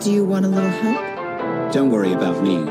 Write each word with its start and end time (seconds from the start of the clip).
Do 0.00 0.12
you 0.12 0.24
want 0.24 0.44
a 0.44 0.48
little 0.48 0.70
help? 0.70 1.72
Don't 1.72 1.90
worry 1.90 2.12
about 2.12 2.40
me. 2.40 2.64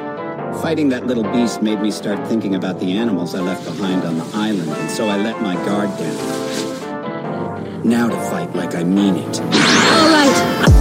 Fighting 0.62 0.88
that 0.90 1.08
little 1.08 1.24
beast 1.24 1.62
made 1.62 1.82
me 1.82 1.92
start 1.92 2.26
thinking 2.30 2.56
about 2.56 2.80
the 2.80 2.98
animals 2.98 3.36
I 3.36 3.42
left 3.42 3.66
behind 3.66 4.04
on 4.04 4.18
the 4.18 4.26
island, 4.34 4.70
and 4.70 4.90
so 4.90 5.10
I 5.10 5.18
let 5.18 5.42
my 5.42 5.56
guard 5.66 5.90
down. 5.98 7.84
Now 7.84 8.08
to 8.08 8.16
fight 8.30 8.56
like 8.56 8.76
I 8.76 8.84
mean 8.86 9.16
it. 9.16 9.42
All 9.42 10.10
right. 10.10 10.77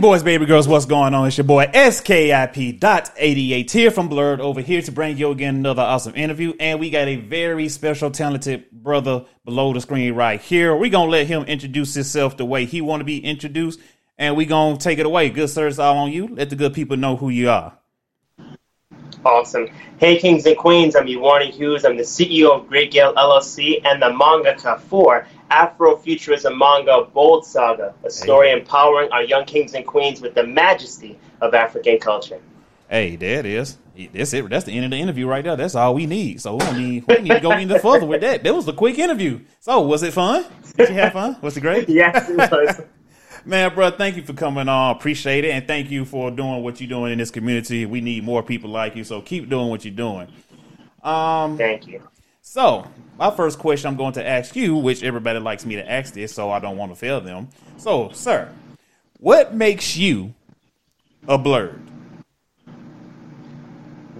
Boys, 0.00 0.22
baby 0.22 0.46
girls, 0.46 0.68
what's 0.68 0.86
going 0.86 1.12
on? 1.12 1.26
It's 1.26 1.36
your 1.36 1.44
boy 1.44 1.66
SKIP.88 1.66 3.68
here 3.68 3.90
from 3.90 4.08
Blerdover 4.08 4.62
here 4.62 4.80
to 4.80 4.92
bring 4.92 5.18
you 5.18 5.32
again 5.32 5.56
another 5.56 5.82
awesome 5.82 6.14
interview. 6.14 6.52
And 6.60 6.78
we 6.78 6.90
got 6.90 7.08
a 7.08 7.16
very 7.16 7.68
special, 7.68 8.12
talented 8.12 8.70
brother 8.70 9.24
below 9.44 9.72
the 9.72 9.80
screen 9.80 10.14
right 10.14 10.40
here. 10.40 10.76
We're 10.76 10.92
going 10.92 11.08
to 11.08 11.10
let 11.10 11.26
him 11.26 11.42
introduce 11.46 11.94
himself 11.94 12.36
the 12.36 12.44
way 12.44 12.64
he 12.64 12.80
want 12.80 13.00
to 13.00 13.04
be 13.04 13.18
introduced. 13.18 13.80
And 14.16 14.36
we're 14.36 14.46
going 14.46 14.78
to 14.78 14.84
take 14.84 15.00
it 15.00 15.06
away. 15.06 15.30
Good 15.30 15.50
sir, 15.50 15.66
it's 15.66 15.80
all 15.80 15.98
on 15.98 16.12
you. 16.12 16.28
Let 16.28 16.50
the 16.50 16.56
good 16.56 16.74
people 16.74 16.96
know 16.96 17.16
who 17.16 17.30
you 17.30 17.50
are. 17.50 17.76
Awesome. 19.24 19.66
Hey, 19.98 20.20
kings 20.20 20.46
and 20.46 20.56
queens, 20.56 20.94
I'm 20.94 21.06
Iwani 21.06 21.50
Hughes. 21.50 21.84
I'm 21.84 21.96
the 21.96 22.04
CEO 22.04 22.52
of 22.52 22.68
Great 22.68 22.92
Gale 22.92 23.14
LLC 23.14 23.84
and 23.84 24.00
the 24.00 24.10
mangaka 24.10 24.78
for 24.78 25.26
Afrofuturism 25.50 26.56
Manga 26.56 27.08
Bold 27.12 27.44
Saga, 27.44 27.94
a 28.04 28.10
story 28.10 28.52
empowering 28.52 29.10
our 29.12 29.22
young 29.22 29.44
kings 29.44 29.74
and 29.74 29.86
queens 29.86 30.20
with 30.20 30.34
the 30.34 30.46
majesty 30.46 31.18
of 31.40 31.54
African 31.54 31.98
culture. 31.98 32.40
Hey, 32.88 33.16
there 33.16 33.40
it 33.40 33.46
is. 33.46 33.78
That's 34.12 34.32
it. 34.32 34.48
That's 34.48 34.64
the 34.64 34.72
end 34.72 34.84
of 34.86 34.90
the 34.92 34.96
interview 34.96 35.26
right 35.26 35.44
there. 35.44 35.56
That's 35.56 35.74
all 35.74 35.94
we 35.94 36.06
need. 36.06 36.40
So 36.40 36.54
we 36.54 36.58
don't 36.60 36.78
need, 36.78 37.04
we 37.06 37.18
need 37.20 37.30
to 37.30 37.40
go 37.40 37.50
any 37.50 37.78
further 37.78 38.06
with 38.06 38.20
that. 38.20 38.44
That 38.44 38.54
was 38.54 38.68
a 38.68 38.72
quick 38.72 38.98
interview. 38.98 39.40
So 39.60 39.80
was 39.80 40.02
it 40.02 40.12
fun? 40.12 40.44
Did 40.76 40.90
you 40.90 40.94
have 40.94 41.12
fun? 41.12 41.36
Was 41.42 41.56
it 41.56 41.60
great? 41.62 41.88
Yes, 41.98 42.28
it 42.28 42.36
was. 42.36 42.80
Man, 43.44 43.74
bro, 43.74 43.90
thank 43.90 44.16
you 44.16 44.22
for 44.22 44.34
coming 44.34 44.68
on. 44.68 44.96
Appreciate 44.96 45.44
it. 45.44 45.50
And 45.50 45.66
thank 45.66 45.90
you 45.90 46.04
for 46.04 46.30
doing 46.30 46.62
what 46.62 46.80
you're 46.80 46.88
doing 46.88 47.12
in 47.12 47.18
this 47.18 47.30
community. 47.30 47.86
We 47.86 48.00
need 48.00 48.24
more 48.24 48.42
people 48.42 48.70
like 48.70 48.94
you. 48.94 49.04
So 49.04 49.20
keep 49.20 49.48
doing 49.48 49.68
what 49.68 49.84
you're 49.84 49.94
doing. 49.94 50.28
Um, 51.02 51.56
Thank 51.56 51.86
you. 51.86 52.02
So, 52.50 52.86
my 53.18 53.30
first 53.30 53.58
question 53.58 53.88
I'm 53.88 53.96
going 53.98 54.14
to 54.14 54.26
ask 54.26 54.56
you, 54.56 54.74
which 54.74 55.02
everybody 55.02 55.38
likes 55.38 55.66
me 55.66 55.76
to 55.76 55.86
ask 55.86 56.14
this, 56.14 56.32
so 56.32 56.50
I 56.50 56.58
don't 56.58 56.78
want 56.78 56.90
to 56.90 56.96
fail 56.96 57.20
them. 57.20 57.48
So, 57.76 58.08
sir, 58.14 58.50
what 59.20 59.52
makes 59.52 59.98
you 59.98 60.32
a 61.28 61.38
blerd? 61.38 61.78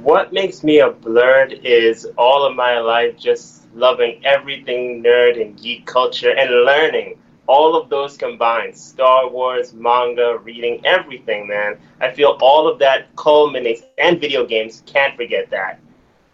What 0.03 0.35
makes 0.35 0.63
me 0.63 0.81
a 0.81 0.91
blerd 0.91 1.59
is 1.65 2.07
all 2.19 2.45
of 2.45 2.55
my 2.55 2.81
life 2.81 3.17
just 3.17 3.67
loving 3.75 4.21
everything 4.27 5.03
nerd 5.03 5.41
and 5.41 5.59
geek 5.59 5.87
culture 5.87 6.37
and 6.37 6.51
learning. 6.67 7.19
All 7.47 7.81
of 7.81 7.89
those 7.89 8.19
combined 8.19 8.77
Star 8.77 9.27
Wars, 9.31 9.73
manga, 9.73 10.37
reading, 10.45 10.85
everything, 10.85 11.49
man. 11.49 11.79
I 11.99 12.13
feel 12.13 12.37
all 12.43 12.69
of 12.69 12.79
that 12.81 13.07
culminates, 13.17 13.85
and 13.97 14.21
video 14.21 14.45
games, 14.45 14.83
can't 14.85 15.17
forget 15.17 15.49
that. 15.49 15.81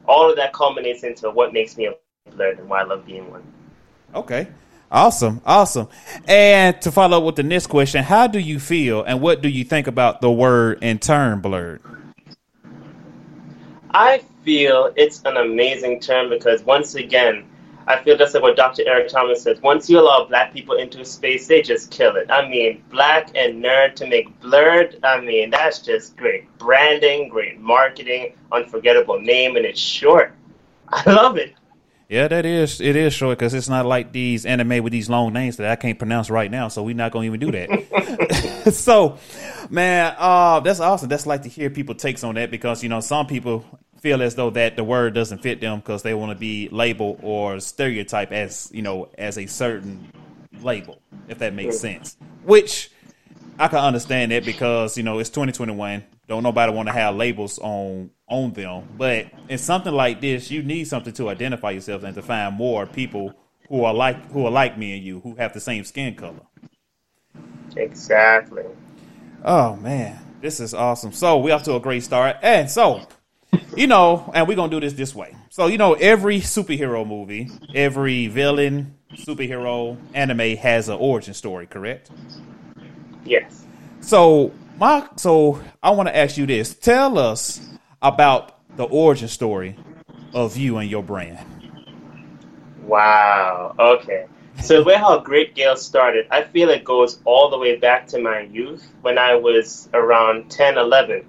All 0.06 0.30
of 0.30 0.36
that 0.36 0.52
culminates 0.52 1.02
into 1.02 1.30
what 1.30 1.52
makes 1.52 1.76
me 1.76 1.86
a 1.86 1.94
blerd 2.30 2.58
and 2.58 2.68
why 2.68 2.80
I 2.80 2.84
love 2.84 3.06
being 3.06 3.30
one. 3.30 3.42
Okay. 4.14 4.48
Awesome. 4.90 5.40
Awesome. 5.44 5.88
And 6.26 6.80
to 6.82 6.92
follow 6.92 7.18
up 7.18 7.24
with 7.24 7.36
the 7.36 7.42
next 7.42 7.66
question, 7.66 8.04
how 8.04 8.26
do 8.26 8.38
you 8.38 8.60
feel 8.60 9.02
and 9.02 9.20
what 9.20 9.42
do 9.42 9.48
you 9.48 9.64
think 9.64 9.86
about 9.86 10.20
the 10.20 10.30
word 10.30 10.78
and 10.82 11.00
term 11.02 11.42
blerd? 11.42 11.80
I 13.90 14.22
feel 14.44 14.92
it's 14.96 15.22
an 15.24 15.36
amazing 15.36 16.00
term 16.00 16.28
because 16.28 16.62
once 16.62 16.94
again, 16.94 17.44
I 17.86 18.02
feel 18.02 18.16
just 18.16 18.34
like 18.34 18.42
what 18.42 18.56
Dr. 18.56 18.82
Eric 18.86 19.08
Thomas 19.08 19.42
says. 19.42 19.60
Once 19.60 19.90
you 19.90 20.00
allow 20.00 20.24
black 20.24 20.52
people 20.52 20.76
into 20.76 21.04
space, 21.04 21.46
they 21.46 21.62
just 21.62 21.90
kill 21.90 22.16
it. 22.16 22.30
I 22.30 22.48
mean, 22.48 22.82
black 22.90 23.30
and 23.34 23.62
nerd 23.62 23.94
to 23.96 24.06
make 24.06 24.40
blerd. 24.40 24.98
I 25.02 25.20
mean, 25.20 25.50
that's 25.50 25.80
just 25.80 26.16
great 26.16 26.56
branding, 26.58 27.28
great 27.28 27.60
marketing, 27.60 28.34
unforgettable 28.52 29.20
name, 29.20 29.56
and 29.56 29.66
it's 29.66 29.80
short. 29.80 30.34
I 30.88 31.10
love 31.10 31.36
it. 31.36 31.54
Yeah, 32.08 32.28
that 32.28 32.44
is 32.44 32.80
it 32.82 32.96
is 32.96 33.14
short 33.14 33.38
because 33.38 33.54
it's 33.54 33.68
not 33.68 33.86
like 33.86 34.12
these 34.12 34.44
anime 34.44 34.84
with 34.84 34.92
these 34.92 35.08
long 35.08 35.32
names 35.32 35.56
that 35.56 35.70
I 35.70 35.76
can't 35.76 35.98
pronounce 35.98 36.28
right 36.28 36.50
now, 36.50 36.68
so 36.68 36.82
we're 36.82 36.94
not 36.94 37.12
gonna 37.12 37.26
even 37.26 37.40
do 37.40 37.50
that. 37.52 38.68
so, 38.72 39.18
man, 39.70 40.14
uh, 40.18 40.60
that's 40.60 40.80
awesome. 40.80 41.08
That's 41.08 41.26
like 41.26 41.42
to 41.42 41.48
hear 41.48 41.70
people 41.70 41.94
takes 41.94 42.22
on 42.22 42.34
that 42.34 42.50
because 42.50 42.82
you 42.82 42.90
know 42.90 43.00
some 43.00 43.26
people 43.26 43.64
feel 44.04 44.22
as 44.22 44.34
though 44.34 44.50
that 44.50 44.76
the 44.76 44.84
word 44.84 45.14
doesn't 45.14 45.38
fit 45.38 45.62
them 45.62 45.78
because 45.78 46.02
they 46.02 46.12
want 46.12 46.30
to 46.30 46.38
be 46.38 46.68
labeled 46.68 47.18
or 47.22 47.58
stereotyped 47.58 48.32
as 48.32 48.70
you 48.74 48.82
know 48.82 49.08
as 49.16 49.38
a 49.38 49.46
certain 49.46 50.06
label, 50.60 51.00
if 51.26 51.38
that 51.38 51.54
makes 51.54 51.78
sense. 51.78 52.18
Which 52.42 52.90
I 53.58 53.68
can 53.68 53.78
understand 53.78 54.30
that 54.30 54.44
because 54.44 54.98
you 54.98 55.02
know 55.02 55.20
it's 55.20 55.30
2021. 55.30 56.04
Don't 56.28 56.42
nobody 56.42 56.70
want 56.70 56.88
to 56.88 56.92
have 56.92 57.16
labels 57.16 57.58
on 57.58 58.10
on 58.28 58.52
them. 58.52 58.86
But 58.98 59.28
in 59.48 59.56
something 59.56 59.92
like 59.92 60.20
this, 60.20 60.50
you 60.50 60.62
need 60.62 60.84
something 60.84 61.14
to 61.14 61.30
identify 61.30 61.70
yourself 61.70 62.02
and 62.02 62.14
to 62.14 62.20
find 62.20 62.54
more 62.54 62.84
people 62.84 63.32
who 63.70 63.84
are 63.84 63.94
like 63.94 64.30
who 64.32 64.44
are 64.44 64.50
like 64.50 64.76
me 64.76 64.98
and 64.98 65.02
you 65.02 65.20
who 65.20 65.34
have 65.36 65.54
the 65.54 65.60
same 65.60 65.82
skin 65.82 66.14
color. 66.14 66.42
Exactly. 67.74 68.64
Oh 69.42 69.76
man, 69.76 70.18
this 70.42 70.60
is 70.60 70.74
awesome. 70.74 71.12
So 71.12 71.38
we 71.38 71.52
off 71.52 71.62
to 71.62 71.74
a 71.74 71.80
great 71.80 72.02
start. 72.02 72.36
And 72.42 72.70
so, 72.70 73.06
you 73.76 73.86
know, 73.86 74.30
and 74.34 74.46
we're 74.46 74.56
gonna 74.56 74.70
do 74.70 74.80
this 74.80 74.92
this 74.92 75.14
way. 75.14 75.34
So 75.50 75.66
you 75.66 75.78
know, 75.78 75.94
every 75.94 76.40
superhero 76.40 77.06
movie, 77.06 77.50
every 77.74 78.28
villain, 78.28 78.96
superhero, 79.14 79.96
anime 80.12 80.56
has 80.56 80.88
an 80.88 80.96
origin 80.98 81.34
story, 81.34 81.66
correct? 81.66 82.10
Yes. 83.24 83.64
So 84.00 84.52
my 84.78 85.08
so 85.16 85.60
I 85.82 85.90
want 85.90 86.08
to 86.08 86.16
ask 86.16 86.36
you 86.36 86.46
this. 86.46 86.74
Tell 86.74 87.18
us 87.18 87.60
about 88.02 88.58
the 88.76 88.84
origin 88.84 89.28
story 89.28 89.76
of 90.34 90.56
you 90.56 90.78
and 90.78 90.90
your 90.90 91.02
brand. 91.02 91.38
Wow. 92.82 93.74
Okay. 93.78 94.26
So 94.60 94.78
the 94.78 94.84
way 94.84 94.94
how 94.94 95.18
Great 95.18 95.54
Gale 95.54 95.76
started, 95.76 96.26
I 96.30 96.42
feel 96.42 96.70
it 96.70 96.84
goes 96.84 97.18
all 97.24 97.50
the 97.50 97.58
way 97.58 97.76
back 97.76 98.06
to 98.08 98.18
my 98.18 98.40
youth 98.40 98.86
when 99.02 99.18
I 99.18 99.34
was 99.34 99.88
around 99.94 100.50
10, 100.50 100.78
11. 100.78 101.24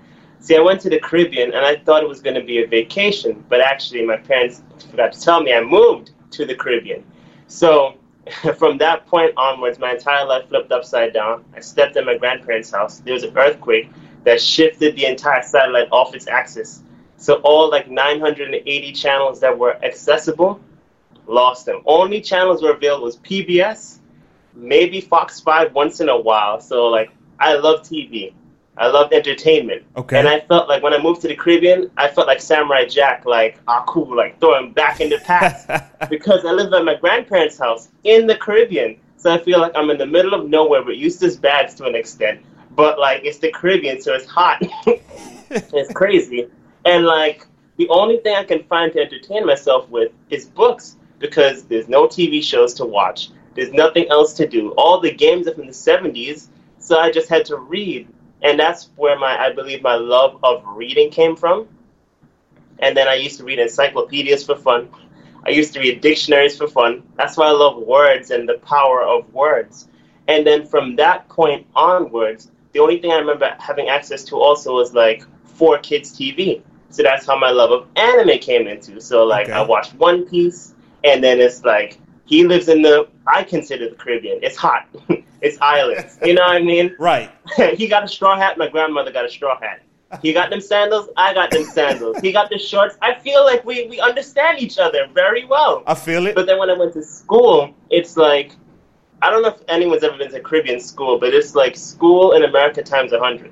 See, 0.45 0.56
I 0.56 0.59
went 0.59 0.80
to 0.81 0.92
the 0.92 1.00
Caribbean 1.00 1.56
and 1.56 1.65
I 1.65 1.75
thought 1.75 2.03
it 2.03 2.07
was 2.07 2.21
going 2.21 2.36
to 2.36 2.44
be 2.44 2.62
a 2.62 2.68
vacation, 2.68 3.44
but 3.50 3.62
actually 3.62 4.06
my 4.06 4.18
parents 4.18 4.62
forgot 4.92 5.12
to 5.13 5.19
tell 5.19 5.42
me 5.42 5.51
I 5.51 5.62
moved 5.62 6.12
to 6.30 6.45
the 6.45 6.53
Caribbean. 6.53 7.03
So 7.47 7.95
from 8.56 8.77
that 8.77 9.07
point 9.07 9.33
onwards, 9.38 9.80
my 9.80 9.94
entire 9.94 10.24
life 10.24 10.47
flipped 10.47 10.71
upside 10.71 11.13
down. 11.13 11.45
I 11.56 11.62
stepped 11.62 11.97
in 11.97 12.06
my 12.06 12.15
grandparents' 12.15 12.69
house. 12.69 13.00
There 13.00 13.15
was 13.15 13.24
an 13.24 13.36
earthquake 13.36 13.89
that 14.24 14.39
shifted 14.39 14.95
the 14.95 15.07
entire 15.07 15.42
satellite 15.42 15.88
off 15.92 16.13
its 16.13 16.27
axis. 16.27 16.83
So 17.18 17.41
all 17.41 17.71
like 17.71 17.89
980 17.89 18.91
channels 18.91 19.39
that 19.39 19.57
were 19.57 19.83
accessible 19.83 20.62
lost 21.25 21.65
them. 21.65 21.81
Only 21.88 22.21
channels 22.21 22.62
were 22.62 22.74
available 22.74 23.06
was 23.06 23.18
PBS, 23.18 23.98
maybe 24.53 25.01
Fox 25.01 25.39
5 25.39 25.74
once 25.74 26.01
in 26.01 26.09
a 26.09 26.19
while. 26.19 26.62
So, 26.62 26.86
like, 26.86 27.09
I 27.39 27.56
love 27.56 27.81
TV. 27.81 28.31
I 28.77 28.88
loved 28.88 29.13
entertainment. 29.13 29.83
Okay. 29.95 30.19
And 30.19 30.27
I 30.27 30.42
felt 30.42 30.68
like 30.68 30.83
when 30.83 30.94
I 30.94 31.01
moved 31.01 31.22
to 31.22 31.27
the 31.27 31.36
Caribbean, 31.36 31.89
I 31.98 32.10
felt 32.10 32.27
like 32.27 32.42
Samurai 32.42 32.86
Jack, 32.86 33.25
like, 33.25 33.60
ah, 33.68 33.83
cool, 33.88 34.16
like 34.16 34.39
throwing 34.39 34.74
back 34.74 35.00
in 35.00 35.10
the 35.10 35.19
past. 35.19 35.69
because 36.10 36.44
I 36.45 36.51
lived 36.51 36.74
at 36.74 36.83
my 36.83 36.95
grandparents' 36.95 37.57
house 37.57 37.89
in 38.04 38.27
the 38.27 38.36
Caribbean. 38.36 38.98
So 39.18 39.33
I 39.33 39.38
feel 39.38 39.60
like 39.60 39.72
I'm 39.75 39.89
in 39.89 39.98
the 39.98 40.06
middle 40.06 40.33
of 40.33 40.50
nowhere, 40.50 40.83
but 40.83 40.98
Eustace 40.98 41.38
Bagge 41.38 41.75
to 41.77 41.86
an 41.86 41.95
extent. 41.95 42.42
But 42.72 43.00
like 43.00 43.24
it's 43.24 43.39
the 43.39 43.51
Caribbean, 43.51 44.01
so 44.01 44.13
it's 44.13 44.25
hot. 44.25 44.62
it's 45.50 45.94
crazy. 45.94 46.50
And 46.83 47.06
like 47.06 47.48
the 47.77 47.88
only 47.89 48.18
thing 48.18 48.36
I 48.36 48.44
can 48.44 48.63
find 48.63 48.92
to 48.94 49.00
entertain 49.00 49.45
myself 49.45 49.89
with 49.89 50.12
is 50.30 50.45
books 50.45 50.98
because 51.19 51.63
there's 51.63 51.88
no 51.88 52.07
TV 52.07 52.44
shows 52.44 52.74
to 52.75 52.86
watch. 52.86 53.30
There's 53.56 53.72
nothing 53.72 54.07
else 54.10 54.33
to 54.33 54.48
do. 54.48 54.72
All 54.72 55.00
the 55.00 55.12
games 55.12 55.48
are 55.48 55.54
from 55.54 55.68
the 55.68 55.72
70s, 55.72 56.48
so 56.80 57.00
I 57.00 57.12
just 57.12 57.30
had 57.30 57.45
to 57.45 57.57
read. 57.57 58.07
And 58.41 58.59
that's 58.59 58.89
where 58.95 59.17
my 59.17 59.37
I 59.39 59.53
believe 59.53 59.81
my 59.81 59.95
love 59.95 60.39
of 60.43 60.63
reading 60.65 61.09
came 61.09 61.35
from. 61.35 61.67
And 62.79 62.95
then 62.95 63.07
I 63.07 63.15
used 63.15 63.37
to 63.39 63.43
read 63.43 63.59
encyclopedias 63.59 64.45
for 64.45 64.55
fun. 64.55 64.89
I 65.45 65.49
used 65.51 65.73
to 65.73 65.79
read 65.79 66.01
dictionaries 66.01 66.57
for 66.57 66.67
fun. 66.67 67.03
That's 67.17 67.37
why 67.37 67.47
I 67.47 67.51
love 67.51 67.77
words 67.77 68.31
and 68.31 68.47
the 68.47 68.55
power 68.59 69.01
of 69.03 69.31
words. 69.33 69.87
And 70.27 70.45
then 70.45 70.65
from 70.65 70.95
that 70.97 71.29
point 71.29 71.67
onwards, 71.75 72.51
the 72.73 72.79
only 72.79 72.99
thing 72.99 73.11
I 73.11 73.17
remember 73.17 73.55
having 73.59 73.89
access 73.89 74.23
to 74.25 74.35
also 74.35 74.75
was 74.75 74.93
like 74.93 75.23
4Kids 75.57 76.13
TV. 76.13 76.61
So 76.89 77.03
that's 77.03 77.25
how 77.25 77.38
my 77.38 77.51
love 77.51 77.71
of 77.71 77.88
anime 77.95 78.39
came 78.39 78.67
into. 78.67 78.99
So 78.99 79.23
like 79.25 79.47
Okay. 79.47 79.53
I 79.53 79.61
watched 79.61 79.93
One 79.95 80.25
Piece, 80.25 80.73
and 81.03 81.23
then 81.23 81.39
it's 81.39 81.63
like 81.63 81.99
he 82.25 82.45
lives 82.45 82.68
in 82.68 82.81
the 82.81 83.07
I 83.27 83.44
consider 83.44 83.89
the 83.89 83.95
Caribbean. 83.95 84.39
It's 84.42 84.56
hot. 84.56 84.88
it's 85.42 85.57
islands. 85.62 86.18
You 86.24 86.33
know 86.33 86.44
what 86.44 86.57
I 86.57 86.62
mean? 86.62 86.95
Right. 87.00 87.31
he 87.75 87.88
got 87.88 88.04
a 88.04 88.07
straw 88.07 88.36
hat. 88.36 88.57
My 88.57 88.68
grandmother 88.68 89.12
got 89.12 89.25
a 89.25 89.30
straw 89.30 89.60
hat. 89.60 89.81
He 90.22 90.33
got 90.33 90.50
them 90.50 90.62
sandals. 90.62 91.10
I 91.18 91.33
got 91.33 91.51
them 91.51 91.66
sandals. 91.66 92.18
He 92.19 92.31
got 92.31 92.50
the 92.50 92.57
shorts. 92.57 92.95
I 93.01 93.16
feel 93.16 93.44
like 93.44 93.66
we, 93.66 93.88
we 93.88 94.00
understand 94.00 94.60
each 94.60 94.77
other 94.77 95.07
very 95.13 95.45
well. 95.45 95.83
I 95.88 95.95
feel 95.95 96.25
it. 96.27 96.36
But 96.36 96.45
then 96.45 96.57
when 96.57 96.69
I 96.69 96.74
went 96.74 96.94
to 96.94 97.04
school, 97.04 97.74
it's 97.89 98.16
like 98.16 98.56
I 99.22 99.30
don't 99.30 99.42
know 99.42 99.50
if 99.50 99.62
anyone's 99.68 100.04
ever 100.04 100.18
been 100.18 100.31
to 100.31 100.39
Caribbean 100.39 100.80
school, 100.80 101.19
but 101.19 101.33
it's 101.33 101.56
like 101.56 101.75
school 101.75 102.33
in 102.33 102.44
America 102.44 102.83
times 102.83 103.12
a 103.13 103.19
hundred. 103.19 103.51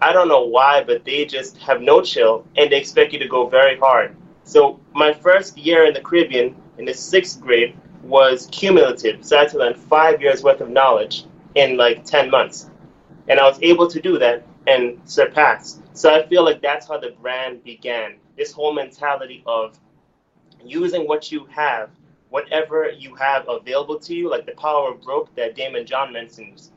I 0.00 0.12
don't 0.12 0.28
know 0.28 0.44
why, 0.44 0.84
but 0.84 1.04
they 1.04 1.24
just 1.24 1.56
have 1.58 1.80
no 1.80 2.02
chill 2.02 2.44
and 2.56 2.70
they 2.70 2.76
expect 2.76 3.12
you 3.12 3.18
to 3.18 3.28
go 3.28 3.48
very 3.48 3.78
hard. 3.78 4.16
So 4.44 4.78
my 4.92 5.12
first 5.12 5.56
year 5.56 5.86
in 5.86 5.94
the 5.94 6.00
Caribbean, 6.00 6.54
in 6.78 6.84
the 6.84 6.94
sixth 6.94 7.40
grade, 7.40 7.76
was 8.06 8.48
cumulative. 8.52 9.24
So 9.24 9.36
I 9.36 9.40
had 9.40 9.50
to 9.50 9.58
learn 9.58 9.74
five 9.74 10.20
years 10.20 10.42
worth 10.42 10.60
of 10.60 10.70
knowledge 10.70 11.24
in 11.54 11.76
like 11.76 12.04
ten 12.04 12.30
months, 12.30 12.70
and 13.28 13.40
I 13.40 13.44
was 13.44 13.58
able 13.62 13.88
to 13.88 14.00
do 14.00 14.18
that 14.18 14.46
and 14.66 15.00
surpass. 15.04 15.80
So 15.92 16.14
I 16.14 16.26
feel 16.26 16.44
like 16.44 16.60
that's 16.60 16.88
how 16.88 16.98
the 16.98 17.14
brand 17.22 17.64
began. 17.64 18.16
This 18.36 18.52
whole 18.52 18.72
mentality 18.72 19.42
of 19.46 19.78
using 20.64 21.06
what 21.06 21.30
you 21.30 21.46
have, 21.46 21.90
whatever 22.30 22.90
you 22.90 23.14
have 23.14 23.48
available 23.48 23.98
to 24.00 24.14
you, 24.14 24.28
like 24.28 24.46
the 24.46 24.52
power 24.52 24.92
of 24.92 25.06
rope 25.06 25.30
that 25.36 25.56
Daymond 25.56 25.86
John 25.86 26.12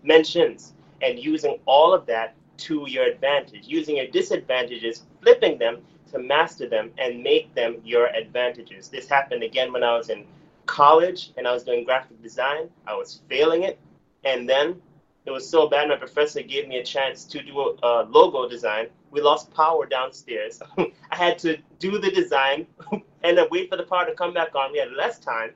mentions, 0.04 0.74
and 1.02 1.20
using 1.20 1.60
all 1.66 1.94
of 1.94 2.06
that 2.06 2.36
to 2.58 2.86
your 2.88 3.06
advantage, 3.06 3.64
using 3.66 3.98
your 3.98 4.08
disadvantages, 4.08 5.04
flipping 5.22 5.58
them 5.58 5.82
to 6.12 6.20
master 6.20 6.68
them 6.68 6.92
and 6.98 7.24
make 7.24 7.54
them 7.56 7.78
your 7.84 8.08
advantages. 8.08 8.90
This 8.90 9.08
happened 9.08 9.44
again 9.44 9.72
when 9.72 9.84
I 9.84 9.98
was 9.98 10.10
in 10.10 10.26
college 10.70 11.32
and 11.36 11.48
I 11.48 11.52
was 11.52 11.64
doing 11.64 11.84
graphic 11.84 12.22
design. 12.22 12.70
I 12.86 12.94
was 12.96 13.22
failing 13.28 13.64
it, 13.64 13.80
and 14.24 14.48
then 14.48 14.82
it 15.26 15.32
was 15.32 15.50
so 15.50 15.68
bad. 15.68 15.90
My 15.90 15.96
professor 15.96 16.42
gave 16.44 16.68
me 16.68 16.78
a 16.78 16.84
chance 16.84 17.26
to 17.26 17.42
do 17.42 17.60
a, 17.60 17.76
a 17.84 18.04
logo 18.04 18.48
design. 18.48 18.88
We 19.12 19.22
lost 19.22 19.52
power 19.54 19.88
downstairs. 19.88 20.62
I 20.78 21.16
had 21.16 21.40
to 21.40 21.58
do 21.80 21.98
the 21.98 22.12
design 22.12 22.68
and 23.24 23.38
then 23.38 23.48
wait 23.50 23.70
for 23.70 23.78
the 23.78 23.84
power 23.84 24.06
to 24.06 24.14
come 24.14 24.34
back 24.34 24.54
on. 24.56 24.72
We 24.72 24.78
had 24.78 24.92
less 24.92 25.18
time, 25.18 25.52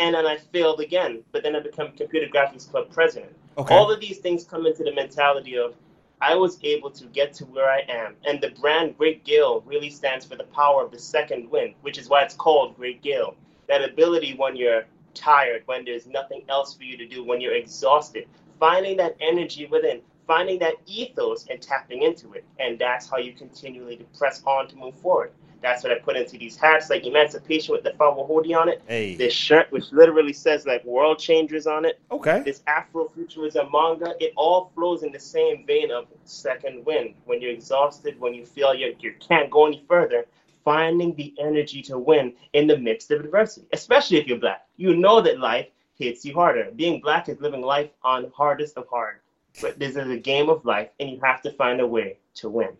and 0.00 0.14
then 0.16 0.26
I 0.26 0.36
failed 0.36 0.80
again. 0.80 1.22
But 1.30 1.44
then 1.44 1.54
I 1.54 1.60
became 1.60 1.92
computer 1.92 2.26
graphics 2.26 2.68
club 2.68 2.90
president. 2.92 3.32
Okay. 3.56 3.74
All 3.74 3.90
of 3.90 4.00
these 4.00 4.18
things 4.18 4.44
come 4.44 4.66
into 4.66 4.82
the 4.82 4.92
mentality 4.92 5.58
of 5.58 5.74
I 6.20 6.34
was 6.34 6.58
able 6.62 6.90
to 6.90 7.04
get 7.06 7.32
to 7.34 7.44
where 7.46 7.70
I 7.70 7.80
am. 7.88 8.16
And 8.26 8.40
the 8.40 8.50
brand 8.50 8.98
Great 8.98 9.24
Gale 9.24 9.62
really 9.64 9.90
stands 9.90 10.24
for 10.26 10.36
the 10.36 10.44
power 10.44 10.84
of 10.84 10.90
the 10.90 10.98
second 10.98 11.50
wind, 11.50 11.74
which 11.82 11.98
is 11.98 12.08
why 12.08 12.22
it's 12.22 12.34
called 12.34 12.76
Great 12.76 13.00
Gale. 13.00 13.36
That 13.70 13.88
ability 13.88 14.34
when 14.36 14.56
you're 14.56 14.84
tired, 15.14 15.62
when 15.66 15.84
there's 15.84 16.08
nothing 16.08 16.42
else 16.48 16.74
for 16.74 16.82
you 16.82 16.96
to 16.96 17.06
do, 17.06 17.24
when 17.24 17.40
you're 17.40 17.54
exhausted, 17.54 18.26
finding 18.58 18.96
that 18.96 19.14
energy 19.20 19.66
within, 19.66 20.00
finding 20.26 20.58
that 20.58 20.74
ethos 20.86 21.46
and 21.48 21.62
tapping 21.62 22.02
into 22.02 22.32
it. 22.32 22.44
And 22.58 22.80
that's 22.80 23.08
how 23.08 23.18
you 23.18 23.32
continually 23.32 23.96
to 23.96 24.04
press 24.18 24.42
on 24.44 24.66
to 24.68 24.76
move 24.76 24.96
forward. 24.96 25.30
That's 25.62 25.84
what 25.84 25.92
I 25.92 26.00
put 26.00 26.16
into 26.16 26.36
these 26.36 26.56
hats, 26.56 26.90
like 26.90 27.06
Emancipation 27.06 27.72
with 27.72 27.84
the 27.84 27.92
flower 27.92 28.26
hoodie 28.26 28.54
on 28.54 28.68
it. 28.68 28.82
Hey. 28.88 29.14
This 29.14 29.34
shirt, 29.34 29.70
which 29.70 29.92
literally 29.92 30.32
says 30.32 30.66
like 30.66 30.84
World 30.84 31.20
Changers 31.20 31.68
on 31.68 31.84
it 31.84 32.00
Okay. 32.10 32.42
this 32.44 32.62
Afrofuturism 32.66 33.70
manga, 33.70 34.14
it 34.18 34.32
all 34.36 34.72
flows 34.74 35.04
in 35.04 35.12
the 35.12 35.20
same 35.20 35.64
vein 35.64 35.92
of 35.92 36.06
second 36.24 36.84
wind. 36.84 37.14
When 37.26 37.40
you're 37.40 37.52
exhausted, 37.52 38.18
when 38.18 38.34
you 38.34 38.44
feel 38.46 38.74
you, 38.74 38.96
you 38.98 39.14
can't 39.20 39.48
go 39.48 39.66
any 39.66 39.84
further, 39.86 40.26
finding 40.64 41.14
the 41.14 41.34
energy 41.38 41.82
to 41.82 41.98
win 41.98 42.34
in 42.52 42.66
the 42.66 42.78
midst 42.78 43.10
of 43.10 43.20
adversity, 43.20 43.66
especially 43.72 44.18
if 44.18 44.26
you're 44.26 44.38
black. 44.38 44.66
You 44.76 44.96
know 44.96 45.20
that 45.20 45.38
life 45.38 45.66
hits 45.98 46.24
you 46.24 46.34
harder. 46.34 46.70
Being 46.74 47.00
black 47.00 47.28
is 47.28 47.40
living 47.40 47.62
life 47.62 47.90
on 48.02 48.32
hardest 48.34 48.76
of 48.76 48.86
hard. 48.88 49.20
But 49.60 49.78
this 49.78 49.96
is 49.96 50.08
a 50.08 50.16
game 50.16 50.48
of 50.48 50.64
life, 50.64 50.88
and 51.00 51.10
you 51.10 51.20
have 51.22 51.42
to 51.42 51.52
find 51.52 51.80
a 51.80 51.86
way 51.86 52.18
to 52.36 52.48
win. 52.48 52.70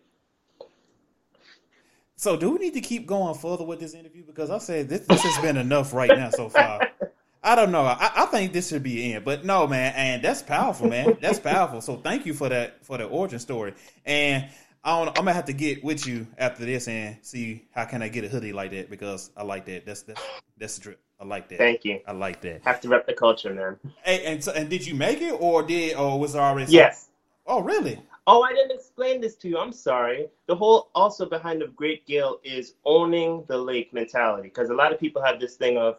So 2.15 2.37
do 2.37 2.51
we 2.51 2.59
need 2.59 2.75
to 2.75 2.81
keep 2.81 3.07
going 3.07 3.33
further 3.35 3.63
with 3.63 3.79
this 3.79 3.93
interview? 3.93 4.23
Because 4.23 4.51
I 4.51 4.59
said 4.59 4.87
this, 4.87 5.01
this 5.01 5.23
has 5.23 5.37
been 5.39 5.57
enough 5.57 5.93
right 5.93 6.09
now 6.09 6.29
so 6.29 6.49
far. 6.49 6.87
I 7.43 7.55
don't 7.55 7.71
know. 7.71 7.81
I, 7.81 8.11
I 8.15 8.25
think 8.27 8.53
this 8.53 8.69
should 8.69 8.83
be 8.83 9.11
in, 9.11 9.23
but 9.23 9.43
no, 9.43 9.65
man. 9.65 9.93
And 9.95 10.23
that's 10.23 10.43
powerful, 10.43 10.87
man. 10.87 11.17
That's 11.19 11.39
powerful. 11.39 11.81
So 11.81 11.97
thank 11.97 12.27
you 12.27 12.35
for 12.35 12.47
that 12.49 12.85
for 12.85 12.99
the 12.99 13.05
origin 13.05 13.39
story. 13.39 13.73
And 14.05 14.47
I 14.83 14.97
don't, 14.97 15.09
I'm 15.09 15.25
gonna 15.25 15.33
have 15.33 15.45
to 15.45 15.53
get 15.53 15.83
with 15.83 16.07
you 16.07 16.25
after 16.37 16.65
this 16.65 16.87
and 16.87 17.17
see 17.21 17.67
how 17.71 17.85
can 17.85 18.01
I 18.01 18.07
get 18.07 18.23
a 18.23 18.27
hoodie 18.27 18.51
like 18.53 18.71
that 18.71 18.89
because 18.89 19.29
I 19.37 19.43
like 19.43 19.65
that. 19.65 19.85
That's 19.85 20.01
that's 20.01 20.21
that's 20.57 20.75
the 20.77 20.81
drip. 20.81 20.99
I 21.19 21.25
like 21.25 21.49
that. 21.49 21.59
Thank 21.59 21.85
you. 21.85 21.99
I 22.07 22.13
like 22.13 22.41
that. 22.41 22.63
Have 22.63 22.81
to 22.81 22.89
rep 22.89 23.05
the 23.05 23.13
culture, 23.13 23.53
man. 23.53 23.77
Hey, 24.03 24.25
and 24.25 24.43
so, 24.43 24.51
and 24.53 24.67
did 24.69 24.85
you 24.85 24.95
make 24.95 25.21
it 25.21 25.33
or 25.39 25.61
did 25.61 25.95
or 25.95 26.19
was 26.19 26.33
it 26.33 26.39
already? 26.39 26.71
Yes. 26.71 27.09
Oh, 27.45 27.61
really? 27.61 28.01
Oh, 28.25 28.41
I 28.41 28.53
didn't 28.53 28.71
explain 28.71 29.21
this 29.21 29.35
to 29.37 29.47
you. 29.47 29.59
I'm 29.59 29.71
sorry. 29.71 30.29
The 30.47 30.55
whole 30.55 30.89
also 30.95 31.27
behind 31.27 31.61
the 31.61 31.67
Great 31.67 32.07
Gale 32.07 32.39
is 32.43 32.73
owning 32.85 33.43
the 33.47 33.57
lake 33.57 33.93
mentality. 33.93 34.47
Because 34.47 34.69
a 34.69 34.73
lot 34.73 34.91
of 34.91 34.99
people 34.99 35.21
have 35.21 35.39
this 35.39 35.55
thing 35.55 35.77
of, 35.77 35.97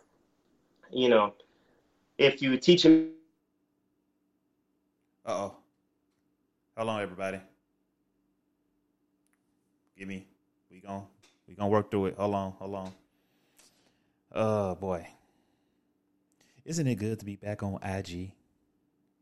you 0.90 1.08
know, 1.08 1.34
if 2.19 2.43
you 2.43 2.56
teach 2.56 2.82
them, 2.82 3.11
Uh 5.24 5.31
oh. 5.31 5.56
Hold 6.77 6.89
on, 6.89 7.01
everybody. 7.01 7.39
Give 10.03 10.09
me. 10.09 10.27
We 10.69 10.81
gon' 10.81 11.06
we 11.47 11.55
gonna 11.55 11.69
work 11.69 11.89
through 11.89 12.06
it. 12.06 12.17
Hold 12.19 12.35
on, 12.35 12.51
hold 12.59 12.75
on. 12.75 12.93
Oh 14.32 14.75
boy. 14.75 15.06
Isn't 16.65 16.89
it 16.89 16.97
good 16.97 17.21
to 17.21 17.25
be 17.25 17.37
back 17.37 17.63
on 17.63 17.79
IG? 17.85 18.32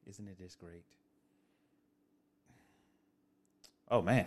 Isn't 0.08 0.26
it 0.26 0.38
just 0.38 0.58
great? 0.58 0.82
Oh 3.90 4.00
man. 4.00 4.26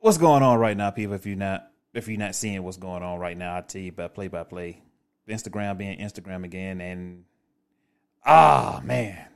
What's 0.00 0.18
going 0.18 0.42
on 0.42 0.58
right 0.58 0.76
now, 0.76 0.90
people? 0.90 1.14
If 1.14 1.24
you're 1.24 1.36
not 1.36 1.70
if 1.92 2.08
you're 2.08 2.18
not 2.18 2.34
seeing 2.34 2.60
what's 2.64 2.76
going 2.76 3.04
on 3.04 3.20
right 3.20 3.38
now, 3.38 3.56
I 3.56 3.60
tell 3.60 3.80
you 3.80 3.90
about 3.90 4.14
play 4.14 4.26
by 4.26 4.42
play. 4.42 4.82
Instagram 5.28 5.78
being 5.78 6.00
Instagram 6.00 6.42
again 6.42 6.80
and 6.80 7.22
Ah 8.26 8.80
man, 8.82 9.26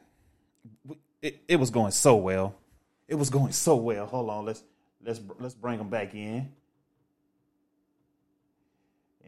it, 1.22 1.40
it 1.46 1.54
was 1.54 1.70
going 1.70 1.92
so 1.92 2.16
well. 2.16 2.56
It 3.08 3.14
was 3.14 3.30
going 3.30 3.52
so 3.52 3.74
well. 3.76 4.06
Hold 4.06 4.28
on, 4.28 4.44
let's 4.44 4.62
let's 5.02 5.20
let's 5.40 5.54
bring 5.54 5.78
them 5.78 5.88
back 5.88 6.14
in. 6.14 6.52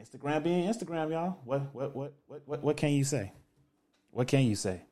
Instagram 0.00 0.42
being 0.42 0.68
Instagram, 0.68 1.10
y'all. 1.10 1.38
What 1.44 1.74
what 1.74 1.96
what 1.96 2.12
what 2.26 2.42
what 2.46 2.62
what 2.62 2.76
can 2.76 2.90
you 2.90 3.04
say? 3.04 3.32
What 4.10 4.28
can 4.28 4.44
you 4.44 4.54
say? 4.54 4.82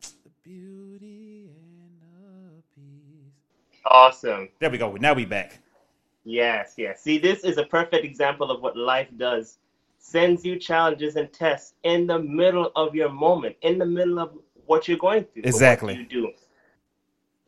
The 0.00 0.30
beauty 0.42 1.50
and 1.56 2.00
the 2.00 2.62
peace. 2.74 3.80
awesome. 3.84 4.48
There 4.58 4.70
we 4.70 4.78
go. 4.78 4.92
Now 4.96 5.14
we 5.14 5.24
back. 5.24 5.60
Yes, 6.24 6.74
yes. 6.76 7.02
See, 7.02 7.18
this 7.18 7.44
is 7.44 7.56
a 7.56 7.64
perfect 7.64 8.04
example 8.04 8.50
of 8.50 8.60
what 8.60 8.76
life 8.76 9.08
does. 9.16 9.58
Sends 9.98 10.44
you 10.44 10.58
challenges 10.58 11.16
and 11.16 11.32
tests 11.32 11.74
in 11.82 12.06
the 12.06 12.18
middle 12.18 12.70
of 12.76 12.94
your 12.94 13.08
moment, 13.08 13.56
in 13.62 13.78
the 13.78 13.86
middle 13.86 14.18
of 14.18 14.32
what 14.66 14.88
you're 14.88 14.98
going 14.98 15.24
through. 15.24 15.42
Exactly. 15.44 15.94
you 15.94 16.04
do. 16.04 16.32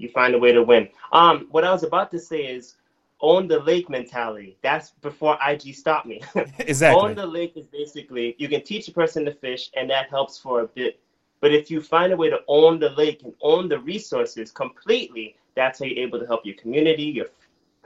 You 0.00 0.08
find 0.08 0.34
a 0.34 0.38
way 0.38 0.52
to 0.52 0.62
win. 0.62 0.88
Um, 1.12 1.46
what 1.50 1.64
I 1.64 1.72
was 1.72 1.82
about 1.82 2.10
to 2.12 2.18
say 2.18 2.46
is 2.46 2.76
own 3.20 3.48
the 3.48 3.60
lake 3.60 3.90
mentality. 3.90 4.56
That's 4.62 4.90
before 5.02 5.38
IG 5.46 5.74
stopped 5.74 6.06
me. 6.06 6.22
Exactly. 6.58 7.02
Own 7.02 7.14
the 7.14 7.26
lake 7.26 7.56
is 7.56 7.66
basically 7.66 8.34
you 8.38 8.48
can 8.48 8.62
teach 8.62 8.88
a 8.88 8.92
person 8.92 9.24
to 9.26 9.32
fish, 9.32 9.70
and 9.76 9.90
that 9.90 10.08
helps 10.08 10.38
for 10.38 10.60
a 10.62 10.66
bit. 10.66 11.00
But 11.40 11.52
if 11.52 11.70
you 11.70 11.80
find 11.80 12.12
a 12.12 12.16
way 12.16 12.30
to 12.30 12.40
own 12.48 12.78
the 12.78 12.90
lake 12.90 13.22
and 13.22 13.34
own 13.42 13.68
the 13.68 13.78
resources 13.78 14.50
completely, 14.50 15.36
that's 15.54 15.78
how 15.78 15.86
you're 15.86 16.06
able 16.06 16.18
to 16.18 16.26
help 16.26 16.44
your 16.44 16.56
community, 16.56 17.04
your 17.04 17.26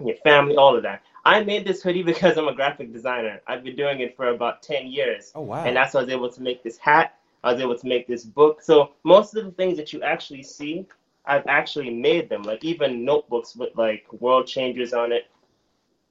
your 0.04 0.16
family, 0.16 0.56
all 0.56 0.76
of 0.76 0.82
that. 0.82 1.02
I 1.24 1.42
made 1.42 1.66
this 1.66 1.82
hoodie 1.82 2.02
because 2.12 2.36
I'm 2.36 2.48
a 2.48 2.54
graphic 2.54 2.92
designer. 2.92 3.40
I've 3.46 3.64
been 3.64 3.76
doing 3.76 4.00
it 4.00 4.16
for 4.16 4.28
about 4.28 4.62
10 4.62 4.86
years. 4.86 5.32
Oh, 5.34 5.42
wow. 5.42 5.64
And 5.64 5.76
that's 5.76 5.92
how 5.92 6.00
I 6.00 6.02
was 6.02 6.12
able 6.12 6.30
to 6.30 6.42
make 6.42 6.62
this 6.62 6.78
hat. 6.78 7.18
I 7.42 7.52
was 7.52 7.60
able 7.60 7.78
to 7.78 7.86
make 7.86 8.06
this 8.06 8.24
book. 8.24 8.62
So 8.62 8.92
most 9.04 9.36
of 9.36 9.44
the 9.44 9.50
things 9.52 9.76
that 9.76 9.92
you 9.92 10.02
actually 10.02 10.42
see, 10.42 10.86
I've 11.26 11.46
actually 11.46 11.90
made 11.90 12.28
them. 12.28 12.42
Like 12.42 12.64
even 12.64 13.04
notebooks 13.04 13.56
with 13.56 13.76
like 13.76 14.06
world 14.12 14.46
changers 14.46 14.92
on 14.92 15.12
it, 15.12 15.30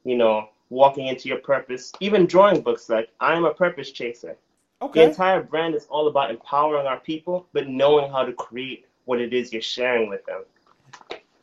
you 0.03 0.17
know, 0.17 0.50
walking 0.70 1.08
into 1.08 1.29
your 1.29 1.39
purpose. 1.39 1.91
Even 2.00 2.25
drawing 2.25 2.62
books 2.62 2.89
like 2.89 3.10
I 3.20 3.36
am 3.36 3.46
a 3.46 3.53
purpose 3.53 3.91
chaser. 3.91 4.38
Okay. 4.82 5.01
The 5.01 5.10
entire 5.10 5.41
brand 5.41 5.75
is 5.75 5.86
all 5.86 6.08
about 6.08 6.29
empowering 6.29 6.88
our 6.88 7.00
people, 7.00 7.48
but 7.53 7.70
knowing 7.70 8.12
how 8.12 8.25
to 8.25 8.34
create 8.34 8.86
what 9.05 9.22
it 9.22 9.34
is 9.34 9.53
you're 9.53 9.62
sharing 9.62 10.10
with 10.10 10.25
them. 10.25 10.43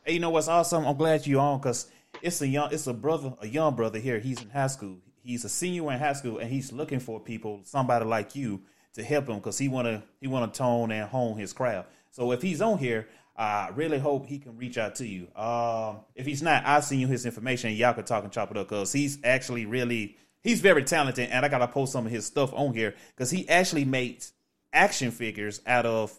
Hey, 0.03 0.13
you 0.13 0.19
know 0.19 0.29
what's 0.29 0.47
awesome? 0.47 0.85
I'm 0.85 0.97
glad 0.97 1.25
you're 1.25 1.41
on 1.41 1.59
because 1.59 1.89
it's 2.21 2.41
a 2.41 2.47
young, 2.47 2.71
it's 2.71 2.87
a 2.87 2.93
brother, 2.93 3.33
a 3.41 3.47
young 3.47 3.75
brother 3.75 3.99
here. 3.99 4.19
He's 4.19 4.41
in 4.41 4.49
high 4.49 4.67
school. 4.67 4.97
He's 5.23 5.45
a 5.45 5.49
senior 5.49 5.91
in 5.91 5.99
high 5.99 6.13
school, 6.13 6.39
and 6.39 6.49
he's 6.49 6.71
looking 6.71 6.99
for 6.99 7.19
people, 7.19 7.61
somebody 7.63 8.05
like 8.05 8.35
you, 8.35 8.61
to 8.93 9.03
help 9.03 9.29
him 9.29 9.37
because 9.37 9.57
he 9.57 9.67
wanna 9.67 10.03
he 10.19 10.27
wanna 10.27 10.47
tone 10.47 10.91
and 10.91 11.07
hone 11.09 11.37
his 11.37 11.53
craft. 11.53 11.89
So 12.09 12.31
if 12.31 12.41
he's 12.41 12.61
on 12.61 12.77
here, 12.77 13.07
I 13.35 13.69
really 13.73 13.97
hope 13.97 14.25
he 14.27 14.37
can 14.39 14.57
reach 14.57 14.77
out 14.77 14.95
to 14.95 15.07
you. 15.07 15.27
Um, 15.35 16.01
if 16.15 16.25
he's 16.25 16.41
not, 16.43 16.63
I'll 16.65 16.81
send 16.81 17.01
you 17.01 17.07
his 17.07 17.25
information. 17.25 17.69
and 17.69 17.77
Y'all 17.77 17.93
can 17.93 18.03
talk 18.03 18.23
and 18.23 18.31
chop 18.31 18.51
it 18.51 18.57
up 18.57 18.67
because 18.67 18.91
he's 18.91 19.17
actually 19.23 19.65
really 19.65 20.17
he's 20.41 20.59
very 20.61 20.83
talented, 20.83 21.29
and 21.29 21.45
I 21.45 21.49
gotta 21.49 21.67
post 21.67 21.93
some 21.93 22.05
of 22.05 22.11
his 22.11 22.25
stuff 22.25 22.53
on 22.53 22.73
here 22.73 22.93
because 23.15 23.31
he 23.31 23.47
actually 23.49 23.85
makes 23.85 24.33
action 24.73 25.11
figures 25.11 25.61
out 25.65 25.85
of 25.85 26.17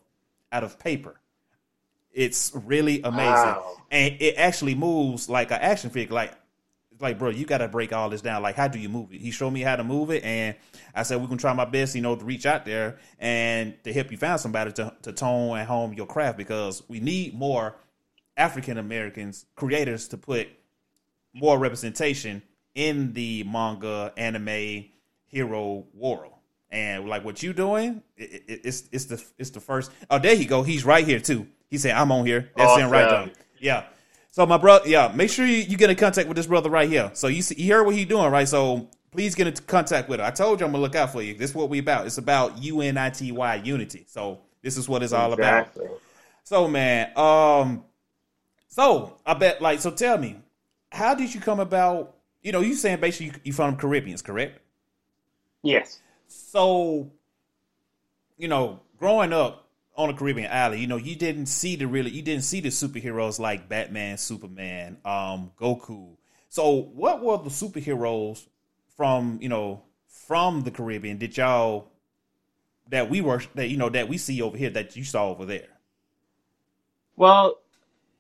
out 0.51 0.65
of 0.65 0.79
paper. 0.79 1.21
It's 2.13 2.53
really 2.55 3.01
amazing, 3.03 3.33
Wow. 3.33 3.77
and 3.91 4.17
it 4.21 4.35
actually 4.37 4.75
moves 4.75 5.29
like 5.29 5.51
an 5.51 5.59
action 5.61 5.89
figure. 5.91 6.15
Like, 6.15 6.33
like, 7.03 7.19
bro, 7.19 7.31
you 7.31 7.45
got 7.45 7.59
to 7.59 7.69
break 7.69 7.93
all 7.93 8.09
this 8.09 8.23
down. 8.23 8.43
Like, 8.43 8.55
how 8.55 8.69
do 8.69 8.79
you 8.79 8.89
move 8.89 9.13
it? 9.13 9.21
He 9.21 9.33
showed 9.33 9.51
me 9.51 9.61
how 9.61 9.77
to 9.77 9.85
move 9.85 10.11
it, 10.11 10.23
and 10.25 10.55
I 10.95 11.03
said 11.03 11.21
we 11.21 11.27
can 11.27 11.37
try 11.37 11.53
my 11.53 11.65
best, 11.65 11.95
you 11.95 12.01
know, 12.01 12.15
to 12.15 12.25
reach 12.25 12.47
out 12.47 12.65
there 12.65 12.99
and 13.19 13.75
to 13.85 13.93
help 13.93 14.11
you 14.11 14.17
find 14.17 14.41
somebody 14.41 14.73
to 14.73 14.95
to 15.03 15.13
tone 15.13 15.59
and 15.59 15.67
home 15.67 15.93
your 15.93 16.07
craft 16.07 16.39
because 16.39 16.83
we 16.89 17.01
need 17.01 17.35
more 17.35 17.77
African 18.37 18.79
Americans 18.79 19.45
creators 19.57 20.09
to 20.09 20.17
put 20.17 20.49
more 21.35 21.59
representation 21.59 22.43
in 22.75 23.13
the 23.13 23.45
manga, 23.45 24.13
anime, 24.17 24.87
hero 25.27 25.85
world. 25.95 26.33
And 26.71 27.07
like 27.07 27.25
what 27.25 27.43
you 27.43 27.53
doing, 27.53 28.03
it, 28.17 28.45
it, 28.47 28.61
it's 28.65 28.89
it's 28.93 29.05
the 29.07 29.23
it's 29.39 29.51
the 29.51 29.61
first. 29.61 29.91
Oh, 30.11 30.19
there 30.19 30.35
you 30.35 30.47
go. 30.47 30.63
He's 30.63 30.85
right 30.85 31.07
here 31.07 31.21
too. 31.21 31.47
He 31.69 31.79
said, 31.79 31.93
"I'm 31.97 32.11
on 32.13 32.25
here." 32.25 32.51
That's 32.57 32.73
oh, 32.73 32.77
him 32.77 32.91
right 32.91 33.09
there. 33.09 33.31
Yeah. 33.59 33.85
So 34.33 34.47
my 34.47 34.57
brother, 34.57 34.89
yeah, 34.89 35.13
make 35.15 35.29
sure 35.31 35.45
you, 35.45 35.59
you 35.59 35.77
get 35.77 35.91
in 35.91 35.97
contact 35.97 36.27
with 36.27 36.39
this 36.39 36.47
brother 36.47 36.71
right 36.71 36.89
here. 36.89 37.11
So 37.13 37.27
you 37.27 37.43
see, 37.43 37.55
you 37.63 37.75
heard 37.75 37.85
what 37.85 37.95
he 37.95 38.07
doing, 38.07 38.33
right? 38.33 38.49
So 38.49 38.89
please 39.11 39.35
get 39.35 39.47
into 39.47 39.61
contact 39.63 40.09
with 40.09 40.21
her. 40.21 40.27
I 40.27 40.31
told 40.31 40.59
you 40.59 40.67
I'm 40.67 40.73
gonna 40.73 40.83
look 40.83 40.97
out 40.97 41.13
for 41.13 41.21
you. 41.23 41.35
This 41.35 41.51
is 41.51 41.55
what 41.55 41.69
we 41.69 41.79
about. 41.79 42.07
It's 42.07 42.17
about 42.17 42.57
unity 42.63 43.27
unity. 43.27 44.05
So 44.09 44.41
this 44.63 44.79
is 44.79 44.89
what 44.89 45.03
it's 45.03 45.13
all 45.13 45.35
about. 45.35 45.77
So 46.45 46.67
man, 46.67 47.17
um, 47.17 47.85
so 48.69 49.19
I 49.27 49.35
bet 49.35 49.61
like 49.61 49.81
so. 49.81 49.91
Tell 49.91 50.17
me, 50.17 50.39
how 50.91 51.15
did 51.15 51.35
you 51.35 51.41
come 51.41 51.61
about? 51.61 52.17
You 52.41 52.53
know, 52.53 52.61
you 52.61 52.75
saying 52.75 53.01
basically 53.01 53.27
you, 53.27 53.33
you 53.45 53.53
from 53.53 53.77
Caribbeans, 53.77 54.23
correct? 54.23 54.59
Yes. 55.63 56.01
So, 56.27 57.11
you 58.39 58.49
know, 58.49 58.81
growing 58.99 59.35
up 59.35 59.69
on 59.97 60.09
the 60.09 60.15
Caribbean 60.15 60.51
island, 60.51 60.81
you 60.81 60.87
know, 60.87 60.97
you 60.97 61.17
didn't 61.17 61.47
see 61.47 61.77
the 61.77 61.87
really, 61.87 62.11
you 62.11 62.23
didn't 62.23 62.45
see 62.45 62.61
the 62.61 62.71
superheroes 62.71 63.39
like 63.39 63.69
Batman, 63.69 64.17
Superman, 64.17 64.97
um, 65.05 65.53
Goku. 65.61 66.17
So, 66.49 66.71
what 66.71 67.23
were 67.23 67.39
the 67.39 67.51
superheroes 67.51 68.47
from 68.97 69.39
you 69.41 69.49
know 69.49 69.83
from 70.07 70.63
the 70.63 70.71
Caribbean? 70.71 71.19
Did 71.19 71.37
y'all 71.37 71.89
that 72.89 73.09
we 73.09 73.21
were 73.21 73.43
that 73.55 73.69
you 73.69 73.77
know 73.77 73.89
that 73.89 74.09
we 74.09 74.19
see 74.19 74.41
over 74.43 74.57
here 74.57 74.71
that 74.71 74.97
you 74.97 75.05
saw 75.05 75.31
over 75.31 75.45
there? 75.45 75.69
Well, 77.17 77.59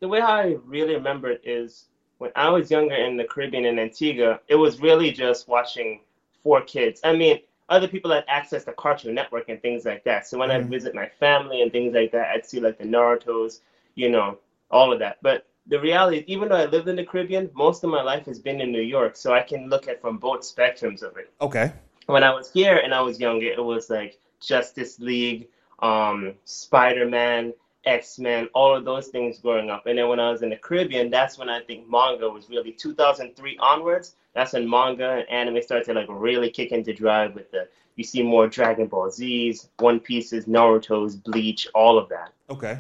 the 0.01 0.09
way 0.09 0.21
I 0.21 0.57
really 0.65 0.95
remember 0.95 1.31
it 1.31 1.43
is 1.45 1.87
when 2.19 2.31
I 2.37 2.49
was 2.51 2.71
younger 2.71 2.95
in 2.95 3.17
the 3.17 3.25
Caribbean 3.25 3.65
in 3.65 3.79
Antigua, 3.79 4.41
it 4.49 4.55
was 4.55 4.81
really 4.81 5.11
just 5.11 5.49
watching 5.49 6.01
four 6.43 6.61
kids. 6.63 7.01
I 7.05 7.15
mean, 7.15 7.41
other 7.73 7.89
people 7.89 8.11
had 8.13 8.25
access 8.29 8.65
to 8.67 8.73
Cartoon 8.75 9.15
Network 9.15 9.49
and 9.49 9.61
things 9.63 9.85
like 9.85 10.05
that. 10.05 10.27
So 10.27 10.39
when 10.39 10.51
I'd 10.51 10.67
Mhm. 10.67 10.71
visit 10.71 10.95
my 10.95 11.07
family 11.07 11.63
and 11.63 11.73
things 11.73 11.95
like 11.95 12.13
that, 12.13 12.31
I'd 12.31 12.47
see 12.47 12.61
like 12.61 12.79
the 12.79 12.85
Naruto's, 12.85 13.63
you 13.97 14.11
know, 14.11 14.39
all 14.71 14.93
of 14.93 15.01
that. 15.01 15.19
But 15.23 15.47
the 15.67 15.81
reality 15.81 16.19
is, 16.19 16.25
even 16.29 16.49
though 16.49 16.57
I 16.57 16.67
lived 16.67 16.89
in 16.89 16.97
the 16.97 17.05
Caribbean, 17.05 17.51
most 17.55 17.85
of 17.85 17.91
my 17.91 18.03
life 18.03 18.27
has 18.27 18.39
been 18.41 18.61
in 18.61 18.73
New 18.73 18.83
York. 18.83 19.17
So 19.17 19.33
I 19.35 19.43
can 19.43 19.69
look 19.69 19.89
at 19.89 20.01
from 20.01 20.19
both 20.19 20.41
spectrums 20.43 21.03
of 21.03 21.17
it 21.17 21.33
Okay, 21.41 21.73
when 22.07 22.25
I 22.25 22.35
was 22.35 22.51
here 22.53 22.77
and 22.77 22.95
I 22.95 23.01
was 23.01 23.21
younger, 23.21 23.47
it 23.47 23.63
was 23.65 23.91
like 23.91 24.19
Justice 24.41 24.99
League, 25.01 25.49
um, 25.81 26.35
Spider 26.45 27.09
Man, 27.09 27.55
X 27.85 28.19
Men, 28.19 28.49
all 28.55 28.75
of 28.75 28.85
those 28.85 29.09
things 29.09 29.39
growing 29.41 29.71
up. 29.71 29.87
And 29.87 29.99
then 29.99 30.09
when 30.09 30.21
I 30.21 30.31
was 30.31 30.43
in 30.43 30.51
the 30.51 30.57
Caribbean, 30.57 31.11
that's 31.11 31.39
when 31.39 31.49
I 31.49 31.61
think 31.61 31.89
manga 31.89 32.29
was 32.29 32.49
really 32.51 32.73
2003 32.73 33.57
onwards. 33.59 34.17
That's 34.35 34.53
when 34.55 34.69
manga 34.69 35.25
and 35.29 35.29
anime 35.29 35.63
started 35.63 35.85
to 35.87 35.95
like 35.95 36.07
really 36.09 36.51
kick 36.51 36.73
into 36.73 36.93
drive 36.93 37.35
with 37.35 37.51
the 37.51 37.69
you 37.97 38.05
see 38.05 38.23
more 38.23 38.49
Dragon 38.49 38.87
Ball 38.87 39.11
Z's, 39.11 39.69
One 39.79 40.01
Pieces, 40.01 40.47
Naruto's, 40.47 41.15
Bleach, 41.15 41.69
all 41.75 41.99
of 41.99 42.09
that. 42.09 42.33
okay, 42.49 42.79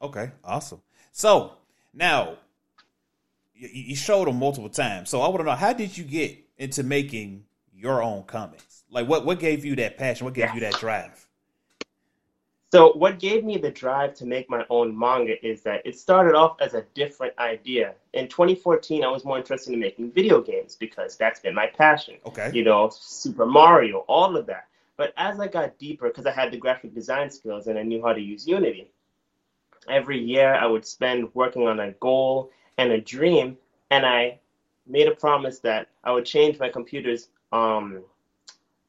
okay, 0.00 0.30
awesome. 0.42 0.80
So 1.12 1.52
now 1.92 2.38
you, 3.54 3.68
you 3.70 3.96
showed 3.96 4.26
them 4.26 4.36
multiple 4.38 4.70
times. 4.70 5.10
So 5.10 5.20
I 5.20 5.28
want 5.28 5.40
to 5.40 5.44
know 5.44 5.52
how 5.52 5.72
did 5.72 5.96
you 5.96 6.04
get 6.04 6.38
into 6.56 6.82
making 6.82 7.44
your 7.74 8.02
own 8.02 8.22
comics? 8.24 8.84
Like 8.90 9.06
what 9.08 9.26
what 9.26 9.38
gave 9.38 9.64
you 9.64 9.76
that 9.76 9.98
passion? 9.98 10.24
What 10.24 10.34
gave 10.34 10.54
you 10.54 10.60
that 10.60 10.74
drive? 10.74 11.23
So 12.74 12.92
what 12.94 13.20
gave 13.20 13.44
me 13.44 13.56
the 13.56 13.70
drive 13.70 14.14
to 14.14 14.26
make 14.26 14.50
my 14.50 14.66
own 14.68 14.98
manga 14.98 15.36
is 15.46 15.62
that 15.62 15.82
it 15.84 15.96
started 15.96 16.34
off 16.34 16.60
as 16.60 16.74
a 16.74 16.82
different 16.94 17.32
idea. 17.38 17.94
In 18.14 18.26
2014, 18.26 19.04
I 19.04 19.06
was 19.06 19.24
more 19.24 19.38
interested 19.38 19.74
in 19.74 19.78
making 19.78 20.10
video 20.10 20.40
games 20.40 20.74
because 20.74 21.16
that's 21.16 21.38
been 21.38 21.54
my 21.54 21.68
passion. 21.68 22.16
Okay. 22.26 22.50
You 22.52 22.64
know, 22.64 22.90
Super 22.92 23.46
Mario, 23.46 23.98
all 24.08 24.36
of 24.36 24.46
that. 24.46 24.66
But 24.96 25.14
as 25.16 25.38
I 25.38 25.46
got 25.46 25.78
deeper, 25.78 26.08
because 26.08 26.26
I 26.26 26.32
had 26.32 26.50
the 26.50 26.56
graphic 26.56 26.92
design 26.96 27.30
skills 27.30 27.68
and 27.68 27.78
I 27.78 27.84
knew 27.84 28.02
how 28.02 28.12
to 28.12 28.20
use 28.20 28.44
Unity, 28.44 28.90
every 29.88 30.18
year 30.18 30.52
I 30.52 30.66
would 30.66 30.84
spend 30.84 31.32
working 31.32 31.68
on 31.68 31.78
a 31.78 31.92
goal 31.92 32.50
and 32.76 32.90
a 32.90 33.00
dream, 33.00 33.56
and 33.92 34.04
I 34.04 34.40
made 34.88 35.06
a 35.06 35.14
promise 35.14 35.60
that 35.60 35.90
I 36.02 36.10
would 36.10 36.24
change 36.24 36.58
my 36.58 36.70
computer's 36.70 37.28
um, 37.52 38.02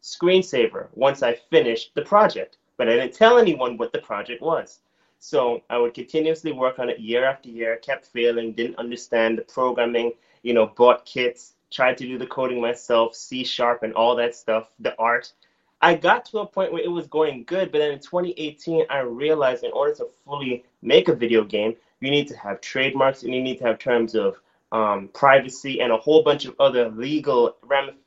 screensaver 0.02 0.88
once 0.96 1.22
I 1.22 1.36
finished 1.52 1.94
the 1.94 2.02
project. 2.02 2.58
But 2.78 2.90
I 2.90 2.96
didn't 2.96 3.14
tell 3.14 3.38
anyone 3.38 3.78
what 3.78 3.94
the 3.94 4.00
project 4.00 4.42
was. 4.42 4.80
So 5.20 5.62
I 5.70 5.78
would 5.78 5.94
continuously 5.94 6.52
work 6.52 6.78
on 6.80 6.90
it 6.90 7.00
year 7.00 7.26
after 7.26 7.50
year, 7.50 7.78
kept 7.78 8.06
failing, 8.08 8.52
didn't 8.52 8.78
understand 8.78 9.38
the 9.38 9.44
programming, 9.44 10.14
you 10.44 10.54
know, 10.54 10.68
bought 10.68 11.06
kits, 11.06 11.54
tried 11.72 11.98
to 11.98 12.06
do 12.06 12.18
the 12.18 12.28
coding 12.28 12.62
myself, 12.62 13.16
C 13.16 13.44
sharp 13.44 13.84
and 13.84 13.94
all 13.94 14.16
that 14.16 14.36
stuff, 14.36 14.70
the 14.80 14.96
art. 15.00 15.34
I 15.82 15.96
got 15.96 16.26
to 16.26 16.40
a 16.40 16.46
point 16.46 16.72
where 16.72 16.84
it 16.84 16.92
was 16.92 17.08
going 17.08 17.44
good, 17.46 17.72
but 17.72 17.80
then 17.80 17.92
in 17.92 18.00
2018, 18.00 18.86
I 18.90 19.00
realized 19.00 19.64
in 19.64 19.72
order 19.72 19.94
to 19.96 20.08
fully 20.26 20.64
make 20.82 21.10
a 21.10 21.16
video 21.16 21.44
game, 21.44 21.76
you 22.00 22.12
need 22.12 22.28
to 22.28 22.38
have 22.38 22.62
trademarks 22.62 23.24
and 23.24 23.34
you 23.34 23.42
need 23.42 23.58
to 23.58 23.66
have 23.66 23.80
terms 23.80 24.16
of 24.16 24.40
um, 24.76 25.10
privacy 25.14 25.74
and 25.82 25.92
a 25.92 25.98
whole 26.06 26.22
bunch 26.30 26.44
of 26.46 26.54
other 26.60 26.84
legal 26.90 27.56
ram- 27.74 27.98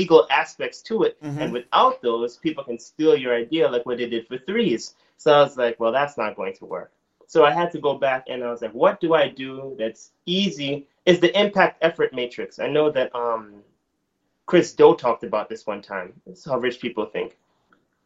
legal 0.00 0.26
aspects 0.30 0.78
to 0.88 0.94
it. 1.06 1.14
Mhm. 1.22 1.38
And 1.40 1.52
without 1.52 2.02
those, 2.02 2.36
people 2.46 2.64
can 2.64 2.78
steal 2.78 3.14
your 3.24 3.34
idea, 3.44 3.68
like 3.74 3.86
what 3.86 3.98
they 3.98 4.08
did 4.08 4.26
for 4.26 4.38
threes. 4.38 4.82
So 5.18 5.28
I 5.32 5.40
was 5.46 5.56
like, 5.56 5.78
well, 5.80 5.92
that's 5.92 6.16
not 6.22 6.36
going 6.40 6.54
to 6.56 6.64
work. 6.64 6.90
So 7.26 7.44
I 7.44 7.52
had 7.60 7.70
to 7.72 7.80
go 7.80 7.92
back 8.08 8.24
and 8.28 8.42
I 8.44 8.50
was 8.50 8.62
like, 8.62 8.72
what 8.84 9.00
do 9.00 9.14
I 9.14 9.28
do 9.28 9.76
that's 9.78 10.02
easy? 10.26 10.72
Is 11.04 11.20
the 11.20 11.32
impact 11.44 11.78
effort 11.88 12.12
matrix. 12.12 12.58
I 12.58 12.68
know 12.76 12.90
that 12.90 13.14
um, 13.14 13.62
Chris 14.46 14.72
Do 14.74 14.96
talked 14.96 15.24
about 15.24 15.48
this 15.48 15.66
one 15.66 15.82
time. 15.82 16.08
This 16.26 16.38
is 16.38 16.44
how 16.44 16.58
rich 16.58 16.80
people 16.80 17.06
think. 17.06 17.36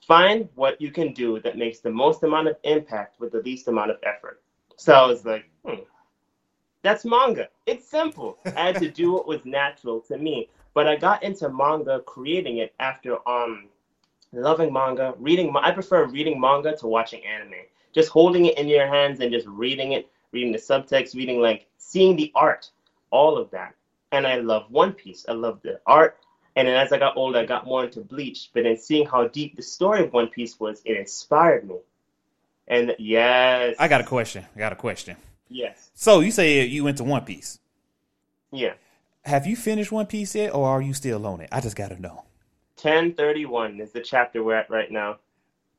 Find 0.06 0.48
what 0.54 0.80
you 0.80 0.90
can 0.90 1.12
do 1.12 1.40
that 1.40 1.56
makes 1.56 1.80
the 1.80 1.90
most 1.90 2.22
amount 2.22 2.48
of 2.48 2.56
impact 2.64 3.20
with 3.20 3.32
the 3.32 3.42
least 3.48 3.68
amount 3.68 3.90
of 3.90 3.98
effort. 4.02 4.36
So 4.76 4.94
I 4.94 5.06
was 5.06 5.24
like, 5.24 5.44
hmm, 5.64 5.82
that's 6.82 7.04
manga. 7.04 7.49
It's 7.66 7.87
simple. 7.87 8.38
I 8.56 8.66
had 8.66 8.76
to 8.76 8.90
do 8.90 9.12
what 9.12 9.26
was 9.26 9.44
natural 9.44 10.00
to 10.02 10.16
me. 10.16 10.49
But 10.75 10.87
I 10.87 10.96
got 10.96 11.22
into 11.22 11.49
manga 11.49 12.00
creating 12.00 12.58
it 12.58 12.75
after 12.78 13.16
um 13.28 13.68
loving 14.32 14.72
manga, 14.72 15.14
reading 15.18 15.54
I 15.56 15.72
prefer 15.72 16.06
reading 16.06 16.40
manga 16.40 16.76
to 16.76 16.87
watching 16.87 17.25
anime. 17.25 17.54
Just 17.92 18.10
holding 18.10 18.46
it 18.46 18.56
in 18.56 18.68
your 18.68 18.87
hands 18.87 19.20
and 19.20 19.32
just 19.32 19.46
reading 19.49 19.92
it, 19.92 20.08
reading 20.32 20.52
the 20.52 20.58
subtext, 20.58 21.14
reading 21.14 21.40
like 21.40 21.66
seeing 21.78 22.16
the 22.16 22.30
art, 22.34 22.70
all 23.10 23.37
of 23.37 23.50
that. 23.50 23.75
And 24.12 24.26
I 24.26 24.37
love 24.37 24.70
One 24.70 24.92
Piece. 24.92 25.26
I 25.28 25.32
love 25.32 25.60
the 25.62 25.80
art. 25.87 26.18
And 26.56 26.66
then 26.66 26.76
as 26.76 26.92
I 26.92 26.99
got 26.99 27.16
older, 27.16 27.38
I 27.38 27.46
got 27.46 27.64
more 27.64 27.84
into 27.84 28.00
Bleach. 28.00 28.50
But 28.52 28.64
then 28.64 28.76
seeing 28.76 29.06
how 29.06 29.28
deep 29.28 29.56
the 29.56 29.62
story 29.62 30.04
of 30.04 30.12
One 30.12 30.28
Piece 30.28 30.58
was, 30.58 30.82
it 30.84 30.96
inspired 30.96 31.68
me. 31.68 31.76
And 32.68 32.94
yes, 32.99 33.75
I 33.78 33.88
got 33.88 34.00
a 34.00 34.04
question. 34.04 34.46
I 34.54 34.58
got 34.58 34.72
a 34.72 34.76
question. 34.76 35.16
Yes, 35.50 35.90
So 35.95 36.21
you 36.21 36.30
say 36.30 36.64
you 36.64 36.85
went 36.85 36.97
to 36.99 37.04
One 37.04 37.25
Piece. 37.25 37.59
yeah. 38.50 38.73
have 39.25 39.47
you 39.47 39.57
finished 39.57 39.92
One 39.92 40.07
Piece 40.07 40.35
yet, 40.35 40.54
or 40.54 40.66
are 40.69 40.80
you 40.80 40.95
still 40.95 41.26
on 41.26 41.40
it? 41.42 41.49
I 41.52 41.61
just 41.61 41.76
gotta 41.76 42.00
know. 42.00 42.25
1031 42.80 43.80
is 43.80 43.92
the 43.92 44.00
chapter 44.00 44.42
we're 44.42 44.54
at 44.54 44.71
right 44.71 44.90
now. 44.90 45.19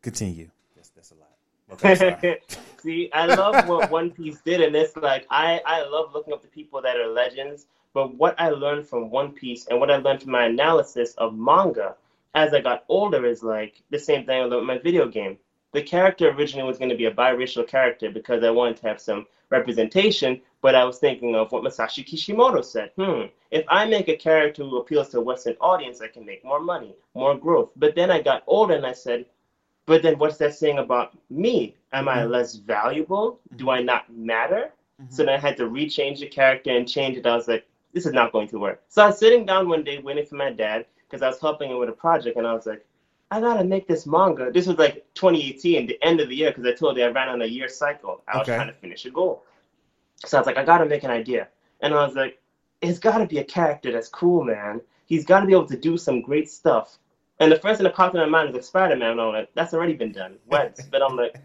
Continue. 0.04 0.50
That's, 0.75 0.90
that's 0.90 1.12
a 1.12 1.16
lot. 1.16 1.30
Okay. 1.74 2.40
See, 2.84 3.10
I 3.13 3.25
love 3.28 3.68
what 3.68 3.90
One 3.90 4.12
Piece 4.12 4.40
did, 4.42 4.62
and 4.62 4.75
it's 4.75 4.96
like 4.96 5.25
I, 5.30 5.62
I 5.66 5.84
love 5.88 6.13
looking 6.13 6.34
up 6.34 6.42
the 6.42 6.48
people 6.48 6.82
that 6.82 6.98
are 6.98 7.08
legends. 7.08 7.66
But 7.94 8.16
what 8.16 8.36
I 8.40 8.50
learned 8.50 8.88
from 8.88 9.10
One 9.10 9.32
Piece 9.34 9.68
and 9.68 9.80
what 9.80 9.92
I 9.92 9.98
learned 9.98 10.22
from 10.24 10.32
my 10.32 10.46
analysis 10.46 11.13
of 11.18 11.36
manga 11.36 11.96
as 12.34 12.54
I 12.54 12.62
got 12.62 12.86
older 12.88 13.25
is 13.25 13.44
like 13.44 13.82
the 13.90 14.00
same 14.00 14.25
thing 14.25 14.40
I 14.40 14.44
learned 14.46 14.68
with 14.68 14.78
my 14.78 14.78
video 14.78 15.08
game. 15.08 15.38
The 15.74 15.82
character 15.82 16.30
originally 16.30 16.68
was 16.68 16.78
going 16.78 16.90
to 16.90 16.98
be 16.98 17.06
a 17.06 17.13
biracial 17.13 17.68
character 17.68 18.12
because 18.12 18.44
I 18.44 18.50
wanted 18.50 18.78
to 18.78 18.88
have 18.88 19.00
some 19.00 19.25
representation, 19.50 20.42
but 20.62 20.75
I 20.75 20.84
was 20.84 21.00
thinking 21.00 21.36
of 21.36 21.51
what 21.51 21.63
Masashi 21.63 22.06
Kishimoto 22.06 22.62
said. 22.62 22.92
Hmm, 22.98 23.24
if 23.51 23.66
I 23.70 23.86
make 23.86 24.10
a 24.10 24.18
character 24.18 24.63
who 24.63 24.78
appeals 24.78 25.10
to 25.10 25.20
a 25.20 25.22
Western 25.22 25.56
audience, 25.62 26.01
I 26.01 26.08
can 26.08 26.25
make 26.25 26.44
more 26.44 26.60
money, 26.60 26.96
more 27.16 27.36
growth. 27.38 27.70
But 27.75 27.96
then 27.96 28.12
I 28.12 28.22
got 28.22 28.44
older 28.48 28.75
and 28.75 28.86
I 28.86 28.94
said, 28.94 29.25
but 29.86 30.04
then 30.04 30.18
what's 30.20 30.38
that 30.38 30.56
saying 30.56 30.78
about 30.78 31.18
me? 31.30 31.75
Am 31.94 32.08
I 32.08 32.24
less 32.24 32.56
valuable? 32.56 33.40
Do 33.56 33.70
I 33.70 33.82
not 33.82 34.12
matter? 34.13 34.72
So 35.10 35.25
then 35.25 35.34
I 35.34 35.38
had 35.38 35.58
to 35.58 35.63
rechange 35.63 36.20
the 36.20 36.28
character 36.28 36.70
and 36.70 36.88
change 36.88 37.18
it. 37.18 37.25
I 37.25 37.36
was 37.36 37.48
like, 37.48 37.68
this 37.94 38.06
is 38.06 38.13
not 38.13 38.32
going 38.32 38.48
to 38.50 38.60
work. 38.60 38.84
So 38.88 39.04
I 39.04 39.08
was 39.08 39.18
sitting 39.18 39.46
down 39.46 39.68
one 39.68 39.84
day 39.84 39.98
waiting 39.98 40.25
for 40.25 40.36
my 40.36 40.51
dad 40.51 40.86
because 41.10 41.24
I 41.24 41.28
was 41.28 41.40
helping 41.40 41.72
him 41.72 41.80
with 41.80 41.90
a 41.90 41.94
project, 41.94 42.38
and 42.38 42.48
I 42.48 42.54
was 42.54 42.66
like, 42.66 42.86
I 43.31 43.39
gotta 43.39 43.63
make 43.63 43.88
this 43.88 44.05
manga. 44.05 44.51
This 44.51 44.67
was 44.67 44.77
like 44.77 45.05
2018, 45.15 45.88
the 45.88 45.97
end 46.03 46.19
of 46.19 46.27
the 46.27 46.35
year, 46.35 46.51
because 46.51 46.65
I 46.65 46.73
told 46.73 46.97
you 46.97 47.03
I 47.03 47.07
ran 47.07 47.29
on 47.29 47.41
a 47.41 47.45
year 47.45 47.69
cycle. 47.69 48.21
I 48.27 48.38
was 48.38 48.47
Okay. 48.47 48.57
trying 48.57 48.67
to 48.67 48.73
finish 48.73 49.05
a 49.05 49.09
goal. 49.09 49.43
So 50.25 50.38
I 50.38 50.41
was 50.41 50.47
like, 50.47 50.57
I 50.57 50.63
gotta 50.63 50.85
make 50.85 51.03
an 51.03 51.11
idea. 51.11 51.47
And 51.79 51.93
I 51.93 52.05
was 52.05 52.13
like, 52.15 52.38
it's 52.81 53.00
gotta 53.00 53.25
be 53.25 53.39
a 53.39 53.43
character 53.43 53.91
that's 53.91 54.09
cool, 54.09 54.43
man. 54.43 54.81
He's 55.05 55.25
gotta 55.25 55.45
be 55.45 55.53
able 55.53 55.65
to 55.67 55.77
do 55.77 55.97
some 55.97 56.21
great 56.21 56.50
stuff. 56.50 56.97
And 57.39 57.51
the 57.51 57.55
first 57.55 57.77
thing 57.77 57.85
that 57.85 57.95
popped 57.95 58.13
in 58.15 58.21
my 58.21 58.27
mind 58.27 58.50
was 58.50 58.53
like 58.55 58.63
Spider 58.63 58.95
Man. 58.97 59.19
I'm 59.19 59.31
like, 59.31 59.50
that's 59.55 59.73
already 59.73 59.93
been 59.93 60.11
done. 60.11 60.38
Wentz. 60.47 60.83
But 60.85 61.01
I'm 61.01 61.15
like, 61.15 61.35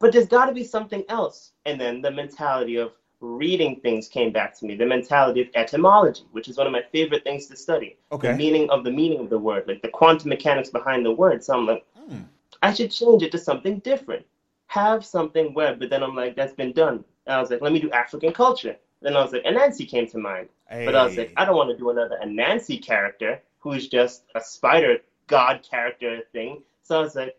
but 0.00 0.12
there's 0.12 0.26
gotta 0.26 0.52
be 0.52 0.64
something 0.64 1.04
else. 1.08 1.52
And 1.64 1.80
then 1.80 2.02
the 2.02 2.10
mentality 2.10 2.76
of 2.76 2.92
reading 3.20 3.80
things 3.80 4.08
came 4.08 4.32
back 4.32 4.58
to 4.58 4.66
me. 4.66 4.74
The 4.76 4.86
mentality 4.86 5.42
of 5.42 5.48
etymology, 5.54 6.24
which 6.32 6.48
is 6.48 6.56
one 6.56 6.66
of 6.66 6.72
my 6.72 6.82
favorite 6.92 7.22
things 7.24 7.46
to 7.46 7.56
study. 7.56 7.96
Okay. 8.12 8.28
The 8.32 8.36
meaning 8.36 8.70
of 8.70 8.84
the 8.84 8.90
meaning 8.90 9.20
of 9.20 9.30
the 9.30 9.38
word, 9.38 9.64
like 9.68 9.82
the 9.82 9.88
quantum 9.88 10.30
mechanics 10.30 10.70
behind 10.70 11.04
the 11.04 11.12
word. 11.12 11.44
So 11.44 11.56
I'm 11.58 11.66
like, 11.66 11.84
Hmm. 11.96 12.22
I 12.62 12.72
should 12.72 12.90
change 12.90 13.22
it 13.22 13.32
to 13.32 13.38
something 13.38 13.78
different. 13.80 14.26
Have 14.66 15.04
something 15.04 15.54
where, 15.54 15.74
but 15.74 15.90
then 15.90 16.02
I'm 16.02 16.14
like, 16.14 16.36
that's 16.36 16.54
been 16.54 16.72
done. 16.72 17.04
And 17.26 17.34
I 17.36 17.40
was 17.40 17.50
like, 17.50 17.60
let 17.62 17.72
me 17.72 17.80
do 17.80 17.90
African 17.90 18.32
culture. 18.32 18.76
Then 19.02 19.16
I 19.16 19.22
was 19.22 19.32
like, 19.32 19.44
Anansi 19.44 19.88
came 19.88 20.06
to 20.08 20.18
mind. 20.18 20.48
But 20.86 20.94
I 20.94 21.04
was 21.04 21.16
like, 21.16 21.32
I 21.36 21.44
don't 21.44 21.56
want 21.56 21.70
to 21.70 21.76
do 21.76 21.90
another 21.90 22.18
Anansi 22.22 22.82
character 22.84 23.40
who's 23.58 23.88
just 23.88 24.24
a 24.34 24.40
spider 24.40 24.98
god 25.26 25.62
character 25.68 26.20
thing. 26.32 26.62
So 26.82 26.98
I 26.98 27.02
was 27.02 27.14
like, 27.14 27.36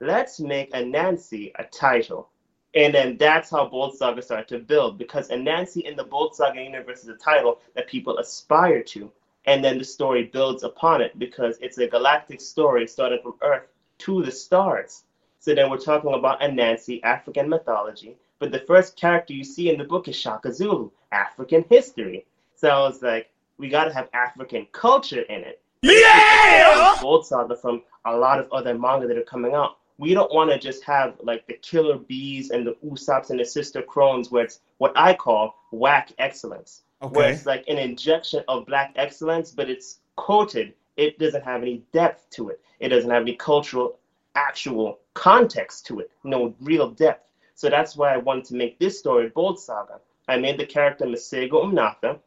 let's 0.00 0.40
make 0.40 0.72
Anansi 0.72 1.52
a 1.58 1.64
title. 1.64 2.28
And 2.76 2.94
then 2.94 3.16
that's 3.16 3.48
how 3.48 3.66
Bold 3.66 3.96
Saga 3.96 4.20
started 4.20 4.48
to 4.48 4.58
build 4.58 4.98
because 4.98 5.28
Anansi 5.28 5.80
in 5.80 5.96
the 5.96 6.04
Bold 6.04 6.36
Saga 6.36 6.62
universe 6.62 7.02
is 7.02 7.08
a 7.08 7.16
title 7.16 7.58
that 7.74 7.88
people 7.88 8.18
aspire 8.18 8.82
to. 8.82 9.10
And 9.46 9.64
then 9.64 9.78
the 9.78 9.84
story 9.84 10.24
builds 10.24 10.62
upon 10.62 11.00
it 11.00 11.18
because 11.18 11.56
it's 11.62 11.78
a 11.78 11.88
galactic 11.88 12.38
story 12.38 12.86
starting 12.86 13.20
from 13.22 13.36
Earth 13.40 13.66
to 13.98 14.22
the 14.22 14.30
stars. 14.30 15.04
So 15.40 15.54
then 15.54 15.70
we're 15.70 15.78
talking 15.78 16.12
about 16.12 16.42
Anansi, 16.42 17.02
African 17.02 17.48
mythology. 17.48 18.16
But 18.38 18.52
the 18.52 18.58
first 18.58 18.94
character 18.96 19.32
you 19.32 19.44
see 19.44 19.70
in 19.70 19.78
the 19.78 19.84
book 19.84 20.06
is 20.06 20.16
Shaka 20.16 20.52
Zulu, 20.52 20.90
African 21.12 21.64
history. 21.70 22.26
So 22.56 22.68
I 22.68 22.80
was 22.80 23.00
like, 23.00 23.30
we 23.56 23.70
got 23.70 23.84
to 23.84 23.94
have 23.94 24.10
African 24.12 24.66
culture 24.72 25.22
in 25.22 25.40
it. 25.40 25.62
Yeah! 25.80 26.98
Bold 27.00 27.24
Saga 27.24 27.56
from 27.56 27.84
a 28.04 28.14
lot 28.14 28.38
of 28.38 28.52
other 28.52 28.76
manga 28.78 29.06
that 29.06 29.16
are 29.16 29.22
coming 29.22 29.54
out. 29.54 29.78
We 29.98 30.12
don't 30.14 30.32
want 30.32 30.50
to 30.50 30.58
just 30.58 30.84
have 30.84 31.14
like 31.22 31.46
the 31.46 31.54
killer 31.54 31.98
bees 31.98 32.50
and 32.50 32.66
the 32.66 32.76
Usopps 32.84 33.30
and 33.30 33.40
the 33.40 33.44
Sister 33.44 33.82
Krones 33.82 34.30
where 34.30 34.44
it's 34.44 34.60
what 34.78 34.92
I 34.96 35.14
call 35.14 35.56
whack 35.70 36.12
excellence. 36.18 36.82
Where 37.00 37.30
it's 37.30 37.46
like 37.46 37.64
an 37.68 37.78
injection 37.78 38.42
of 38.48 38.66
black 38.66 38.92
excellence, 38.96 39.52
but 39.52 39.70
it's 39.70 40.00
coated. 40.16 40.74
It 40.96 41.18
doesn't 41.18 41.44
have 41.44 41.62
any 41.62 41.82
depth 41.92 42.28
to 42.30 42.48
it. 42.48 42.60
It 42.80 42.88
doesn't 42.88 43.10
have 43.10 43.22
any 43.22 43.36
cultural, 43.36 43.98
actual 44.34 44.98
context 45.14 45.86
to 45.86 46.00
it. 46.00 46.10
No 46.24 46.54
real 46.60 46.90
depth. 46.90 47.26
So 47.54 47.70
that's 47.70 47.96
why 47.96 48.12
I 48.12 48.18
wanted 48.18 48.44
to 48.46 48.54
make 48.54 48.78
this 48.78 48.98
story 48.98 49.28
Bold 49.28 49.58
Saga. 49.58 50.00
I 50.28 50.36
made 50.38 50.58
the 50.58 50.66
character 50.66 51.06
Masego 51.06 51.64
Umnatha. 51.64 52.18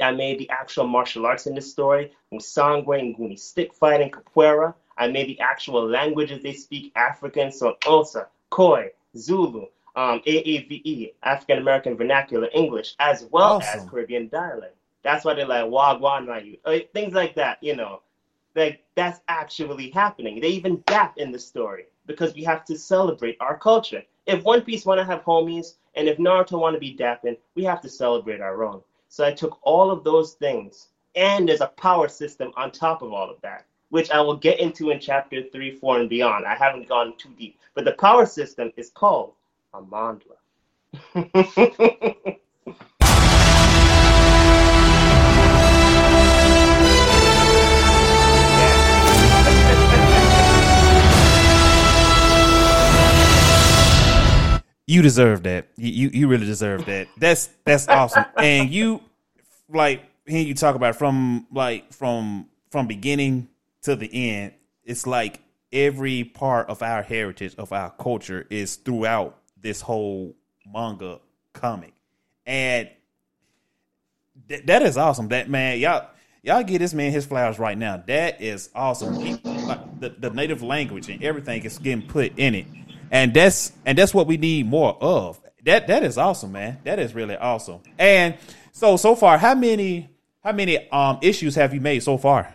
I 0.00 0.12
made 0.12 0.38
the 0.38 0.50
actual 0.50 0.86
martial 0.86 1.26
arts 1.26 1.46
in 1.46 1.54
this 1.54 1.70
story, 1.70 2.12
Musangwe, 2.32 3.16
Nguni 3.16 3.38
stick 3.38 3.74
fighting, 3.74 4.10
capoeira. 4.10 4.74
I 5.00 5.08
made 5.08 5.28
the 5.28 5.40
actual 5.40 5.88
languages 5.88 6.42
they 6.42 6.52
speak, 6.52 6.92
African, 6.94 7.50
so 7.50 7.78
Osa, 7.86 8.28
Khoi, 8.50 8.90
Zulu, 9.16 9.66
um, 9.96 10.20
AAVE, 10.26 11.14
African 11.22 11.56
American 11.56 11.96
Vernacular 11.96 12.50
English, 12.52 12.96
as 13.00 13.26
well 13.30 13.62
as 13.62 13.88
Caribbean 13.88 14.28
dialect. 14.28 14.76
That's 15.02 15.24
why 15.24 15.32
they're 15.32 15.46
like 15.46 15.64
Wagwan 15.64 16.26
Mayu, 16.26 16.58
uh, 16.66 16.84
things 16.92 17.14
like 17.14 17.34
that, 17.36 17.62
you 17.62 17.74
know. 17.74 18.02
Like 18.54 18.84
that's 18.94 19.20
actually 19.28 19.88
happening. 19.88 20.38
They 20.38 20.48
even 20.48 20.82
gap 20.86 21.16
in 21.16 21.32
the 21.32 21.38
story 21.38 21.86
because 22.06 22.34
we 22.34 22.44
have 22.44 22.66
to 22.66 22.78
celebrate 22.78 23.38
our 23.40 23.56
culture. 23.56 24.02
If 24.26 24.44
One 24.44 24.60
Piece 24.60 24.84
want 24.84 24.98
to 24.98 25.04
have 25.04 25.24
homies, 25.24 25.76
and 25.94 26.08
if 26.08 26.18
Naruto 26.18 26.60
want 26.60 26.74
to 26.74 26.80
be 26.80 26.94
dapping, 26.94 27.38
we 27.54 27.64
have 27.64 27.80
to 27.80 27.88
celebrate 27.88 28.42
our 28.42 28.62
own. 28.64 28.82
So 29.08 29.24
I 29.24 29.32
took 29.32 29.58
all 29.62 29.90
of 29.90 30.04
those 30.04 30.34
things, 30.34 30.88
and 31.14 31.48
there's 31.48 31.62
a 31.62 31.68
power 31.68 32.06
system 32.06 32.52
on 32.56 32.70
top 32.70 33.00
of 33.00 33.14
all 33.14 33.30
of 33.30 33.40
that, 33.40 33.64
which 33.90 34.10
I 34.10 34.20
will 34.20 34.36
get 34.36 34.58
into 34.58 34.90
in 34.90 34.98
chapter 35.00 35.42
three, 35.42 35.72
four, 35.72 36.00
and 36.00 36.08
beyond. 36.08 36.46
I 36.46 36.54
haven't 36.54 36.88
gone 36.88 37.14
too 37.18 37.30
deep, 37.38 37.58
but 37.74 37.84
the 37.84 37.92
power 37.92 38.24
system 38.26 38.72
is 38.76 38.90
called 38.90 39.34
Amandla. 39.74 40.36
You 54.86 55.02
deserve 55.02 55.44
that. 55.44 55.68
You, 55.76 55.88
you 55.88 56.10
you 56.12 56.26
really 56.26 56.46
deserve 56.46 56.84
that. 56.86 57.06
That's 57.16 57.48
that's 57.64 57.86
awesome. 57.86 58.24
And 58.36 58.70
you 58.70 59.00
like 59.68 60.02
hearing 60.26 60.48
you 60.48 60.54
talk 60.54 60.74
about 60.74 60.96
it 60.96 60.98
from 60.98 61.46
like 61.52 61.92
from 61.92 62.48
from 62.72 62.88
beginning 62.88 63.46
to 63.82 63.96
the 63.96 64.30
end. 64.30 64.52
It's 64.84 65.06
like 65.06 65.40
every 65.72 66.24
part 66.24 66.68
of 66.68 66.82
our 66.82 67.02
heritage 67.02 67.54
of 67.56 67.72
our 67.72 67.90
culture 67.90 68.46
is 68.50 68.76
throughout 68.76 69.38
this 69.60 69.80
whole 69.80 70.34
manga 70.66 71.20
comic, 71.52 71.94
and 72.46 72.88
th- 74.48 74.66
that 74.66 74.82
is 74.82 74.96
awesome. 74.96 75.28
That 75.28 75.48
man, 75.48 75.78
y'all 75.78 76.08
y'all 76.42 76.62
give 76.62 76.80
this 76.80 76.94
man 76.94 77.12
his 77.12 77.26
flowers 77.26 77.58
right 77.58 77.76
now. 77.76 78.02
That 78.06 78.40
is 78.40 78.70
awesome. 78.74 79.14
He, 79.20 79.36
like, 79.44 80.00
the 80.00 80.10
the 80.10 80.30
native 80.30 80.62
language 80.62 81.08
and 81.08 81.22
everything 81.22 81.62
is 81.64 81.78
getting 81.78 82.06
put 82.06 82.38
in 82.38 82.54
it, 82.54 82.66
and 83.10 83.32
that's 83.34 83.72
and 83.84 83.96
that's 83.96 84.14
what 84.14 84.26
we 84.26 84.36
need 84.36 84.66
more 84.66 84.96
of. 85.00 85.40
That 85.64 85.88
that 85.88 86.02
is 86.02 86.16
awesome, 86.18 86.52
man. 86.52 86.78
That 86.84 86.98
is 86.98 87.14
really 87.14 87.36
awesome. 87.36 87.80
And 87.98 88.36
so 88.72 88.96
so 88.96 89.14
far, 89.14 89.38
how 89.38 89.54
many 89.54 90.10
how 90.42 90.52
many 90.52 90.88
um 90.90 91.18
issues 91.22 91.54
have 91.56 91.74
you 91.74 91.80
made 91.80 92.02
so 92.02 92.16
far? 92.16 92.54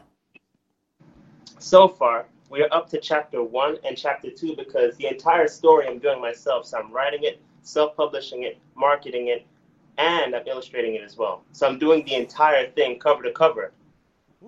So 1.60 1.88
far, 1.88 2.26
we 2.50 2.62
are 2.62 2.70
up 2.72 2.90
to 2.90 3.00
chapter 3.00 3.44
one 3.44 3.78
and 3.84 3.98
chapter 3.98 4.30
two 4.30 4.56
because 4.56 4.96
the 4.98 5.08
entire 5.08 5.48
story 5.48 5.88
I'm 5.88 6.00
doing 6.00 6.22
myself. 6.22 6.66
So 6.66 6.78
I'm 6.78 6.92
writing 6.92 7.22
it, 7.24 7.42
self 7.62 7.96
publishing 7.96 8.44
it, 8.44 8.58
marketing 8.76 9.28
it, 9.28 9.46
and 9.98 10.36
I'm 10.36 10.48
illustrating 10.48 10.96
it 10.96 11.04
as 11.04 11.18
well. 11.18 11.44
So 11.52 11.68
I'm 11.68 11.80
doing 11.80 12.06
the 12.06 12.16
entire 12.16 12.70
thing 12.72 13.00
cover 13.00 13.24
to 13.24 13.32
cover. 13.32 13.72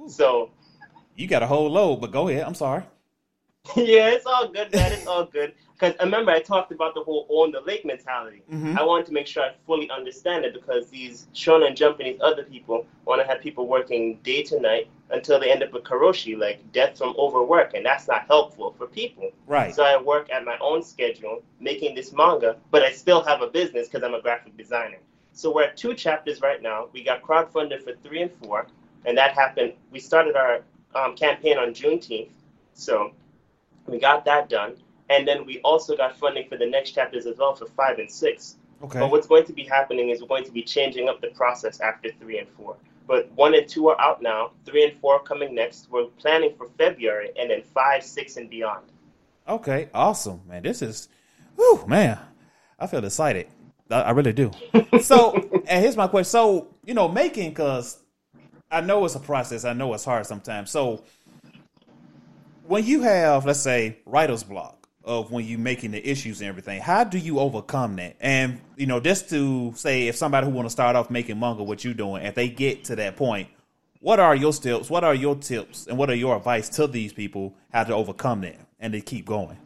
So 0.08 0.52
You 1.16 1.28
got 1.28 1.44
a 1.44 1.48
whole 1.48 1.70
load, 1.70 1.98
but 1.98 2.12
go 2.12 2.28
ahead. 2.28 2.44
I'm 2.44 2.56
sorry. 2.56 2.84
yeah, 3.76 4.10
it's 4.10 4.26
all 4.26 4.48
good, 4.48 4.72
man. 4.72 4.94
It's 4.94 5.08
all 5.08 5.26
good. 5.26 5.54
Because 5.78 5.94
remember, 6.00 6.32
I 6.32 6.40
talked 6.40 6.72
about 6.72 6.96
the 6.96 7.04
whole 7.04 7.28
own 7.30 7.52
the 7.52 7.62
lake 7.62 7.86
mentality. 7.86 8.42
Mhm. 8.52 8.78
I 8.80 8.84
wanted 8.84 9.06
to 9.08 9.14
make 9.14 9.28
sure 9.28 9.44
I 9.44 9.54
fully 9.68 9.88
understand 9.92 10.44
it 10.44 10.54
because 10.54 10.90
these 10.90 11.28
Shonen 11.36 11.76
Jump 11.76 12.00
and 12.00 12.08
these 12.08 12.20
other 12.20 12.44
people 12.44 12.86
want 13.06 13.22
to 13.22 13.28
have 13.28 13.42
people 13.42 13.68
working 13.68 14.16
day 14.24 14.42
to 14.44 14.60
night 14.60 14.88
until 15.12 15.40
they 15.40 15.52
end 15.52 15.62
up 15.62 15.72
with 15.72 15.84
karoshi, 15.84 16.36
like 16.36 16.72
death 16.72 16.98
from 16.98 17.14
overwork, 17.18 17.76
and 17.76 17.86
that's 17.86 18.08
not 18.08 18.26
helpful 18.28 18.74
for 18.78 18.88
people. 18.88 19.30
Right. 19.46 19.74
So 19.74 19.84
I 19.84 20.02
work 20.02 20.32
at 20.32 20.44
my 20.44 20.58
own 20.60 20.82
schedule 20.82 21.44
making 21.60 21.94
this 21.94 22.12
manga, 22.12 22.58
but 22.72 22.82
I 22.82 22.92
still 22.92 23.22
have 23.24 23.44
a 23.44 23.48
business 23.48 23.88
because 23.88 24.04
I'm 24.04 24.16
a 24.16 24.22
graphic 24.22 24.58
designer. 24.58 24.98
So 25.34 25.52
we're 25.52 25.66
at 25.66 25.78
two 25.78 25.94
chapters 25.94 26.42
right 26.42 26.62
now. 26.62 26.88
We 26.92 27.04
got 27.04 27.22
crowdfunded 27.22 27.84
for 27.84 27.94
three 28.04 28.24
and 28.24 28.32
four, 28.42 28.66
and 29.06 29.16
that 29.20 29.36
happened. 29.36 29.74
We 29.92 30.00
started 30.00 30.36
our 30.36 30.64
um, 30.96 31.16
campaign 31.16 31.60
on 31.60 31.70
Juneteenth, 31.76 32.32
so 32.74 33.12
we 33.86 34.00
got 34.00 34.26
that 34.26 34.50
done. 34.50 34.76
And 35.10 35.28
then 35.28 35.46
we 35.46 35.60
also 35.62 35.96
got 35.96 36.18
funding 36.18 36.48
for 36.50 36.58
the 36.58 36.66
next 36.66 36.92
chapters 36.92 37.26
as 37.26 37.38
well 37.38 37.56
for 37.56 37.66
five 37.68 38.00
and 38.00 38.12
six. 38.12 38.58
Okay. 38.84 39.00
But 39.00 39.10
what's 39.10 39.28
going 39.28 39.46
to 39.46 39.54
be 39.54 39.64
happening 39.64 40.10
is 40.10 40.22
we're 40.22 40.28
going 40.28 40.44
to 40.44 40.52
be 40.52 40.64
changing 40.64 41.10
up 41.10 41.22
the 41.22 41.30
process 41.30 41.80
after 41.80 42.10
three 42.20 42.40
and 42.40 42.48
four. 42.50 42.78
But 43.08 43.32
one 43.32 43.56
and 43.56 43.68
two 43.68 43.88
are 43.88 44.00
out 44.00 44.22
now. 44.22 44.52
Three 44.66 44.84
and 44.84 44.94
four 45.00 45.16
are 45.16 45.24
coming 45.24 45.56
next. 45.56 45.90
We're 45.90 46.06
planning 46.06 46.54
for 46.58 46.68
February, 46.78 47.32
and 47.40 47.50
then 47.50 47.64
five, 47.64 48.04
six, 48.04 48.36
and 48.38 48.50
beyond. 48.50 48.86
Okay, 49.48 49.90
awesome, 49.94 50.42
man. 50.48 50.62
This 50.62 50.82
is, 50.82 51.08
whew, 51.56 51.86
man. 51.88 52.20
I 52.78 52.86
feel 52.86 53.04
excited. 53.04 53.48
I, 53.90 54.02
I 54.02 54.12
really 54.12 54.34
do. 54.34 54.52
so, 55.02 55.34
and 55.68 55.82
here's 55.82 55.96
my 55.96 56.08
question. 56.08 56.30
So, 56.30 56.68
you 56.86 56.94
know, 56.94 57.08
making 57.08 57.50
because 57.50 57.98
I 58.70 58.82
know 58.82 59.06
it's 59.06 59.16
a 59.16 59.22
process. 59.22 59.64
I 59.64 59.72
know 59.72 59.94
it's 59.94 60.04
hard 60.04 60.26
sometimes. 60.26 60.70
So, 60.70 61.04
when 62.66 62.86
you 62.86 63.02
have, 63.02 63.46
let's 63.46 63.62
say, 63.62 64.00
writer's 64.06 64.44
block 64.44 64.77
of 65.08 65.32
when 65.32 65.46
you 65.46 65.58
making 65.58 65.92
the 65.92 66.08
issues 66.08 66.42
and 66.42 66.50
everything, 66.50 66.82
how 66.82 67.04
do 67.04 67.18
you 67.18 67.40
overcome 67.40 67.96
that? 67.96 68.18
And 68.20 68.60
you 68.76 68.86
know, 68.86 69.00
just 69.00 69.30
to 69.30 69.74
say, 69.76 70.08
if 70.08 70.16
somebody 70.16 70.46
who 70.46 70.52
want 70.52 70.68
to 70.68 70.70
start 70.70 70.96
off 70.96 71.10
making 71.10 71.40
manga, 71.40 71.64
what 71.64 71.84
you 71.84 71.94
doing, 71.94 72.24
if 72.24 72.36
they 72.36 72.50
get 72.50 72.84
to 72.86 72.98
that 72.98 73.16
point, 73.16 73.50
what 74.02 74.20
are 74.20 74.36
your 74.36 74.54
tips? 74.54 74.90
What 74.90 75.04
are 75.04 75.16
your 75.16 75.36
tips, 75.36 75.88
and 75.88 75.98
what 75.98 76.10
are 76.10 76.16
your 76.16 76.36
advice 76.36 76.70
to 76.70 76.86
these 76.86 77.14
people 77.14 77.56
how 77.72 77.86
to 77.86 77.96
overcome 77.96 78.42
that 78.42 78.60
and 78.80 78.94
to 78.94 79.02
keep 79.02 79.26
going? 79.26 79.58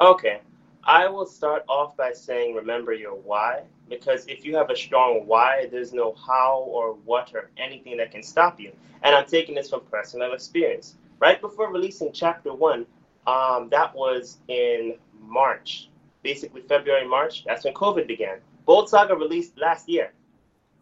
Okay. 0.00 0.40
I 0.82 1.08
will 1.08 1.26
start 1.26 1.64
off 1.68 1.96
by 1.96 2.12
saying 2.12 2.54
remember 2.54 2.92
your 2.92 3.14
why, 3.14 3.62
because 3.88 4.24
if 4.28 4.44
you 4.44 4.56
have 4.56 4.70
a 4.70 4.76
strong 4.76 5.26
why, 5.26 5.66
there's 5.70 5.92
no 5.92 6.14
how 6.14 6.60
or 6.68 6.94
what 7.04 7.32
or 7.34 7.50
anything 7.56 7.96
that 7.96 8.12
can 8.12 8.22
stop 8.22 8.60
you. 8.60 8.72
And 9.02 9.14
I'm 9.14 9.26
taking 9.26 9.56
this 9.56 9.68
from 9.70 9.80
personal 9.90 10.32
experience. 10.32 10.94
Right 11.18 11.40
before 11.40 11.72
releasing 11.72 12.12
chapter 12.12 12.54
one, 12.54 12.86
um, 13.26 13.68
that 13.70 13.94
was 13.94 14.38
in 14.48 14.96
March, 15.20 15.88
basically 16.22 16.62
February, 16.62 17.06
March. 17.06 17.44
That's 17.44 17.64
when 17.64 17.74
COVID 17.74 18.06
began. 18.06 18.38
Bold 18.64 18.88
Saga 18.88 19.14
released 19.14 19.58
last 19.58 19.88
year. 19.88 20.12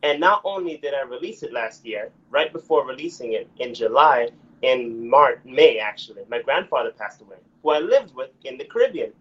And 0.03 0.21
not 0.21 0.43
only 0.45 0.77
did 0.77 0.93
I 0.93 1.03
release 1.03 1.43
it 1.43 1.53
last 1.53 1.87
year, 1.87 2.11
right 2.31 2.53
before 2.53 2.87
releasing 2.87 3.33
it 3.33 3.49
in 3.59 3.73
July, 3.73 4.29
in 4.61 5.09
March, 5.09 5.41
May 5.45 5.79
actually, 5.79 6.23
my 6.29 6.41
grandfather 6.43 6.91
passed 6.91 7.21
away, 7.21 7.37
who 7.63 7.71
I 7.71 7.79
lived 7.79 8.15
with 8.15 8.31
in 8.45 8.59
the 8.59 8.65
Caribbean. 8.65 9.13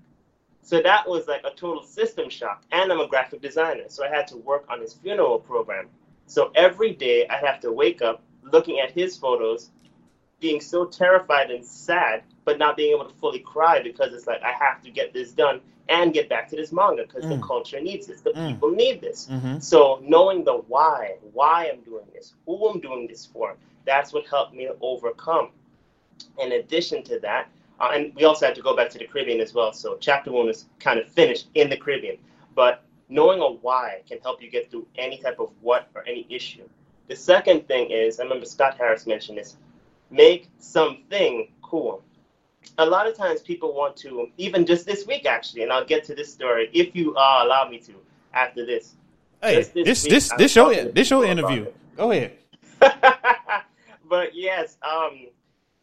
So 0.61 0.81
that 0.81 1.07
was 1.07 1.27
like 1.27 1.43
a 1.43 1.55
total 1.55 1.83
system 1.83 2.29
shock. 2.29 2.63
And 2.71 2.91
I'm 2.91 3.01
a 3.01 3.07
graphic 3.07 3.41
designer, 3.41 3.83
so 3.87 4.05
I 4.05 4.09
had 4.09 4.27
to 4.27 4.37
work 4.37 4.65
on 4.69 4.79
his 4.79 4.93
funeral 4.93 5.39
program. 5.39 5.87
So 6.27 6.51
every 6.55 6.93
day 6.93 7.27
I'd 7.27 7.45
have 7.45 7.59
to 7.61 7.71
wake 7.71 8.01
up 8.01 8.21
looking 8.51 8.79
at 8.79 8.91
his 8.91 9.17
photos, 9.17 9.71
being 10.43 10.59
so 10.59 10.83
terrified 10.83 11.49
and 11.51 11.63
sad, 11.65 12.21
but 12.43 12.59
not 12.59 12.75
being 12.75 12.93
able 12.93 13.05
to 13.05 13.15
fully 13.15 13.39
cry 13.39 13.81
because 13.81 14.11
it's 14.13 14.27
like 14.27 14.43
I 14.43 14.51
have 14.51 14.81
to 14.83 14.91
get 14.91 15.13
this 15.13 15.31
done 15.31 15.61
and 15.87 16.13
get 16.13 16.27
back 16.27 16.49
to 16.49 16.57
this 16.57 16.73
manga 16.73 17.03
because 17.03 17.23
the 17.23 17.35
Mm. 17.35 17.47
culture 17.47 17.79
needs 17.79 18.07
this, 18.07 18.19
the 18.19 18.31
Mm. 18.31 18.49
people 18.49 18.69
need 18.71 18.99
this. 18.99 19.29
Mm-hmm. 19.31 19.59
So 19.59 19.99
knowing 20.03 20.43
the 20.43 20.55
why, 20.73 21.15
why 21.31 21.69
I'm 21.71 21.79
doing 21.79 22.05
this, 22.13 22.33
who 22.45 22.67
I'm 22.67 22.81
doing 22.81 23.07
this 23.07 23.25
for, 23.25 23.55
that's 23.85 24.11
what 24.11 24.27
helped 24.27 24.53
me 24.53 24.67
overcome. 24.81 25.51
In 26.37 26.51
addition 26.51 27.03
to 27.03 27.19
that, 27.19 27.47
uh, 27.79 27.91
and 27.93 28.13
we 28.13 28.25
also 28.25 28.45
had 28.45 28.55
to 28.55 28.61
go 28.61 28.75
back 28.75 28.89
to 28.89 28.97
the 28.97 29.05
Caribbean 29.05 29.39
as 29.39 29.53
well. 29.53 29.71
So 29.71 29.95
chapter 29.97 30.29
one 30.29 30.47
was 30.47 30.65
kind 30.79 30.99
of 30.99 31.07
finished 31.07 31.47
in 31.55 31.69
the 31.69 31.77
Caribbean, 31.77 32.17
but 32.53 32.83
knowing 33.07 33.39
a 33.39 33.49
why 33.49 34.01
can 34.09 34.19
help 34.19 34.41
you 34.43 34.49
get 34.49 34.69
through 34.69 34.87
any 34.97 35.17
type 35.19 35.39
of 35.39 35.51
what 35.61 35.87
or 35.95 36.03
any 36.05 36.25
issue. 36.29 36.67
The 37.07 37.15
second 37.15 37.67
thing 37.67 37.91
is, 37.91 38.19
I 38.19 38.23
remember 38.23 38.45
Scott 38.45 38.77
Harris 38.77 39.05
mentioned 39.07 39.37
this: 39.37 39.57
make 40.11 40.49
something 40.59 41.49
cool. 41.61 42.03
A 42.77 42.85
lot 42.85 43.07
of 43.07 43.15
times 43.15 43.41
people 43.41 43.73
want 43.73 43.95
to, 43.97 44.27
even 44.37 44.65
just 44.65 44.85
this 44.85 45.05
week 45.05 45.25
actually, 45.25 45.63
and 45.63 45.71
I'll 45.71 45.85
get 45.85 46.03
to 46.05 46.15
this 46.15 46.31
story 46.31 46.69
if 46.73 46.95
you 46.95 47.15
uh, 47.15 47.41
allow 47.43 47.67
me 47.69 47.79
to 47.79 47.93
after 48.33 48.65
this. 48.65 48.95
Hey, 49.41 49.55
Just 49.55 49.73
this 49.73 49.85
this 49.85 50.03
week, 50.03 50.11
this 50.11 50.33
this 50.37 50.55
your 50.55 50.73
this 50.85 51.09
your 51.09 51.25
interview. 51.25 51.67
Go 51.97 52.11
ahead. 52.11 52.37
but 54.09 54.33
yes, 54.33 54.77
um, 54.81 55.27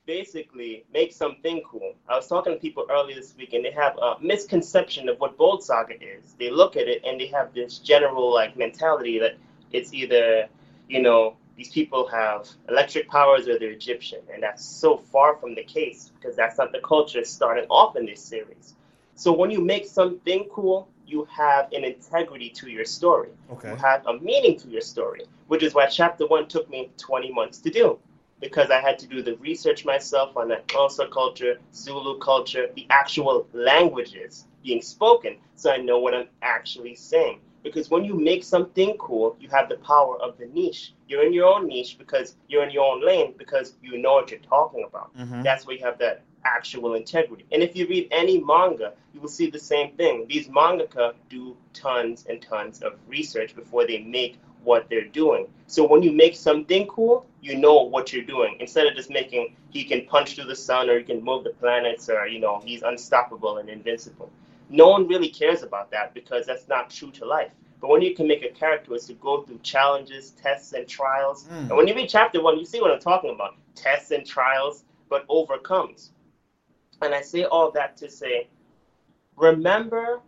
basically 0.07 0.85
make 0.93 1.13
something 1.13 1.63
cool. 1.71 1.95
I 2.09 2.17
was 2.17 2.27
talking 2.27 2.53
to 2.53 2.59
people 2.59 2.87
earlier 2.91 3.15
this 3.15 3.35
week, 3.37 3.53
and 3.53 3.65
they 3.65 3.71
have 3.71 3.97
a 3.99 4.17
misconception 4.21 5.09
of 5.09 5.21
what 5.21 5.37
Bold 5.37 5.63
Saga 5.63 5.95
is. 5.95 6.35
They 6.39 6.51
look 6.51 6.77
at 6.77 6.89
it 6.89 7.03
and 7.05 7.21
they 7.21 7.27
have 7.29 7.55
this 7.55 7.79
general 7.79 8.33
like 8.33 8.57
mentality 8.57 9.19
that 9.21 9.37
it's 9.73 9.93
either 9.93 10.49
you 10.89 11.03
know 11.03 11.37
these 11.61 11.69
people 11.69 12.09
have 12.09 12.49
electric 12.71 13.07
powers 13.11 13.47
or 13.47 13.59
they're 13.59 13.71
Egyptian, 13.71 14.21
and 14.33 14.43
that's 14.43 14.65
so 14.65 14.97
far 14.97 15.37
from 15.37 15.55
the 15.55 15.63
case 15.63 16.11
because 16.15 16.35
that's 16.35 16.57
not 16.57 16.73
the 16.73 16.79
culture 16.79 17.23
starting 17.23 17.67
off 17.69 17.97
in 17.97 18.07
this 18.07 18.23
series. 18.23 18.77
So 19.15 19.31
when 19.31 19.51
you 19.51 19.61
make 19.61 19.85
something 19.85 20.49
cool, 20.51 20.89
you 21.07 21.29
have 21.31 21.71
an 21.73 21.85
integrity 21.85 22.49
to 22.61 22.71
your 22.71 22.87
story. 22.87 23.29
Okay. 23.53 23.73
You 23.73 23.77
have 23.77 24.07
a 24.07 24.19
meaning 24.21 24.59
to 24.61 24.69
your 24.69 24.81
story, 24.81 25.27
which 25.49 25.63
is 25.63 25.75
why 25.75 25.85
chapter 25.85 26.27
one 26.27 26.49
took 26.49 26.71
me 26.71 26.89
20 26.97 27.31
months 27.31 27.59
to 27.59 27.69
do 27.69 27.99
because 28.41 28.71
I 28.71 28.81
had 28.81 28.99
to 29.01 29.07
do 29.07 29.23
the 29.23 29.37
research 29.37 29.85
myself 29.85 30.39
on 30.39 30.49
the 30.49 30.63
Xhosa 30.67 31.11
culture, 31.11 31.59
Zulu 31.75 32.21
culture, 32.21 32.71
the 32.75 32.87
actual 32.89 33.47
languages 33.53 34.47
being 34.65 34.81
spoken, 34.81 35.37
so 35.57 35.71
I 35.71 35.77
know 35.77 35.99
what 35.99 36.15
I'm 36.15 36.29
actually 36.41 36.95
saying. 36.95 37.41
Because 37.63 37.91
when 37.91 38.05
you 38.05 38.15
make 38.15 38.43
something 38.45 38.97
cool, 38.99 39.37
you 39.41 39.49
have 39.51 39.69
the 39.69 39.77
power 39.77 40.17
of 40.21 40.39
the 40.39 40.47
niche. 40.47 40.93
You're 41.09 41.25
in 41.25 41.33
your 41.33 41.47
own 41.47 41.67
niche 41.67 41.99
because 41.99 42.37
you're 42.49 42.65
in 42.65 42.71
your 42.71 42.85
own 42.93 43.05
lane 43.05 43.35
because 43.37 43.75
you 43.83 43.99
know 43.99 44.15
what 44.15 44.31
you're 44.31 44.41
talking 44.41 44.85
about. 44.85 45.17
Mhm. 45.17 45.43
That's 45.43 45.67
where 45.67 45.77
you 45.77 45.85
have 45.85 45.99
that 45.99 46.23
actual 46.45 46.95
integrity. 46.95 47.45
And 47.53 47.63
if 47.63 47.77
you 47.77 47.87
read 47.87 48.09
any 48.11 48.41
manga, 48.41 48.95
you 49.13 49.21
will 49.21 49.29
see 49.29 49.51
the 49.51 49.59
same 49.59 49.93
thing. 49.97 50.27
These 50.27 50.49
mangaka 50.49 51.15
do 51.29 51.57
tons 51.75 52.25
and 52.29 52.41
tons 52.41 52.83
of 52.83 52.95
research 53.09 53.55
before 53.55 53.87
they 53.87 53.99
make 53.99 54.39
what 54.65 54.89
they're 54.89 55.05
doing. 55.05 55.47
So 55.67 55.87
when 55.87 56.03
you 56.03 56.13
make 56.13 56.35
something 56.37 56.87
cool, 56.87 57.27
you 57.41 57.57
know 57.57 57.83
what 57.83 58.13
you're 58.13 58.25
doing. 58.25 58.57
Instead 58.61 58.87
of 58.87 58.95
just 58.95 59.11
making 59.11 59.55
he 59.71 59.85
can 59.85 60.07
punch 60.07 60.35
through 60.35 60.47
the 60.47 60.57
sun 60.57 60.91
or 60.91 60.99
he 60.99 61.05
can 61.05 61.23
move 61.23 61.45
the 61.45 61.51
planets 61.51 62.09
or 62.09 62.27
you 62.27 62.41
know 62.41 62.61
he's 62.65 62.83
unstoppable 62.83 63.59
and 63.59 63.69
invincible. 63.69 64.31
No 64.71 64.89
one 64.89 65.09
really 65.09 65.29
cares 65.29 65.63
about 65.63 65.91
that 65.91 66.15
because 66.15 66.47
that's 66.47 66.69
not 66.69 66.91
true 66.91 67.11
to 67.13 67.27
life. 67.27 67.53
But 67.81 67.89
when 67.89 68.03
you 68.03 68.15
can 68.15 68.29
make 68.29 68.45
a 68.45 68.51
character 68.51 68.95
is 68.95 69.07
to 69.07 69.15
go 69.15 69.43
through 69.43 69.59
challenges, 69.63 70.31
tests, 70.31 70.73
and 70.73 70.87
trials. 70.87 71.45
Mm. 71.45 71.69
And 71.69 71.77
when 71.77 71.89
you 71.89 71.95
read 71.95 72.09
chapter 72.09 72.43
one, 72.43 72.59
you 72.59 72.65
see 72.65 72.81
what 72.81 72.93
I'm 72.93 73.01
talking 73.01 73.31
about. 73.31 73.57
Tests 73.75 74.13
and 74.13 74.25
trials, 74.25 74.85
but 75.09 75.25
overcomes. 75.29 76.13
And 77.03 77.15
I 77.15 77.23
say 77.23 77.45
all 77.45 77.71
that 77.73 77.97
to 77.99 78.11
say, 78.11 78.49
remember 79.37 80.21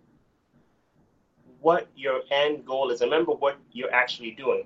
what 1.61 1.89
your 1.95 2.23
end 2.31 2.65
goal 2.65 2.91
is. 2.91 3.01
Remember 3.01 3.33
what 3.33 3.57
you're 3.71 3.93
actually 3.93 4.33
doing. 4.33 4.65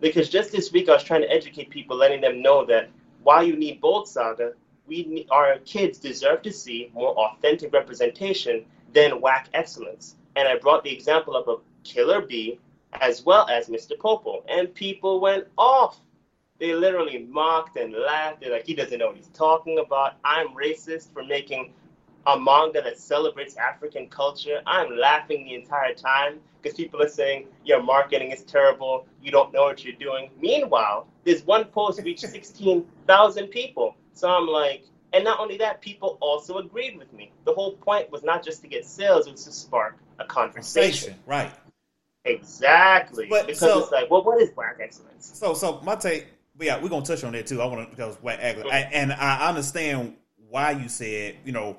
Because 0.00 0.28
just 0.28 0.52
this 0.52 0.70
week, 0.70 0.88
I 0.88 0.92
was 0.92 1.02
trying 1.02 1.22
to 1.22 1.30
educate 1.30 1.70
people, 1.70 1.96
letting 1.96 2.20
them 2.20 2.42
know 2.42 2.64
that 2.66 2.90
while 3.22 3.42
you 3.42 3.56
need 3.56 3.80
Bold 3.80 4.08
Saga, 4.08 4.52
we 4.86 5.26
our 5.32 5.58
kids 5.64 5.98
deserve 5.98 6.42
to 6.42 6.52
see 6.52 6.92
more 6.94 7.12
authentic 7.16 7.72
representation 7.72 8.64
than 8.96 9.20
whack 9.20 9.50
excellence. 9.52 10.16
And 10.36 10.48
I 10.48 10.56
brought 10.56 10.82
the 10.82 10.90
example 10.90 11.36
up 11.36 11.48
of 11.48 11.60
Killer 11.84 12.22
Bee 12.22 12.58
as 13.02 13.26
well 13.26 13.46
as 13.46 13.68
Mr. 13.68 13.96
Popo, 13.98 14.42
and 14.48 14.74
people 14.74 15.20
went 15.20 15.46
off. 15.58 16.00
They 16.58 16.72
literally 16.72 17.18
mocked 17.30 17.76
and 17.76 17.92
laughed. 17.92 18.40
They're 18.40 18.52
like, 18.52 18.66
he 18.66 18.74
doesn't 18.74 18.98
know 18.98 19.08
what 19.08 19.16
he's 19.16 19.28
talking 19.28 19.80
about. 19.84 20.14
I'm 20.24 20.48
racist 20.54 21.12
for 21.12 21.22
making 21.22 21.74
a 22.26 22.40
manga 22.40 22.80
that 22.80 22.98
celebrates 22.98 23.56
African 23.56 24.08
culture. 24.08 24.62
I'm 24.66 24.96
laughing 24.96 25.44
the 25.44 25.54
entire 25.54 25.92
time 25.92 26.40
because 26.62 26.74
people 26.74 27.02
are 27.02 27.08
saying 27.08 27.48
your 27.66 27.82
marketing 27.82 28.30
is 28.30 28.44
terrible. 28.44 29.06
You 29.22 29.30
don't 29.30 29.52
know 29.52 29.64
what 29.64 29.84
you're 29.84 29.94
doing. 29.96 30.30
Meanwhile, 30.40 31.06
this 31.24 31.44
one 31.44 31.66
post 31.66 32.00
reached 32.02 32.20
16,000 32.26 33.48
people. 33.48 33.94
So 34.14 34.30
I'm 34.30 34.46
like, 34.46 34.86
and 35.12 35.24
not 35.24 35.40
only 35.40 35.56
that, 35.58 35.80
people 35.80 36.18
also 36.20 36.58
agreed 36.58 36.98
with 36.98 37.12
me. 37.12 37.32
The 37.44 37.52
whole 37.52 37.72
point 37.72 38.10
was 38.10 38.22
not 38.22 38.44
just 38.44 38.62
to 38.62 38.68
get 38.68 38.84
sales, 38.84 39.26
it 39.26 39.32
was 39.32 39.44
to 39.44 39.52
spark 39.52 39.96
a 40.18 40.24
conversation. 40.24 41.14
Right? 41.26 41.52
Exactly. 42.24 43.26
But 43.30 43.46
because 43.46 43.60
so- 43.60 43.78
it's 43.80 43.92
like, 43.92 44.10
well, 44.10 44.24
what 44.24 44.40
is 44.40 44.50
black 44.50 44.78
excellence? 44.80 45.30
So, 45.34 45.54
so 45.54 45.80
my 45.84 45.94
take, 45.94 46.26
yeah, 46.60 46.82
we're 46.82 46.88
gonna 46.88 47.04
touch 47.04 47.24
on 47.24 47.32
that 47.32 47.46
too. 47.46 47.60
I 47.60 47.66
want 47.66 47.88
to 47.88 47.90
because 47.94 48.16
whack 48.22 48.38
excellence, 48.42 48.72
I, 48.72 48.78
and 48.92 49.12
I 49.12 49.48
understand 49.48 50.16
why 50.48 50.72
you 50.72 50.88
said, 50.88 51.36
you 51.44 51.52
know, 51.52 51.76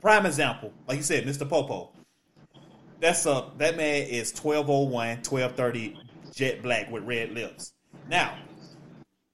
prime 0.00 0.26
example, 0.26 0.72
like 0.88 0.96
you 0.96 1.02
said, 1.02 1.24
Mr. 1.24 1.48
Popo. 1.48 1.90
That's 2.98 3.26
a 3.26 3.50
that 3.58 3.76
man 3.76 4.04
is 4.04 4.32
1201, 4.32 4.90
1230, 5.18 6.00
jet 6.32 6.62
black 6.62 6.90
with 6.90 7.04
red 7.04 7.32
lips. 7.32 7.74
Now, 8.08 8.38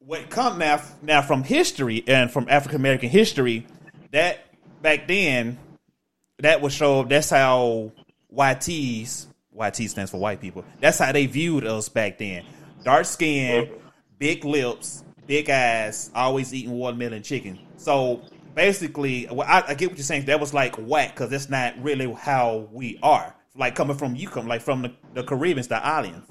what 0.06 0.30
come 0.30 0.58
now 0.58 0.82
now 1.02 1.22
from 1.22 1.42
history 1.42 2.04
and 2.06 2.30
from 2.30 2.46
African 2.48 2.80
American 2.80 3.08
history, 3.08 3.66
that 4.10 4.46
back 4.82 5.06
then 5.08 5.58
that 6.38 6.60
would 6.60 6.72
show 6.72 7.04
that's 7.04 7.30
how 7.30 7.92
YTs 8.34 9.26
YT 9.54 9.90
stands 9.90 10.10
for 10.10 10.18
white 10.18 10.40
people. 10.40 10.64
That's 10.80 10.98
how 10.98 11.12
they 11.12 11.26
viewed 11.26 11.66
us 11.66 11.88
back 11.88 12.18
then. 12.18 12.44
Dark 12.84 13.04
skin, 13.04 13.70
big 14.18 14.44
lips, 14.44 15.04
big 15.26 15.50
eyes, 15.50 16.10
always 16.14 16.54
eating 16.54 16.72
watermelon 16.72 17.14
and 17.14 17.24
chicken. 17.24 17.58
So 17.76 18.22
basically, 18.54 19.28
well, 19.30 19.46
I, 19.48 19.62
I 19.68 19.74
get 19.74 19.90
what 19.90 19.98
you're 19.98 20.04
saying. 20.04 20.24
That 20.26 20.40
was 20.40 20.54
like 20.54 20.76
whack 20.76 21.14
because 21.14 21.30
that's 21.30 21.50
not 21.50 21.74
really 21.82 22.10
how 22.12 22.68
we 22.72 22.98
are. 23.02 23.34
like 23.54 23.74
coming 23.74 23.96
from 23.96 24.16
you, 24.16 24.28
come 24.28 24.46
like 24.46 24.62
from 24.62 24.82
the, 24.82 24.92
the 25.14 25.22
Caribbeans, 25.22 25.68
the 25.68 25.84
islands. 25.84 26.26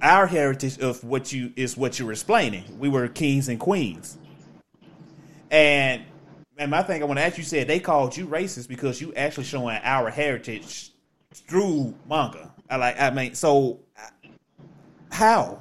Our 0.00 0.26
heritage 0.26 0.78
of 0.78 1.02
what 1.02 1.32
you 1.32 1.52
is 1.56 1.76
what 1.76 1.98
you're 1.98 2.12
explaining. 2.12 2.78
We 2.78 2.88
were 2.88 3.08
kings 3.08 3.48
and 3.48 3.58
queens, 3.58 4.16
and 5.50 6.04
and 6.56 6.70
my 6.70 6.82
thing 6.82 7.02
I 7.02 7.06
want 7.06 7.18
to 7.18 7.24
ask 7.24 7.38
you 7.38 7.44
said 7.44 7.66
they 7.66 7.80
called 7.80 8.16
you 8.16 8.26
racist 8.26 8.68
because 8.68 9.00
you 9.00 9.12
actually 9.14 9.44
showing 9.44 9.78
our 9.82 10.10
heritage 10.10 10.92
through 11.32 11.94
manga. 12.08 12.52
I 12.70 12.76
like 12.76 13.00
I 13.00 13.10
mean 13.10 13.34
so 13.34 13.80
how 15.10 15.60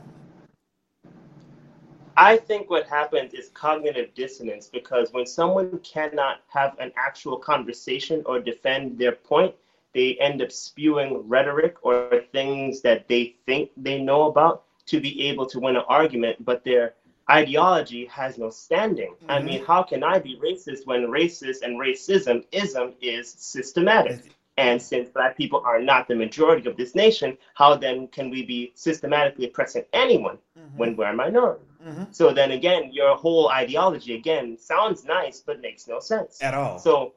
I 2.19 2.35
think 2.37 2.71
what 2.71 2.87
happens 2.87 3.35
is 3.35 3.49
cognitive 3.49 4.13
dissonance 4.15 4.67
because 4.67 5.13
when 5.13 5.27
someone 5.27 5.79
cannot 5.79 6.41
have 6.47 6.75
an 6.79 6.91
actual 6.97 7.37
conversation 7.37 8.23
or 8.25 8.39
defend 8.39 8.97
their 8.97 9.11
point, 9.11 9.53
they 9.93 10.15
end 10.15 10.41
up 10.41 10.51
spewing 10.51 11.27
rhetoric 11.27 11.77
or 11.81 12.23
things 12.31 12.81
that 12.81 13.07
they 13.07 13.35
think 13.45 13.71
they 13.77 14.01
know 14.01 14.27
about 14.27 14.63
to 14.87 14.99
be 14.99 15.27
able 15.27 15.45
to 15.45 15.59
win 15.59 15.75
an 15.75 15.83
argument, 15.87 16.43
but 16.43 16.63
their 16.63 16.93
ideology 17.29 18.05
has 18.05 18.37
no 18.37 18.49
standing. 18.49 19.15
I 19.27 19.37
mm-hmm. 19.37 19.45
mean, 19.45 19.65
how 19.65 19.83
can 19.83 20.03
I 20.03 20.19
be 20.19 20.39
racist 20.41 20.85
when 20.85 21.07
racist 21.07 21.61
and 21.61 21.79
racism 21.79 22.45
ism 22.51 22.93
is 23.01 23.29
systematic? 23.29 24.33
And 24.57 24.81
since 24.81 25.09
black 25.09 25.37
people 25.37 25.61
are 25.65 25.79
not 25.79 26.07
the 26.07 26.15
majority 26.15 26.67
of 26.67 26.77
this 26.77 26.95
nation, 26.95 27.37
how 27.53 27.75
then 27.75 28.07
can 28.07 28.31
we 28.31 28.43
be 28.43 28.71
systematically 28.73 29.45
oppressing 29.45 29.83
anyone 29.93 30.39
mm-hmm. 30.57 30.77
when 30.77 30.95
we're 30.95 31.11
a 31.11 31.13
minority? 31.13 31.63
Mm-hmm. 31.85 32.05
So 32.11 32.33
then 32.33 32.51
again, 32.51 32.91
your 32.91 33.15
whole 33.15 33.49
ideology 33.49 34.15
again 34.15 34.57
sounds 34.57 35.05
nice 35.05 35.41
but 35.45 35.61
makes 35.61 35.87
no 35.87 35.99
sense 35.99 36.41
at 36.41 36.55
all? 36.55 36.79
so 36.79 37.13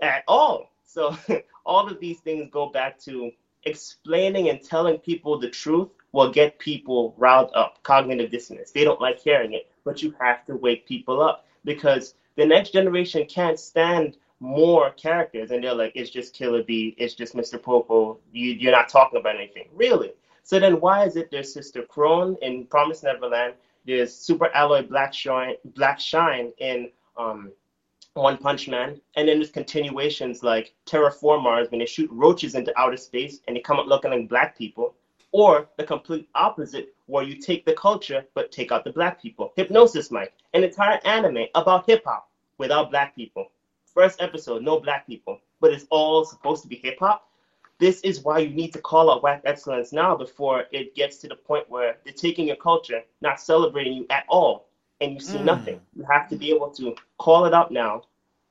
at 0.00 0.24
all. 0.26 0.70
So 0.84 1.16
all 1.66 1.88
of 1.88 2.00
these 2.00 2.20
things 2.20 2.48
go 2.50 2.68
back 2.68 2.98
to 3.00 3.30
explaining 3.64 4.48
and 4.48 4.62
telling 4.62 4.98
people 4.98 5.38
the 5.38 5.50
truth 5.50 5.88
will 6.12 6.30
get 6.30 6.58
people 6.58 7.14
riled 7.16 7.50
up, 7.54 7.82
cognitive 7.82 8.30
dissonance. 8.30 8.70
They 8.70 8.84
don't 8.84 9.00
like 9.00 9.18
hearing 9.20 9.52
it, 9.52 9.70
but 9.84 10.02
you 10.02 10.14
have 10.20 10.44
to 10.46 10.56
wake 10.56 10.86
people 10.86 11.22
up 11.22 11.46
because 11.64 12.14
the 12.36 12.44
next 12.44 12.72
generation 12.72 13.26
can't 13.26 13.58
stand 13.58 14.16
more 14.40 14.90
characters 14.90 15.52
and 15.52 15.62
they're 15.62 15.74
like, 15.74 15.92
it's 15.94 16.10
just 16.10 16.34
Killer 16.34 16.64
Bee, 16.64 16.94
it's 16.98 17.14
just 17.14 17.34
Mr. 17.34 17.62
Popo, 17.62 18.18
you, 18.32 18.52
you're 18.52 18.72
not 18.72 18.88
talking 18.88 19.20
about 19.20 19.36
anything. 19.36 19.68
Really? 19.74 20.12
So 20.42 20.58
then 20.58 20.80
why 20.80 21.04
is 21.04 21.16
it 21.16 21.30
there's 21.30 21.52
Sister 21.52 21.82
Krone 21.82 22.36
in 22.42 22.66
Promised 22.66 23.04
Neverland, 23.04 23.54
there's 23.86 24.14
Super 24.14 24.50
Alloy 24.54 24.82
Black 24.86 25.14
Shine, 25.14 25.54
Black 25.76 26.00
Shine 26.00 26.52
in 26.58 26.90
um, 27.16 27.52
one 28.14 28.36
Punch 28.36 28.68
Man, 28.68 29.00
and 29.16 29.26
then 29.26 29.38
there's 29.38 29.50
continuations 29.50 30.42
like 30.42 30.74
Terra 30.84 31.10
Formars 31.10 31.70
when 31.70 31.80
they 31.80 31.86
shoot 31.86 32.10
roaches 32.12 32.54
into 32.54 32.78
outer 32.78 32.96
space 32.96 33.40
and 33.46 33.56
they 33.56 33.60
come 33.60 33.78
up 33.78 33.86
looking 33.86 34.10
like 34.10 34.28
black 34.28 34.56
people, 34.56 34.94
or 35.32 35.66
the 35.78 35.84
complete 35.84 36.28
opposite 36.34 36.94
where 37.06 37.24
you 37.24 37.36
take 37.36 37.64
the 37.64 37.72
culture 37.72 38.24
but 38.34 38.52
take 38.52 38.70
out 38.70 38.84
the 38.84 38.92
black 38.92 39.20
people. 39.20 39.52
Hypnosis 39.56 40.10
Mic, 40.10 40.34
an 40.52 40.62
entire 40.62 41.00
anime 41.06 41.46
about 41.54 41.86
hip 41.86 42.02
hop 42.04 42.28
without 42.58 42.90
black 42.90 43.16
people. 43.16 43.50
First 43.86 44.20
episode, 44.20 44.62
no 44.62 44.78
black 44.78 45.06
people, 45.06 45.38
but 45.60 45.72
it's 45.72 45.86
all 45.90 46.24
supposed 46.24 46.62
to 46.62 46.68
be 46.68 46.76
hip 46.76 46.98
hop. 47.00 47.28
This 47.78 48.00
is 48.02 48.20
why 48.20 48.38
you 48.40 48.50
need 48.50 48.74
to 48.74 48.80
call 48.80 49.10
out 49.10 49.22
whack 49.22 49.40
excellence 49.44 49.92
now 49.92 50.14
before 50.14 50.66
it 50.70 50.94
gets 50.94 51.16
to 51.18 51.28
the 51.28 51.34
point 51.34 51.68
where 51.70 51.96
they're 52.04 52.12
taking 52.12 52.46
your 52.46 52.56
culture, 52.56 53.02
not 53.22 53.40
celebrating 53.40 53.94
you 53.94 54.06
at 54.10 54.24
all, 54.28 54.68
and 55.02 55.12
you 55.14 55.20
see 55.20 55.38
mm. 55.38 55.44
nothing. 55.44 55.80
You 55.94 56.06
have 56.10 56.28
to 56.30 56.36
be 56.36 56.50
able 56.50 56.70
to 56.70 56.94
call 57.18 57.44
it 57.44 57.52
out 57.52 57.72
now, 57.72 58.02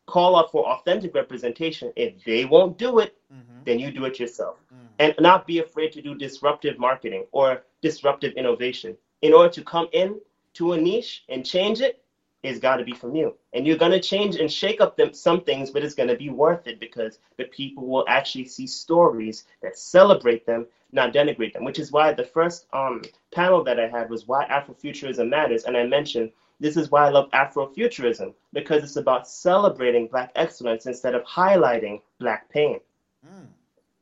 call 0.05 0.35
out 0.35 0.51
for 0.51 0.67
authentic 0.67 1.15
representation. 1.15 1.93
If 1.95 2.23
they 2.25 2.45
won't 2.45 2.77
do 2.77 2.99
it, 2.99 3.17
mm-hmm. 3.33 3.63
then 3.65 3.79
you 3.79 3.91
do 3.91 4.05
it 4.05 4.19
yourself. 4.19 4.57
Mm. 4.73 4.87
And 4.99 5.15
not 5.19 5.47
be 5.47 5.59
afraid 5.59 5.93
to 5.93 6.01
do 6.01 6.13
disruptive 6.13 6.77
marketing 6.77 7.25
or 7.31 7.63
disruptive 7.81 8.33
innovation. 8.33 8.97
In 9.21 9.33
order 9.33 9.49
to 9.53 9.63
come 9.63 9.87
in 9.93 10.19
to 10.55 10.73
a 10.73 10.77
niche 10.77 11.23
and 11.29 11.45
change 11.45 11.79
it, 11.81 12.03
it's 12.43 12.59
got 12.59 12.77
to 12.77 12.83
be 12.83 12.93
from 12.93 13.15
you. 13.15 13.35
And 13.53 13.67
you're 13.67 13.77
going 13.77 13.91
to 13.91 13.99
change 13.99 14.35
and 14.35 14.51
shake 14.51 14.81
up 14.81 14.97
them 14.97 15.13
some 15.13 15.41
things, 15.41 15.69
but 15.69 15.83
it's 15.83 15.93
going 15.93 16.09
to 16.09 16.15
be 16.15 16.29
worth 16.29 16.67
it 16.67 16.79
because 16.79 17.19
the 17.37 17.45
people 17.45 17.85
will 17.85 18.05
actually 18.07 18.45
see 18.45 18.65
stories 18.65 19.45
that 19.61 19.77
celebrate 19.77 20.45
them, 20.45 20.65
not 20.91 21.13
denigrate 21.13 21.53
them, 21.53 21.63
which 21.63 21.77
is 21.77 21.91
why 21.91 22.13
the 22.13 22.23
first 22.23 22.65
um, 22.73 23.03
panel 23.31 23.63
that 23.63 23.79
I 23.79 23.87
had 23.87 24.09
was 24.09 24.27
why 24.27 24.45
Afrofuturism 24.47 25.29
matters. 25.29 25.65
And 25.65 25.77
I 25.77 25.85
mentioned 25.85 26.31
this 26.61 26.77
is 26.77 26.91
why 26.91 27.07
I 27.07 27.09
love 27.09 27.29
Afrofuturism 27.31 28.35
because 28.53 28.83
it's 28.83 28.95
about 28.95 29.27
celebrating 29.27 30.07
Black 30.07 30.31
excellence 30.35 30.85
instead 30.85 31.15
of 31.15 31.23
highlighting 31.23 32.01
Black 32.19 32.49
pain. 32.49 32.79
Mm, 33.25 33.47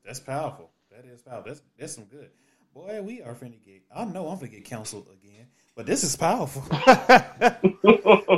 that's 0.06 0.20
powerful. 0.20 0.70
That 0.92 1.06
is 1.06 1.22
powerful. 1.22 1.46
That's 1.48 1.62
that's 1.80 1.96
some 1.96 2.04
good. 2.04 2.30
Boy, 2.74 3.02
we 3.02 3.22
are 3.22 3.34
finna 3.34 3.64
get. 3.66 3.82
I 3.96 4.04
know 4.04 4.28
I'm 4.28 4.38
finna 4.38 4.52
get 4.52 4.66
counseled 4.66 5.08
again, 5.08 5.48
but 5.74 5.86
this 5.86 6.04
is 6.04 6.18
powerful. 6.18 6.64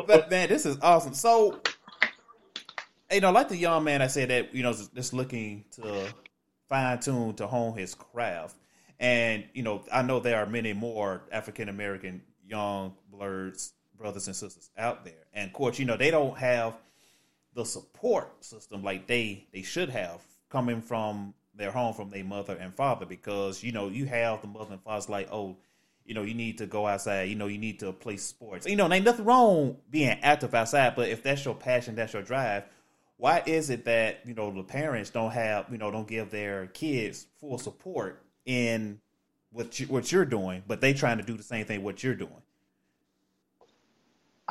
but 0.08 0.30
man, 0.30 0.50
this 0.50 0.68
is 0.68 0.78
awesome. 0.84 1.16
So, 1.16 1.60
you 3.12 3.22
know, 3.22 3.32
like 3.32 3.50
the 3.50 3.58
young 3.58 3.84
man 3.84 4.04
I 4.04 4.08
said 4.08 4.30
that 4.30 4.54
you 4.54 4.62
know 4.62 4.74
just 4.74 5.14
looking 5.14 5.66
to 5.72 6.14
fine 6.70 7.00
tune 7.00 7.34
to 7.36 7.48
hone 7.48 7.76
his 7.76 7.96
craft, 7.96 8.56
and 9.00 9.46
you 9.56 9.64
know, 9.64 9.84
I 9.92 10.04
know 10.04 10.20
there 10.20 10.38
are 10.38 10.46
many 10.46 10.74
more 10.74 11.24
African 11.32 11.70
American 11.70 12.22
young 12.46 12.94
blerds, 13.12 13.72
brothers 14.02 14.28
and 14.28 14.36
sisters 14.36 14.70
out 14.78 15.06
there, 15.06 15.26
and 15.34 15.48
of 15.48 15.54
course, 15.54 15.80
you 15.80 15.86
know, 15.86 15.96
they 15.96 16.12
don't 16.12 16.38
have 16.38 16.74
the 17.54 17.66
support 17.66 18.44
system 18.44 18.84
like 18.84 19.08
they 19.08 19.46
they 19.54 19.62
should 19.62 19.90
have 19.90 20.22
coming 20.50 20.82
from 20.82 21.34
their 21.56 21.72
home 21.72 21.94
from 21.94 22.10
their 22.10 22.24
mother 22.24 22.56
and 22.56 22.74
father 22.74 23.06
because 23.06 23.64
you 23.64 23.72
know 23.72 23.90
you 23.90 24.06
have 24.06 24.42
the 24.42 24.48
mother 24.48 24.74
and 24.74 24.82
father's 24.82 25.10
like 25.10 25.28
oh 25.32 25.58
you 26.06 26.14
know 26.14 26.24
you 26.24 26.34
need 26.34 26.58
to 26.58 26.66
go 26.66 26.88
outside. 26.88 27.24
You 27.24 27.36
know 27.36 27.48
you 27.48 27.58
need 27.58 27.80
to 27.82 27.94
play 27.94 28.18
sports. 28.18 28.66
You 28.66 28.76
know 28.76 28.86
and 28.86 28.94
ain't 28.94 29.06
nothing 29.06 29.26
wrong 29.26 29.78
being 29.90 30.18
active 30.22 30.54
outside 30.54 30.96
but 30.96 31.10
if 31.10 31.24
that's 31.24 31.44
your 31.46 31.56
passion 31.56 31.96
that's 31.96 32.14
your 32.14 32.24
drive 32.24 32.64
why 33.18 33.44
is 33.46 33.70
it 33.70 33.86
that 33.86 34.22
you 34.26 34.34
know 34.34 34.52
the 34.52 34.64
parents 34.64 35.10
don't 35.10 35.32
have 35.32 35.68
you 35.72 35.78
know 35.78 35.92
don't 35.92 36.08
give 36.08 36.32
their 36.32 36.68
kids 36.68 37.28
full 37.40 37.58
support 37.58 38.24
in 38.46 39.00
what 39.52 39.80
you, 39.80 39.86
what 39.88 40.12
you're 40.12 40.26
doing 40.26 40.64
but 40.68 40.82
they 40.82 40.94
trying 40.94 41.18
to 41.18 41.24
do 41.24 41.38
the 41.38 41.44
same 41.44 41.66
thing 41.66 41.84
what 41.84 42.04
you're 42.04 42.16
doing 42.16 42.42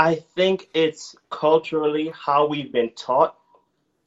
I 0.01 0.15
think 0.15 0.71
it's 0.73 1.15
culturally 1.29 2.11
how 2.15 2.47
we've 2.47 2.73
been 2.73 2.89
taught. 2.97 3.37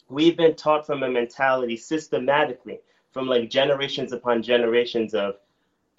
We've 0.10 0.36
been 0.36 0.56
taught 0.56 0.88
from 0.88 1.04
a 1.04 1.08
mentality 1.08 1.78
systematically, 1.78 2.80
from 3.12 3.28
like 3.28 3.52
generations 3.52 4.12
upon 4.12 4.42
generations 4.42 5.14
of 5.14 5.36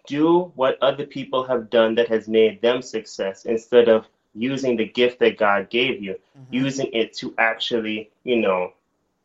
do 0.08 0.50
what 0.56 0.82
other 0.82 1.06
people 1.06 1.44
have 1.44 1.70
done 1.70 1.94
that 1.94 2.08
has 2.08 2.26
made 2.26 2.60
them 2.60 2.82
success 2.82 3.44
instead 3.44 3.88
of 3.88 4.08
using 4.34 4.76
the 4.76 4.84
gift 4.84 5.20
that 5.20 5.38
God 5.38 5.70
gave 5.70 6.02
you, 6.02 6.14
mm-hmm. 6.14 6.52
using 6.52 6.92
it 6.92 7.12
to 7.18 7.32
actually, 7.38 8.10
you 8.24 8.38
know, 8.38 8.72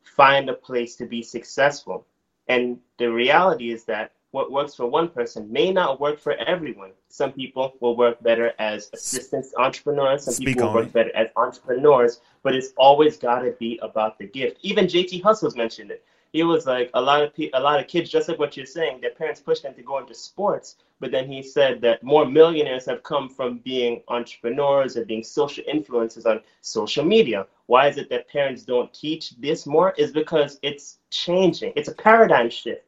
find 0.03 0.51
a 0.51 0.53
place 0.53 0.95
to 0.97 1.07
be 1.07 1.23
successful. 1.23 2.05
And 2.47 2.77
the 2.99 3.11
reality 3.11 3.71
is 3.71 3.85
that 3.85 4.11
what 4.31 4.51
works 4.51 4.75
for 4.75 4.85
one 4.85 5.09
person 5.09 5.51
may 5.51 5.71
not 5.71 5.99
work 5.99 6.19
for 6.19 6.33
everyone. 6.33 6.91
Some 7.07 7.31
people 7.31 7.73
will 7.79 7.95
work 7.95 8.21
better 8.21 8.53
as 8.59 8.89
assistants, 8.93 9.53
entrepreneurs. 9.57 10.25
Some 10.25 10.35
Speak 10.35 10.47
people 10.47 10.67
will 10.67 10.75
work 10.75 10.87
it. 10.87 10.93
better 10.93 11.15
as 11.15 11.27
entrepreneurs. 11.35 12.21
But 12.43 12.55
it's 12.55 12.73
always 12.77 13.17
got 13.17 13.39
to 13.39 13.51
be 13.59 13.79
about 13.81 14.19
the 14.19 14.27
gift. 14.27 14.59
Even 14.61 14.85
JT 14.85 15.23
Hustles 15.23 15.55
mentioned 15.55 15.91
it. 15.91 16.03
He 16.31 16.43
was 16.43 16.67
like 16.67 16.91
a 16.93 17.01
lot 17.01 17.23
of 17.23 17.35
pe- 17.35 17.49
a 17.55 17.59
lot 17.59 17.79
of 17.79 17.87
kids, 17.87 18.09
just 18.09 18.29
like 18.29 18.37
what 18.37 18.55
you're 18.55 18.65
saying. 18.65 19.01
Their 19.01 19.09
parents 19.11 19.41
pushed 19.41 19.63
them 19.63 19.73
to 19.73 19.81
go 19.81 19.97
into 19.97 20.13
sports, 20.13 20.75
but 20.99 21.09
then 21.09 21.27
he 21.27 21.41
said 21.41 21.81
that 21.81 22.03
more 22.03 22.23
millionaires 22.23 22.85
have 22.85 23.01
come 23.01 23.29
from 23.29 23.57
being 23.59 24.03
entrepreneurs 24.09 24.95
or 24.95 25.05
being 25.05 25.23
social 25.23 25.63
influencers 25.63 26.27
on 26.27 26.41
social 26.61 27.03
media. 27.03 27.47
Why 27.65 27.87
is 27.87 27.97
it 27.97 28.11
that 28.11 28.29
parents 28.29 28.63
don't 28.63 28.93
teach 28.93 29.31
this 29.37 29.65
more? 29.65 29.95
Is 29.97 30.11
because 30.11 30.59
it's 30.61 30.99
changing. 31.09 31.73
It's 31.75 31.89
a 31.89 31.95
paradigm 31.95 32.51
shift. 32.51 32.83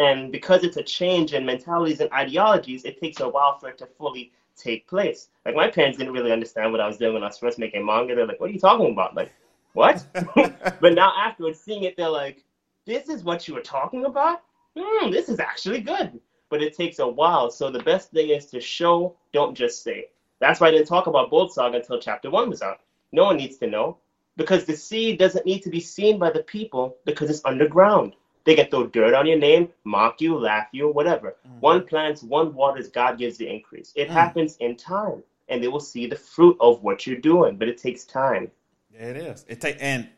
And 0.00 0.32
because 0.32 0.64
it's 0.64 0.78
a 0.78 0.82
change 0.82 1.34
in 1.34 1.44
mentalities 1.44 2.00
and 2.00 2.10
ideologies, 2.10 2.86
it 2.86 2.98
takes 2.98 3.20
a 3.20 3.28
while 3.28 3.58
for 3.58 3.68
it 3.68 3.76
to 3.78 3.86
fully 3.86 4.32
take 4.56 4.88
place. 4.88 5.28
Like 5.44 5.54
my 5.54 5.70
parents 5.70 5.98
didn't 5.98 6.14
really 6.14 6.32
understand 6.32 6.72
what 6.72 6.80
I 6.80 6.86
was 6.86 6.96
doing 6.96 7.12
when 7.12 7.22
I 7.22 7.26
was 7.26 7.36
first 7.36 7.58
making 7.58 7.84
manga. 7.84 8.14
They're 8.14 8.26
like, 8.26 8.40
"What 8.40 8.48
are 8.48 8.52
you 8.54 8.58
talking 8.58 8.92
about?" 8.92 9.14
Like, 9.14 9.30
what? 9.74 10.02
but 10.80 10.94
now 10.94 11.12
afterwards, 11.18 11.60
seeing 11.60 11.82
it, 11.82 11.98
they're 11.98 12.08
like, 12.08 12.42
"This 12.86 13.10
is 13.10 13.24
what 13.24 13.46
you 13.46 13.52
were 13.52 13.60
talking 13.60 14.06
about? 14.06 14.40
Hmm, 14.74 15.10
this 15.10 15.28
is 15.28 15.38
actually 15.38 15.82
good." 15.82 16.18
But 16.48 16.62
it 16.62 16.74
takes 16.74 16.98
a 16.98 17.06
while. 17.06 17.50
So 17.50 17.70
the 17.70 17.82
best 17.82 18.10
thing 18.10 18.30
is 18.30 18.46
to 18.46 18.60
show, 18.60 19.14
don't 19.34 19.54
just 19.54 19.82
say. 19.84 20.06
That's 20.40 20.60
why 20.60 20.68
I 20.68 20.70
didn't 20.70 20.86
talk 20.86 21.08
about 21.08 21.28
Bold 21.28 21.52
Saga 21.52 21.76
until 21.76 22.00
chapter 22.00 22.30
one 22.30 22.48
was 22.48 22.62
out. 22.62 22.80
No 23.12 23.24
one 23.24 23.36
needs 23.36 23.58
to 23.58 23.66
know 23.66 23.98
because 24.38 24.64
the 24.64 24.74
seed 24.74 25.18
doesn't 25.18 25.44
need 25.44 25.62
to 25.64 25.70
be 25.70 25.80
seen 25.80 26.18
by 26.18 26.30
the 26.30 26.42
people 26.44 26.96
because 27.04 27.28
it's 27.28 27.44
underground. 27.44 28.16
They 28.44 28.54
can 28.54 28.66
throw 28.70 28.86
dirt 28.86 29.14
on 29.14 29.26
your 29.26 29.38
name, 29.38 29.68
mock 29.84 30.20
you, 30.20 30.38
laugh 30.38 30.68
you, 30.72 30.88
whatever. 30.88 31.36
One 31.60 31.86
plants, 31.86 32.22
one 32.22 32.54
waters, 32.54 32.88
God 32.88 33.18
gives 33.18 33.36
the 33.36 33.48
increase. 33.48 33.92
It 33.94 34.10
happens 34.10 34.56
in 34.58 34.76
time, 34.76 35.22
and 35.48 35.62
they 35.62 35.68
will 35.68 35.80
see 35.80 36.06
the 36.06 36.16
fruit 36.16 36.56
of 36.60 36.82
what 36.82 37.06
you're 37.06 37.20
doing, 37.20 37.56
but 37.56 37.68
it 37.68 37.76
takes 37.78 38.04
time. 38.04 38.50
Yeah, 38.92 39.06
it 39.06 39.16
is. 39.16 39.44
It 39.48 39.60
take 39.60 39.76
and 39.80 40.08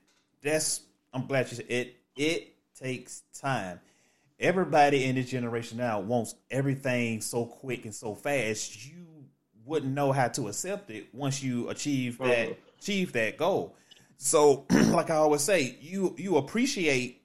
that's 0.43 0.83
I'm 1.13 1.27
glad 1.27 1.51
you 1.51 1.57
said 1.57 1.67
it. 1.69 1.97
It 2.17 2.55
takes 2.79 3.23
time, 3.39 3.81
everybody 4.39 5.05
in 5.05 5.15
this 5.15 5.31
generation 5.31 5.79
now 5.79 6.01
wants 6.01 6.35
everything 6.51 7.21
so 7.21 7.45
quick 7.47 7.85
and 7.85 7.95
so 7.95 8.15
fast. 8.15 8.87
You 8.87 9.07
wouldn't 9.65 9.93
know 9.95 10.13
how 10.13 10.29
to 10.29 10.49
accept 10.49 10.91
it 10.91 11.07
once 11.15 11.43
you 11.43 11.69
achieve 11.69 12.19
that 12.19 12.49
Mhm. 12.49 12.57
achieve 12.79 13.13
that 13.13 13.37
goal. 13.37 13.77
So, 14.17 14.67
like 14.71 15.11
I 15.11 15.17
always 15.17 15.43
say, 15.43 15.77
you 15.81 16.15
you 16.19 16.37
appreciate 16.37 17.22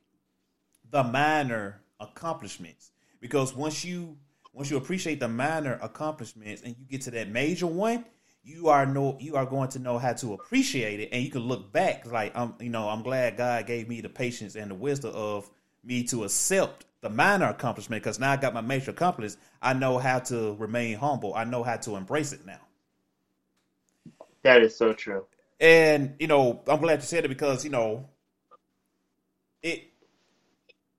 the 0.92 1.04
minor 1.04 1.82
accomplishments 2.00 2.92
because 3.20 3.56
once 3.56 3.84
you 3.84 4.18
once 4.54 4.72
you 4.72 4.78
appreciate 4.78 5.20
the 5.20 5.28
minor 5.28 5.78
accomplishments 5.82 6.64
and 6.64 6.76
you 6.80 6.86
get 6.90 7.02
to 7.02 7.12
that 7.12 7.30
major 7.30 7.68
one, 7.68 8.04
you 8.44 8.70
are 8.70 8.86
no 8.86 9.18
you 9.20 9.36
are 9.36 9.46
going 9.46 9.70
to 9.70 9.80
know 9.80 9.98
how 9.98 10.14
to 10.14 10.34
appreciate 10.34 11.00
it 11.00 11.10
and 11.12 11.24
you 11.24 11.30
can 11.30 11.42
look 11.42 11.72
back 11.72 12.10
like 12.12 12.36
I'm 12.36 12.56
you 12.60 12.70
know 12.70 12.90
I'm 12.90 13.04
glad 13.04 13.38
God 13.38 13.68
gave 13.68 13.88
me 13.88 14.02
the 14.02 14.10
patience 14.10 14.56
and 14.56 14.72
the 14.72 14.76
wisdom 14.76 15.12
of 15.14 15.50
me 15.84 16.04
to 16.06 16.24
accept 16.24 16.86
the 17.02 17.10
minor 17.10 17.46
accomplishment 17.46 18.04
because 18.04 18.20
now 18.20 18.32
I 18.32 18.38
got 18.38 18.54
my 18.54 18.62
major 18.62 18.92
accomplishments. 18.92 19.38
I 19.62 19.74
know 19.74 19.98
how 19.98 20.20
to 20.20 20.56
remain 20.56 20.98
humble. 20.98 21.36
I 21.36 21.44
know 21.44 21.64
how 21.64 21.78
to 21.78 21.96
embrace 21.96 22.34
it 22.34 22.46
now. 22.46 22.60
That 24.44 24.62
is 24.62 24.76
so 24.76 24.94
true. 24.94 25.26
And 25.60 26.16
you 26.20 26.28
know, 26.28 26.62
I'm 26.68 26.80
glad 26.80 27.00
you 27.00 27.06
said 27.06 27.26
it 27.26 27.30
because 27.30 27.64
you 27.64 27.70
know, 27.70 28.08
it, 29.62 29.92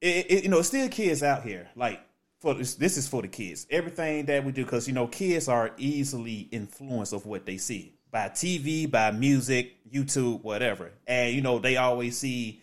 it, 0.00 0.30
it 0.30 0.44
you 0.44 0.50
know, 0.50 0.58
it's 0.58 0.68
still 0.68 0.88
kids 0.88 1.22
out 1.22 1.42
here. 1.42 1.68
Like 1.76 2.00
for 2.40 2.54
this, 2.54 2.78
is 2.96 3.08
for 3.08 3.22
the 3.22 3.28
kids. 3.28 3.66
Everything 3.70 4.26
that 4.26 4.44
we 4.44 4.52
do, 4.52 4.64
because 4.64 4.87
you 4.87 4.94
know, 4.94 5.06
kids 5.06 5.48
are 5.48 5.72
easily 5.76 6.48
influenced 6.50 7.12
of 7.12 7.26
what 7.26 7.46
they 7.46 7.56
see 7.56 7.94
by 8.11 8.28
TV, 8.28 8.90
by 8.90 9.11
music, 9.11 9.74
YouTube, 9.90 10.42
whatever. 10.42 10.92
And 11.06 11.34
you 11.34 11.42
know, 11.42 11.58
they 11.58 11.76
always 11.76 12.16
see 12.16 12.61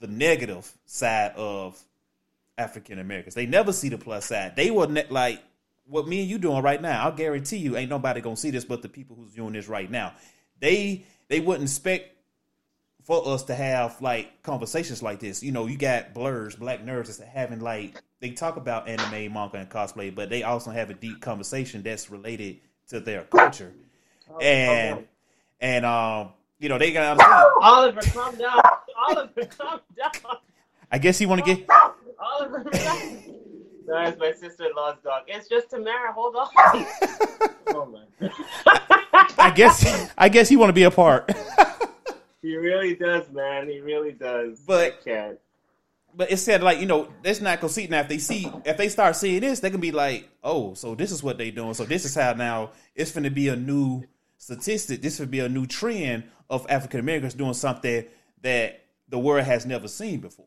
the 0.00 0.06
negative 0.06 0.70
side 0.86 1.32
of 1.36 1.80
African 2.58 2.98
Americans. 2.98 3.34
They 3.34 3.46
never 3.46 3.72
see 3.72 3.88
the 3.88 3.98
plus 3.98 4.26
side. 4.26 4.56
They 4.56 4.70
were 4.70 4.86
ne- 4.86 5.06
like 5.08 5.42
what 5.86 6.08
me 6.08 6.22
and 6.22 6.30
you 6.30 6.38
doing 6.38 6.62
right 6.62 6.80
now. 6.80 7.04
I'll 7.04 7.12
guarantee 7.12 7.58
you, 7.58 7.76
ain't 7.76 7.90
nobody 7.90 8.20
gonna 8.20 8.36
see 8.36 8.50
this 8.50 8.64
but 8.64 8.82
the 8.82 8.88
people 8.88 9.16
who's 9.16 9.34
doing 9.34 9.52
this 9.52 9.68
right 9.68 9.90
now. 9.90 10.14
They 10.58 11.04
they 11.28 11.40
wouldn't 11.40 11.68
expect 11.68 12.16
for 13.02 13.26
us 13.28 13.42
to 13.44 13.54
have 13.54 14.00
like 14.00 14.42
conversations 14.42 15.02
like 15.02 15.20
this. 15.20 15.42
You 15.42 15.52
know, 15.52 15.66
you 15.66 15.76
got 15.76 16.14
blerds, 16.14 16.58
black 16.58 16.84
nerds 16.84 17.06
that's 17.06 17.20
having 17.20 17.60
like 17.60 18.00
they 18.20 18.30
talk 18.30 18.56
about 18.56 18.88
anime, 18.88 19.32
manga, 19.32 19.58
and 19.58 19.68
cosplay, 19.68 20.14
but 20.14 20.30
they 20.30 20.42
also 20.42 20.70
have 20.70 20.90
a 20.90 20.94
deep 20.94 21.20
conversation 21.20 21.82
that's 21.82 22.10
related 22.10 22.60
to 22.88 23.00
their 23.00 23.22
culture. 23.24 23.72
And 24.40 24.98
okay. 24.98 25.06
and 25.60 25.84
um, 25.84 26.30
you 26.58 26.68
know, 26.68 26.78
they 26.78 26.92
gotta 26.92 27.10
understand. 27.10 27.44
Oliver, 27.60 28.00
calm 28.00 28.36
down. 28.36 28.60
Oliver, 29.08 29.44
calm 29.46 29.80
down. 29.96 30.36
I 30.90 30.98
guess 30.98 31.18
he 31.18 31.26
wanna 31.26 31.42
get 31.42 31.68
Oliver, 32.18 32.58
relax. 32.58 33.06
Sorry, 33.84 34.08
it's 34.08 34.18
my 34.18 34.32
sister-in-law's 34.32 34.98
dog. 35.02 35.24
It's 35.26 35.48
just 35.48 35.70
Tamara. 35.70 36.12
Hold 36.12 36.36
on. 36.36 36.48
oh 37.68 37.86
my. 38.20 38.30
I 39.38 39.50
guess 39.50 40.10
I 40.16 40.28
guess 40.28 40.48
he 40.48 40.56
wanna 40.56 40.72
be 40.72 40.84
a 40.84 40.90
part. 40.90 41.30
he 42.42 42.56
really 42.56 42.94
does, 42.94 43.30
man. 43.30 43.68
He 43.68 43.80
really 43.80 44.12
does. 44.12 44.60
But- 44.60 44.98
I 45.00 45.04
can't. 45.04 45.38
But 46.14 46.30
it 46.30 46.36
said 46.36 46.62
like 46.62 46.78
you 46.78 46.84
know 46.84 47.08
that's 47.22 47.40
not 47.40 47.58
gonna 47.58 47.72
see 47.72 47.86
now 47.86 48.00
if 48.00 48.08
they 48.08 48.18
see 48.18 48.46
if 48.66 48.76
they 48.76 48.90
start 48.90 49.16
seeing 49.16 49.40
this 49.40 49.60
they 49.60 49.70
can 49.70 49.80
be 49.80 49.92
like 49.92 50.28
oh 50.44 50.74
so 50.74 50.94
this 50.94 51.10
is 51.10 51.22
what 51.22 51.38
they 51.38 51.50
doing 51.50 51.72
so 51.72 51.84
this 51.86 52.04
is 52.04 52.14
how 52.14 52.34
now 52.34 52.72
it's 52.94 53.12
going 53.12 53.24
to 53.24 53.30
be 53.30 53.48
a 53.48 53.56
new 53.56 54.04
statistic 54.36 55.00
this 55.00 55.18
would 55.20 55.30
be 55.30 55.38
a 55.40 55.48
new 55.48 55.64
trend 55.64 56.24
of 56.50 56.66
African 56.68 57.00
Americans 57.00 57.32
doing 57.32 57.54
something 57.54 58.04
that 58.42 58.82
the 59.08 59.18
world 59.18 59.44
has 59.44 59.64
never 59.64 59.88
seen 59.88 60.20
before 60.20 60.44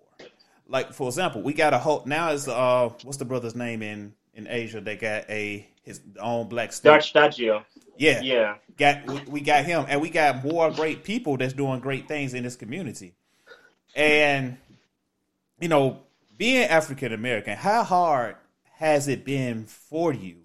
like 0.67 0.93
for 0.93 1.07
example 1.07 1.41
we 1.41 1.51
got 1.51 1.73
a 1.73 1.79
whole 1.79 2.03
now 2.05 2.29
is 2.29 2.47
uh 2.47 2.87
what's 3.01 3.17
the 3.17 3.25
brother's 3.25 3.55
name 3.55 3.81
in 3.81 4.13
in 4.35 4.45
Asia 4.47 4.79
they 4.81 4.95
got 4.95 5.27
a 5.31 5.67
his 5.81 5.99
own 6.19 6.47
black 6.47 6.73
state 6.73 6.89
D'Art 6.89 7.01
Shtajio. 7.01 7.63
Yeah. 7.97 8.21
Yeah. 8.21 8.55
got 8.77 9.27
we, 9.27 9.41
got 9.41 9.65
him 9.65 9.85
and 9.87 10.01
we 10.01 10.09
got 10.09 10.43
more 10.43 10.71
great 10.71 11.03
people 11.03 11.37
that's 11.37 11.53
doing 11.53 11.79
great 11.79 12.07
things 12.07 12.33
in 12.33 12.43
this 12.43 12.55
community. 12.55 13.13
And 13.95 14.57
you 15.59 15.69
know 15.69 16.01
being 16.37 16.63
african 16.63 17.13
american 17.13 17.55
how 17.55 17.81
hard 17.81 18.35
has 18.73 19.07
it 19.07 19.23
been 19.23 19.63
for 19.63 20.13
you 20.13 20.35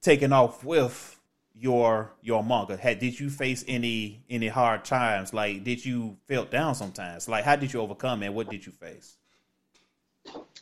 taking 0.00 0.32
off 0.32 0.64
with 0.64 1.18
your 1.54 2.12
your 2.20 2.42
manga? 2.42 2.76
Had 2.76 2.98
did 2.98 3.18
you 3.18 3.30
face 3.30 3.64
any 3.68 4.24
any 4.28 4.48
hard 4.48 4.84
times? 4.84 5.32
Like 5.32 5.64
did 5.64 5.84
you 5.84 6.16
felt 6.26 6.50
down 6.50 6.74
sometimes? 6.74 7.28
Like 7.28 7.44
how 7.44 7.56
did 7.56 7.72
you 7.72 7.80
overcome 7.80 8.22
and 8.22 8.34
what 8.34 8.50
did 8.50 8.66
you 8.66 8.72
face? 8.72 9.16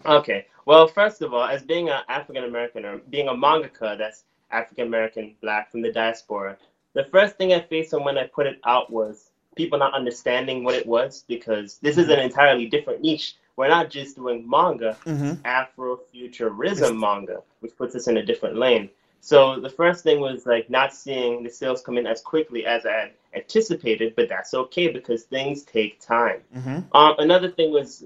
Okay. 0.07 0.47
Well, 0.67 0.87
first 0.87 1.23
of 1.23 1.35
all, 1.35 1.45
as 1.45 1.63
being 1.63 1.89
an 1.89 2.03
African 2.09 2.45
American 2.45 2.85
or 2.85 2.99
being 2.99 3.29
a 3.29 3.33
mangaka 3.33 3.99
that's 3.99 4.25
African 4.51 4.87
American, 4.87 5.35
black 5.41 5.71
from 5.71 5.83
the 5.83 5.93
diaspora, 5.93 6.57
the 6.95 7.05
first 7.05 7.37
thing 7.37 7.53
I 7.53 7.61
faced 7.61 7.93
when 7.93 8.19
I 8.19 8.27
put 8.27 8.47
it 8.47 8.61
out 8.65 8.91
was 8.91 9.31
people 9.57 9.79
not 9.79 9.95
understanding 9.95 10.65
what 10.65 10.75
it 10.75 10.87
was 10.87 11.25
because 11.29 11.79
this 11.79 11.99
is 11.99 12.09
an 12.09 12.19
entirely 12.19 12.67
different 12.67 13.03
niche. 13.03 13.37
We're 13.57 13.69
not 13.69 13.91
just 13.91 14.17
doing 14.17 14.49
manga, 14.49 14.97
mm-hmm. 15.05 15.33
Afrofuturism 15.45 16.99
manga, 16.99 17.43
which 17.61 17.77
puts 17.77 17.95
us 17.95 18.09
in 18.09 18.17
a 18.17 18.25
different 18.25 18.57
lane. 18.57 18.91
So 19.21 19.61
the 19.61 19.69
first 19.69 20.03
thing 20.03 20.21
was 20.21 20.47
like 20.47 20.71
not 20.71 20.95
seeing 20.95 21.43
the 21.43 21.51
sales 21.51 21.83
come 21.83 21.99
in 21.99 22.07
as 22.07 22.23
quickly 22.23 22.65
as 22.65 22.87
I 22.87 22.93
had 22.93 23.13
anticipated, 23.35 24.15
but 24.17 24.29
that's 24.29 24.55
okay 24.55 24.89
because 24.89 25.25
things 25.25 25.63
take 25.63 26.01
time. 26.01 26.41
Mm-hmm. 26.57 26.97
Um, 26.97 27.15
another 27.19 27.51
thing 27.51 27.71
was 27.71 28.05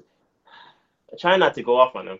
try 1.18 1.36
not 1.36 1.54
to 1.54 1.62
go 1.62 1.76
off 1.76 1.94
on 1.94 2.06
them. 2.06 2.18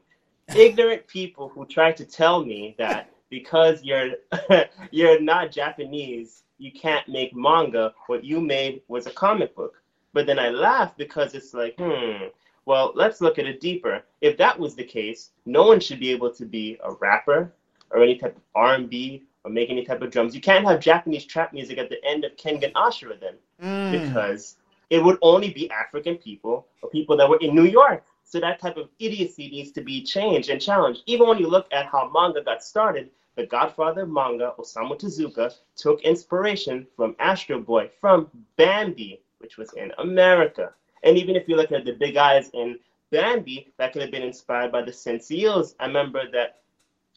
Ignorant 0.54 1.06
people 1.08 1.48
who 1.48 1.66
try 1.66 1.90
to 1.92 2.04
tell 2.04 2.44
me 2.44 2.76
that 2.78 3.10
because 3.30 3.82
you're 3.82 4.12
you're 4.90 5.20
not 5.20 5.50
Japanese, 5.52 6.42
you 6.58 6.72
can't 6.72 7.06
make 7.08 7.34
manga. 7.34 7.94
What 8.06 8.24
you 8.24 8.40
made 8.40 8.82
was 8.88 9.06
a 9.06 9.10
comic 9.10 9.54
book. 9.54 9.82
But 10.12 10.26
then 10.26 10.38
I 10.38 10.50
laugh 10.50 10.96
because 10.96 11.34
it's 11.34 11.54
like, 11.54 11.74
hmm. 11.78 12.26
Well, 12.66 12.92
let's 12.94 13.20
look 13.20 13.38
at 13.38 13.46
it 13.46 13.60
deeper. 13.60 14.02
If 14.22 14.38
that 14.38 14.58
was 14.58 14.74
the 14.74 14.84
case, 14.84 15.30
no 15.44 15.64
one 15.64 15.80
should 15.80 16.00
be 16.00 16.10
able 16.10 16.30
to 16.32 16.46
be 16.46 16.78
a 16.82 16.92
rapper 16.94 17.52
or 17.90 18.02
any 18.02 18.16
type 18.16 18.36
of 18.36 18.42
R&B 18.54 19.24
or 19.44 19.50
make 19.50 19.68
any 19.68 19.84
type 19.84 20.00
of 20.00 20.10
drums. 20.10 20.34
You 20.34 20.40
can't 20.40 20.64
have 20.64 20.80
Japanese 20.80 21.26
trap 21.26 21.52
music 21.52 21.76
at 21.76 21.90
the 21.90 22.02
end 22.02 22.24
of 22.24 22.36
Kengan 22.36 22.72
Ashura 22.72 23.20
then 23.20 23.34
Mm. 23.62 23.90
because 23.92 24.56
it 24.90 25.04
would 25.04 25.18
only 25.22 25.50
be 25.52 25.70
African 25.70 26.16
people 26.16 26.66
or 26.82 26.88
people 26.90 27.16
that 27.18 27.28
were 27.28 27.38
in 27.40 27.54
New 27.54 27.64
York. 27.66 28.04
So 28.34 28.40
that 28.40 28.58
type 28.58 28.76
of 28.76 28.88
idiocy 28.98 29.48
needs 29.48 29.70
to 29.70 29.80
be 29.80 30.02
changed 30.02 30.48
and 30.50 30.60
challenged. 30.60 31.02
Even 31.06 31.28
when 31.28 31.38
you 31.38 31.46
look 31.46 31.68
at 31.70 31.86
how 31.86 32.10
manga 32.12 32.42
got 32.42 32.64
started, 32.64 33.10
the 33.36 33.46
godfather 33.46 34.06
manga, 34.06 34.52
Osamu 34.58 34.98
Tezuka, 34.98 35.54
took 35.76 36.00
inspiration 36.00 36.84
from 36.96 37.14
Astro 37.20 37.60
Boy, 37.60 37.88
from 38.00 38.28
Bambi, 38.56 39.20
which 39.38 39.56
was 39.56 39.72
in 39.74 39.92
America. 39.98 40.72
And 41.04 41.16
even 41.16 41.36
if 41.36 41.46
you 41.46 41.54
look 41.54 41.70
at 41.70 41.84
the 41.84 41.92
big 41.92 42.16
eyes 42.16 42.50
in 42.54 42.80
Bambi, 43.12 43.72
that 43.78 43.92
could 43.92 44.02
have 44.02 44.10
been 44.10 44.24
inspired 44.24 44.72
by 44.72 44.82
the 44.82 44.92
Sensiels. 44.92 45.76
I 45.78 45.86
remember 45.86 46.28
that 46.32 46.56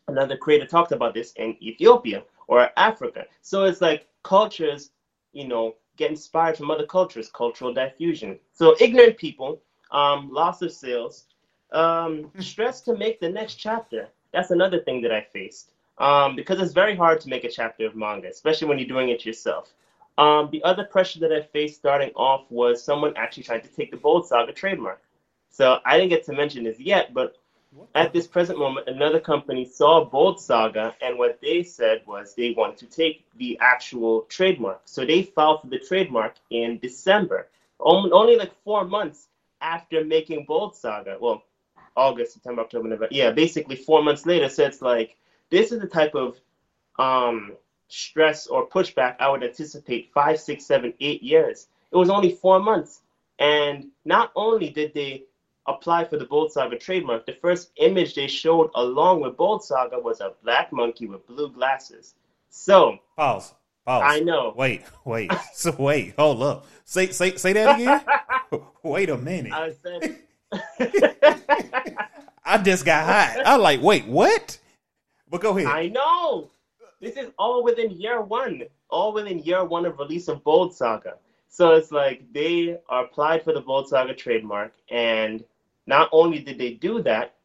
another 0.07 0.37
creator 0.37 0.67
talked 0.67 0.91
about 0.91 1.15
this 1.15 1.33
in 1.37 1.57
Ethiopia 1.63 2.21
or 2.47 2.69
Africa. 2.77 3.25
So 3.41 3.63
it's 3.63 3.81
like 3.81 4.07
cultures, 4.21 4.91
you 5.33 5.47
know, 5.47 5.73
get 5.95 6.11
inspired 6.11 6.57
from 6.57 6.69
other 6.69 6.85
cultures, 6.85 7.27
cultural 7.27 7.73
diffusion. 7.73 8.37
So 8.53 8.75
ignorant 8.79 9.17
people, 9.17 9.59
um, 9.91 10.31
loss 10.31 10.61
of 10.61 10.71
sales, 10.71 11.25
um, 11.71 12.31
stress 12.39 12.81
to 12.81 12.95
make 12.95 13.19
the 13.19 13.29
next 13.29 13.55
chapter. 13.55 14.07
That's 14.33 14.51
another 14.51 14.79
thing 14.79 15.01
that 15.01 15.11
I 15.11 15.21
faced. 15.21 15.71
Um, 15.97 16.35
because 16.35 16.59
it's 16.59 16.73
very 16.73 16.95
hard 16.95 17.21
to 17.21 17.29
make 17.29 17.43
a 17.43 17.49
chapter 17.49 17.85
of 17.87 17.95
manga, 17.95 18.27
especially 18.27 18.67
when 18.67 18.77
you're 18.77 18.87
doing 18.87 19.09
it 19.09 19.25
yourself. 19.25 19.73
Um, 20.17 20.49
the 20.51 20.63
other 20.63 20.83
pressure 20.83 21.19
that 21.19 21.31
I 21.31 21.41
faced 21.41 21.75
starting 21.75 22.11
off 22.15 22.45
was 22.49 22.83
someone 22.83 23.13
actually 23.17 23.43
trying 23.43 23.61
to 23.61 23.67
take 23.67 23.91
the 23.91 23.97
Bold 23.97 24.27
Saga 24.27 24.51
trademark. 24.51 25.01
So 25.49 25.79
I 25.85 25.97
didn't 25.97 26.09
get 26.09 26.23
to 26.25 26.33
mention 26.33 26.63
this 26.63 26.79
yet, 26.79 27.13
but 27.13 27.35
at 27.95 28.13
this 28.13 28.27
present 28.27 28.59
moment, 28.59 28.87
another 28.87 29.19
company 29.19 29.65
saw 29.65 30.03
Bold 30.03 30.39
Saga, 30.39 30.95
and 31.01 31.17
what 31.17 31.39
they 31.41 31.63
said 31.63 32.01
was 32.05 32.33
they 32.33 32.51
wanted 32.51 32.77
to 32.77 32.85
take 32.85 33.25
the 33.37 33.57
actual 33.59 34.21
trademark. 34.29 34.81
So 34.85 35.05
they 35.05 35.23
filed 35.23 35.61
for 35.61 35.67
the 35.67 35.79
trademark 35.79 36.35
in 36.49 36.79
December, 36.79 37.47
on- 37.79 38.13
only 38.13 38.35
like 38.35 38.53
four 38.63 38.85
months 38.85 39.27
after 39.61 40.03
making 40.03 40.45
Bold 40.45 40.75
Saga. 40.75 41.17
Well, 41.19 41.43
August, 41.95 42.33
September, 42.33 42.61
October, 42.61 42.87
November. 42.87 43.07
Yeah, 43.11 43.31
basically 43.31 43.75
four 43.75 44.03
months 44.03 44.25
later. 44.25 44.49
So 44.49 44.63
it's 44.65 44.81
like 44.81 45.17
this 45.49 45.71
is 45.71 45.81
the 45.81 45.87
type 45.87 46.15
of 46.15 46.39
um, 46.99 47.53
stress 47.87 48.47
or 48.47 48.67
pushback 48.67 49.15
I 49.19 49.29
would 49.29 49.43
anticipate 49.43 50.11
five, 50.13 50.39
six, 50.39 50.65
seven, 50.65 50.93
eight 50.99 51.23
years. 51.23 51.67
It 51.91 51.97
was 51.97 52.09
only 52.09 52.31
four 52.33 52.59
months. 52.59 53.01
And 53.39 53.87
not 54.05 54.31
only 54.35 54.69
did 54.69 54.93
they 54.93 55.23
apply 55.67 56.05
for 56.05 56.17
the 56.17 56.25
Bold 56.25 56.51
Saga 56.51 56.77
trademark, 56.77 57.25
the 57.25 57.33
first 57.33 57.71
image 57.77 58.15
they 58.15 58.27
showed 58.27 58.71
along 58.75 59.21
with 59.21 59.37
Bold 59.37 59.63
Saga 59.63 59.99
was 59.99 60.21
a 60.21 60.33
black 60.43 60.71
monkey 60.71 61.07
with 61.07 61.25
blue 61.27 61.49
glasses. 61.49 62.15
So 62.49 62.97
pause 63.15 63.53
pause 63.85 64.03
I 64.05 64.19
know. 64.21 64.53
wait 64.57 64.83
wait 65.05 65.31
so 65.53 65.75
wait 65.77 66.15
hold 66.17 66.41
up 66.41 66.65
say 66.85 67.07
say 67.07 67.35
say 67.35 67.53
that 67.53 67.75
again 67.75 68.01
wait 68.83 69.09
a 69.09 69.17
minute 69.17 69.53
I 69.53 69.73
said, 69.83 70.19
I 72.45 72.57
just 72.59 72.85
got 72.85 73.05
hot. 73.05 73.43
I'm 73.45 73.61
like, 73.61 73.81
wait, 73.81 74.05
what? 74.05 74.57
But 75.29 75.41
go 75.41 75.57
ahead. 75.57 75.67
I 75.69 75.89
know. 75.89 76.51
This 77.01 77.17
is 77.17 77.29
all 77.37 77.63
within 77.63 77.91
year 77.91 78.21
one. 78.21 78.63
All 78.89 79.13
within 79.13 79.39
year 79.39 79.65
one 79.65 79.85
of 79.85 79.99
release 79.99 80.29
of 80.29 80.43
Bold 80.43 80.73
Saga. 80.73 81.15
So 81.49 81.73
it's 81.73 81.91
like 81.91 82.23
they 82.33 82.77
are 82.89 83.05
applied 83.05 83.43
for 83.43 83.53
the 83.53 83.61
Bold 83.61 83.89
Saga 83.89 84.13
trademark, 84.13 84.73
and 84.89 85.43
not 85.85 86.09
only 86.11 86.39
did 86.39 86.57
they 86.57 86.73
do 86.73 87.01
that, 87.03 87.35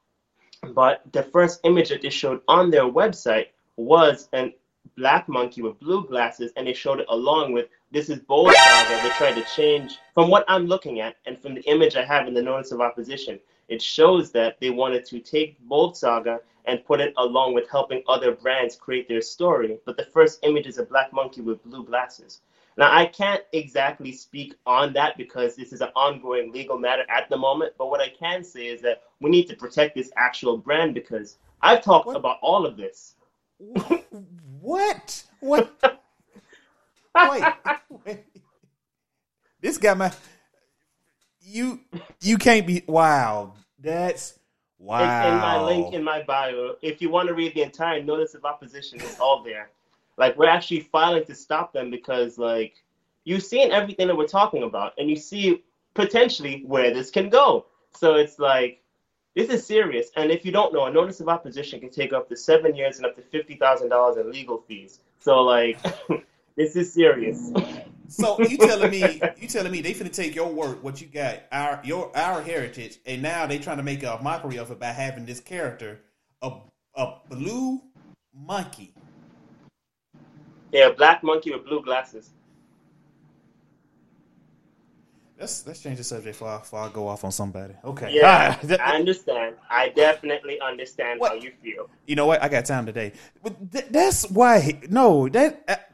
but 0.74 1.02
the 1.12 1.22
first 1.24 1.60
image 1.64 1.88
that 1.88 2.02
they 2.02 2.10
showed 2.10 2.40
on 2.46 2.70
their 2.70 2.84
website 2.84 3.46
was 3.76 4.28
an 4.32 4.52
black 4.96 5.28
monkey 5.28 5.62
with 5.62 5.80
blue 5.80 6.06
glasses, 6.06 6.52
and 6.56 6.66
they 6.66 6.74
showed 6.74 7.00
it 7.00 7.06
along 7.08 7.52
with 7.52 7.68
this 7.92 8.08
is 8.08 8.20
Bold 8.20 8.52
Saga. 8.54 9.02
They 9.02 9.10
tried 9.10 9.34
to 9.34 9.44
change 9.54 9.98
from 10.14 10.30
what 10.30 10.44
I'm 10.48 10.66
looking 10.66 11.00
at 11.00 11.16
and 11.26 11.38
from 11.38 11.54
the 11.54 11.60
image 11.62 11.94
I 11.94 12.04
have 12.04 12.26
in 12.26 12.34
the 12.34 12.42
notice 12.42 12.72
of 12.72 12.80
opposition. 12.80 13.38
It 13.68 13.82
shows 13.82 14.32
that 14.32 14.58
they 14.60 14.70
wanted 14.70 15.04
to 15.06 15.20
take 15.20 15.60
Bold 15.68 15.96
Saga 15.96 16.40
and 16.64 16.84
put 16.84 17.00
it 17.00 17.12
along 17.18 17.54
with 17.54 17.68
helping 17.70 18.02
other 18.08 18.32
brands 18.32 18.76
create 18.76 19.08
their 19.08 19.20
story. 19.20 19.78
But 19.84 19.96
the 19.96 20.04
first 20.06 20.40
image 20.42 20.66
is 20.66 20.78
a 20.78 20.84
black 20.84 21.12
monkey 21.12 21.42
with 21.42 21.62
blue 21.64 21.84
glasses. 21.84 22.40
Now, 22.78 22.90
I 22.90 23.04
can't 23.04 23.42
exactly 23.52 24.12
speak 24.12 24.54
on 24.66 24.94
that 24.94 25.18
because 25.18 25.54
this 25.54 25.74
is 25.74 25.82
an 25.82 25.90
ongoing 25.94 26.50
legal 26.52 26.78
matter 26.78 27.04
at 27.10 27.28
the 27.28 27.36
moment. 27.36 27.74
But 27.76 27.90
what 27.90 28.00
I 28.00 28.08
can 28.08 28.42
say 28.42 28.68
is 28.68 28.80
that 28.80 29.02
we 29.20 29.28
need 29.28 29.48
to 29.48 29.56
protect 29.56 29.94
this 29.94 30.10
actual 30.16 30.56
brand 30.56 30.94
because 30.94 31.36
I've 31.60 31.82
talked 31.82 32.06
What? 32.06 32.16
about 32.16 32.38
all 32.40 32.64
of 32.64 32.78
this. 32.78 33.16
What? 34.60 35.24
What? 35.40 35.98
wait, 37.14 37.44
wait. 38.06 38.24
This 39.60 39.78
guy, 39.78 39.94
my 39.94 40.12
you 41.40 41.80
you 42.20 42.36
can't 42.36 42.66
be. 42.66 42.82
Wow, 42.86 43.54
that's 43.78 44.38
wow. 44.78 44.98
It's 44.98 45.32
in 45.32 45.40
my 45.40 45.62
link 45.62 45.94
in 45.94 46.02
my 46.02 46.22
bio. 46.22 46.74
If 46.82 47.00
you 47.00 47.10
want 47.10 47.28
to 47.28 47.34
read 47.34 47.54
the 47.54 47.62
entire 47.62 48.02
notice 48.02 48.34
of 48.34 48.44
opposition, 48.44 49.00
it's 49.00 49.20
all 49.20 49.42
there. 49.44 49.70
Like 50.16 50.36
we're 50.36 50.48
actually 50.48 50.80
filing 50.80 51.24
to 51.26 51.34
stop 51.34 51.72
them 51.72 51.90
because 51.90 52.38
like 52.38 52.74
you've 53.24 53.42
seen 53.42 53.70
everything 53.70 54.08
that 54.08 54.16
we're 54.16 54.26
talking 54.26 54.62
about 54.62 54.94
and 54.98 55.08
you 55.08 55.16
see 55.16 55.62
potentially 55.94 56.64
where 56.66 56.92
this 56.92 57.10
can 57.10 57.28
go. 57.28 57.66
So 57.92 58.16
it's 58.16 58.38
like 58.38 58.82
this 59.34 59.48
is 59.48 59.66
serious. 59.66 60.10
And 60.16 60.30
if 60.30 60.44
you 60.44 60.52
don't 60.52 60.72
know, 60.72 60.86
a 60.86 60.92
notice 60.92 61.20
of 61.20 61.28
opposition 61.28 61.80
can 61.80 61.90
take 61.90 62.12
up 62.12 62.28
to 62.28 62.36
seven 62.36 62.74
years 62.74 62.96
and 62.96 63.06
up 63.06 63.16
to 63.16 63.22
fifty 63.22 63.56
thousand 63.56 63.88
dollars 63.88 64.16
in 64.16 64.30
legal 64.30 64.58
fees. 64.58 65.00
So 65.20 65.42
like 65.42 65.78
this 66.56 66.76
is 66.76 66.92
serious. 66.92 67.50
So 68.08 68.38
you 68.40 68.58
telling 68.58 68.90
me 68.90 69.20
you 69.40 69.48
telling 69.48 69.72
me 69.72 69.80
they 69.80 69.94
finna 69.94 70.12
take 70.12 70.34
your 70.34 70.48
work, 70.52 70.82
what 70.84 71.00
you 71.00 71.06
got, 71.06 71.40
our 71.50 71.80
your 71.84 72.14
our 72.16 72.42
heritage, 72.42 72.98
and 73.06 73.22
now 73.22 73.46
they 73.46 73.58
trying 73.58 73.78
to 73.78 73.82
make 73.82 74.02
a 74.02 74.18
mockery 74.22 74.58
of 74.58 74.70
it 74.70 74.78
by 74.78 74.86
having 74.88 75.24
this 75.24 75.40
character, 75.40 76.00
a 76.42 76.52
a 76.94 77.14
blue 77.30 77.80
monkey. 78.34 78.92
Yeah, 80.72 80.90
black 80.90 81.22
monkey 81.22 81.52
with 81.52 81.64
blue 81.64 81.82
glasses. 81.82 82.30
Let's 85.38 85.66
let's 85.66 85.80
change 85.82 85.98
the 85.98 86.04
subject 86.04 86.38
before 86.38 86.48
I, 86.48 86.58
before 86.58 86.80
I 86.80 86.88
go 86.90 87.08
off 87.08 87.24
on 87.24 87.32
somebody. 87.32 87.74
Okay. 87.84 88.12
Yeah, 88.14 88.56
Ah, 88.62 88.66
that- 88.66 88.80
I 88.80 88.96
understand. 88.96 89.56
I 89.70 89.88
definitely 89.88 90.60
understand 90.60 91.18
What? 91.18 91.30
how 91.30 91.34
you 91.36 91.52
feel. 91.62 91.88
you 92.06 92.14
know 92.14 92.26
what? 92.26 92.42
I 92.42 92.48
got 92.48 92.64
time 92.64 92.86
today. 92.86 93.12
But 93.42 93.72
th- 93.72 93.86
that's 93.90 94.30
why. 94.30 94.80
No, 94.88 95.28
that. 95.30 95.88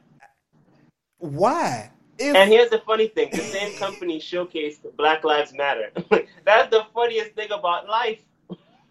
Why? 1.18 1.90
If, 2.18 2.34
And 2.36 2.50
here's 2.50 2.70
the 2.70 2.78
funny 2.80 3.08
thing: 3.08 3.30
the 3.32 3.44
same 3.44 3.72
company 3.74 4.18
showcased 4.20 4.80
Black 4.96 5.24
Lives 5.24 5.52
Matter. 5.54 5.90
That's 6.44 6.70
the 6.70 6.84
funniest 6.94 7.32
thing 7.32 7.50
about 7.52 7.88
life. 7.88 8.20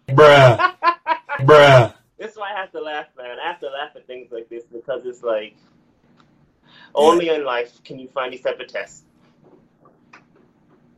Bruh. 0.08 0.74
Bruh. 1.40 1.94
That's 2.18 2.36
why 2.36 2.52
I 2.52 2.56
have 2.60 2.72
to 2.72 2.80
laugh, 2.80 3.06
man. 3.16 3.38
I 3.42 3.48
have 3.48 3.60
to 3.60 3.66
laugh 3.70 3.90
at 3.94 4.06
things 4.06 4.32
like 4.32 4.48
this 4.48 4.64
because 4.64 5.04
it's 5.04 5.22
like 5.22 5.56
only 6.94 7.28
in 7.28 7.44
life 7.44 7.82
can 7.84 7.98
you 7.98 8.08
find 8.08 8.32
these 8.32 8.40
type 8.42 8.58
of 8.60 8.66
tests. 8.68 9.02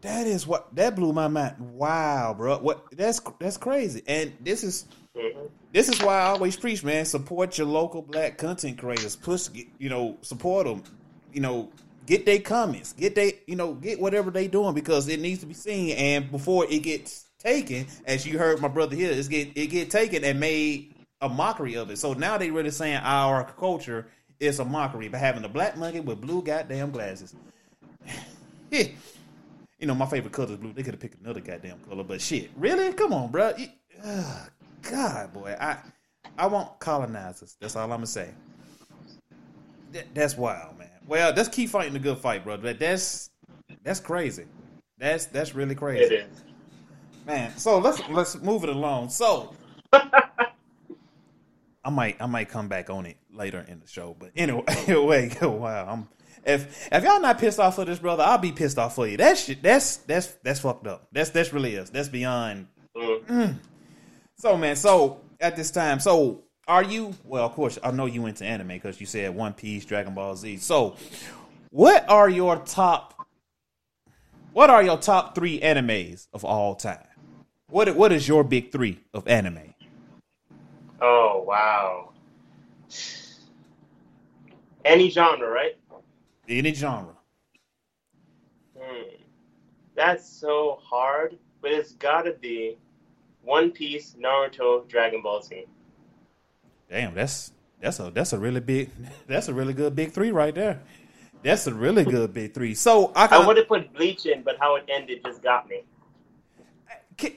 that 0.03 0.27
is 0.27 0.47
what 0.47 0.75
that 0.77 0.97
blew 0.97 1.13
my 1.13 1.29
mind. 1.29 1.57
Wow, 1.59 2.35
bro. 2.37 2.59
What? 2.59 2.87
That's 2.93 3.21
that's 3.39 3.57
crazy. 3.59 4.03
And 4.07 4.33
this 4.41 4.65
is 4.65 4.87
Mhm. 5.17 5.51
this 5.73 5.89
is 5.89 6.01
why 6.01 6.21
I 6.21 6.27
always 6.29 6.57
preach, 6.57 6.83
man. 6.85 7.05
Support 7.05 7.59
your 7.59 7.67
local 7.67 8.01
black 8.03 8.39
content 8.39 8.79
creators. 8.79 9.17
Push, 9.17 9.49
you 9.79 9.91
know, 9.91 10.17
support 10.23 10.67
them. 10.67 10.85
You 11.33 11.41
know, 11.41 11.71
get 12.07 12.27
their 12.27 12.41
comments, 12.41 12.93
get 12.93 13.15
they, 13.15 13.39
you 13.47 13.57
know, 13.57 13.75
get 13.75 14.01
whatever 14.01 14.31
they 14.31 14.49
doing 14.49 14.75
because 14.75 15.09
it 15.09 15.21
needs 15.21 15.41
to 15.41 15.47
be 15.47 15.55
seen. 15.55 15.97
And 15.97 16.31
before 16.31 16.67
it 16.69 16.83
gets 16.83 17.27
taken, 17.39 17.87
as 18.05 18.27
you 18.27 18.39
heard 18.39 18.61
my 18.61 18.69
brother 18.69 18.97
here, 18.97 19.11
it's 19.11 19.29
get 19.29 19.51
it 19.55 19.69
get 19.69 19.91
taken 19.91 20.25
and 20.25 20.41
made 20.41 20.95
a 21.21 21.29
mockery 21.29 21.77
of 21.77 21.91
it. 21.91 21.99
So 21.99 22.13
now 22.13 22.39
they 22.39 22.51
really 22.51 22.71
saying 22.71 23.01
our 23.03 23.45
culture 23.45 24.07
is 24.39 24.59
a 24.59 24.65
mockery 24.65 25.09
by 25.09 25.19
having 25.19 25.45
a 25.45 25.49
black 25.49 25.77
monkey 25.77 26.01
with 26.01 26.21
blue 26.21 26.43
goddamn 26.43 26.91
glasses. 26.91 27.35
you 28.71 28.87
know, 29.83 29.95
my 29.95 30.07
favorite 30.07 30.33
color 30.33 30.53
is 30.53 30.57
blue. 30.57 30.73
They 30.73 30.83
could 30.83 30.95
have 30.95 31.01
picked 31.01 31.21
another 31.21 31.41
goddamn 31.41 31.79
color, 31.89 32.05
but 32.05 32.21
shit, 32.21 32.51
really? 32.57 32.93
Come 32.95 33.13
on, 33.13 33.31
bro. 33.31 33.55
God, 34.83 35.33
boy, 35.33 35.57
I 35.61 35.79
I 36.39 36.47
want 36.47 36.79
colonizers. 36.79 37.57
That's 37.61 37.77
all 37.77 37.85
I'm 37.85 37.91
gonna 37.91 38.07
say. 38.07 38.31
That, 39.93 40.15
that's 40.15 40.37
wild, 40.37 40.79
man. 40.79 40.90
Well, 41.07 41.33
let's 41.37 41.49
keep 41.49 41.71
fighting 41.71 41.93
the 41.93 41.99
good 41.99 42.19
fight, 42.19 42.45
brother. 42.45 42.63
That, 42.65 42.79
that's 42.79 43.31
that's 43.83 44.01
crazy. 44.01 44.45
That's 44.99 45.27
that's 45.27 45.55
really 45.55 45.75
crazy, 45.75 46.05
It 46.05 46.13
is. 46.31 46.45
man. 47.27 47.57
So 47.57 47.79
let's 47.79 48.01
let's 48.11 48.37
move 48.41 48.63
it 48.65 48.71
along. 48.71 49.09
So 49.11 49.55
I 49.93 51.89
might 51.91 52.17
I 52.21 52.27
might 52.27 52.49
come 52.49 52.69
back 52.69 52.91
on 52.91 53.07
it 53.07 53.17
later 53.33 53.65
in 53.67 53.81
the 53.81 53.87
show, 53.87 54.15
but 54.19 54.31
anyway, 54.37 54.63
anyway, 54.69 55.31
wow. 55.43 55.87
I'm 55.89 56.09
if 56.45 56.89
if 56.93 57.03
y'all 57.05 57.21
not 57.21 57.39
pissed 57.39 57.59
off 57.59 57.77
for 57.77 57.85
this, 57.85 57.99
brother, 57.99 58.23
I'll 58.23 58.39
be 58.39 58.53
pissed 58.53 58.79
off 58.79 58.95
for 58.95 59.07
you. 59.07 59.17
That 59.17 59.39
shit, 59.39 59.63
that's 59.63 59.97
that's 59.99 60.27
that's 60.43 60.61
fucked 60.61 60.87
up. 60.87 61.09
That's 61.13 61.31
that's 61.31 61.53
really 61.53 61.75
is. 61.75 61.91
That's 61.91 62.09
beyond 62.09 62.67
Mm. 62.97 63.55
so 64.37 64.57
man, 64.57 64.75
so 64.77 65.21
at 65.41 65.57
this 65.57 65.71
time, 65.71 66.01
so 66.01 66.43
are 66.71 66.85
you? 66.85 67.13
Well, 67.25 67.45
of 67.45 67.53
course, 67.53 67.81
I 67.83 67.91
know 67.91 68.07
you 68.07 68.27
into 68.27 68.45
anime 68.45 68.69
because 68.69 69.01
you 69.01 69.07
said 69.07 69.35
One 69.35 69.53
Piece, 69.53 69.85
Dragon 69.85 70.15
Ball 70.15 70.37
Z. 70.37 70.59
So, 70.59 70.95
what 71.71 72.09
are 72.09 72.31
your 72.31 72.57
top? 72.59 73.27
What 74.53 74.71
are 74.71 74.81
your 74.81 74.97
top 74.97 75.35
three 75.35 75.59
animes 75.61 76.29
of 76.33 76.45
all 76.45 76.77
time? 76.77 77.05
What 77.71 77.97
What 77.97 78.13
is 78.13 78.29
your 78.29 78.45
big 78.45 78.71
three 78.71 79.01
of 79.13 79.27
anime? 79.27 79.75
Oh 81.03 81.43
wow. 81.45 82.13
Any 84.85 85.11
genre, 85.11 85.51
right? 85.51 85.77
Any 86.49 86.73
genre? 86.73 87.17
Hmm. 88.79 89.17
That's 89.97 90.25
so 90.25 90.79
hard, 90.83 91.37
but 91.63 91.73
it's 91.73 91.93
gotta 91.95 92.35
be 92.41 92.79
One 93.43 93.73
Piece, 93.73 94.15
Naruto, 94.21 94.89
Dragon 94.89 95.21
Ball 95.21 95.43
Z. 95.43 95.67
Damn, 96.91 97.15
that's 97.15 97.53
that's 97.81 98.01
a 98.01 98.11
that's 98.11 98.33
a 98.33 98.39
really 98.39 98.61
big 98.61 98.91
that's 99.27 99.49
a 99.49 99.55
really 99.55 99.73
good 99.73 99.95
big 99.95 100.13
three 100.13 100.33
right 100.33 100.55
there. 100.55 100.83
That's 101.43 101.67
a 101.67 101.73
really 101.73 102.05
good 102.05 102.35
big 102.35 102.53
three. 102.53 102.75
So 102.75 103.13
I, 103.17 103.27
I 103.31 103.47
would 103.47 103.57
have 103.57 103.69
put 103.69 103.95
Bleach 103.95 104.27
in, 104.27 104.43
but 104.43 104.59
how 104.61 104.77
it 104.77 104.85
ended 104.89 105.23
just 105.25 105.43
got 105.43 105.69
me. 105.69 105.83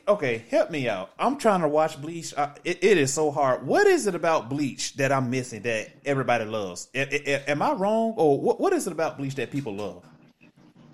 Okay, 0.08 0.46
help 0.50 0.72
me 0.72 0.88
out. 0.88 1.12
I'm 1.20 1.38
trying 1.38 1.62
to 1.62 1.68
watch 1.68 2.02
Bleach. 2.02 2.34
Uh, 2.36 2.52
it, 2.64 2.84
it 2.84 2.98
is 2.98 3.14
so 3.14 3.32
hard. 3.32 3.66
What 3.68 3.86
is 3.86 4.08
it 4.08 4.16
about 4.16 4.50
Bleach 4.50 4.94
that 4.96 5.12
I'm 5.12 5.30
missing 5.30 5.62
that 5.64 5.90
everybody 6.06 6.46
loves? 6.46 6.90
Am 6.96 7.62
I 7.62 7.74
wrong, 7.74 8.14
or 8.16 8.40
what, 8.40 8.62
what 8.62 8.72
is 8.72 8.88
it 8.88 8.94
about 8.94 9.18
Bleach 9.18 9.36
that 9.36 9.52
people 9.52 9.76
love? 9.76 10.06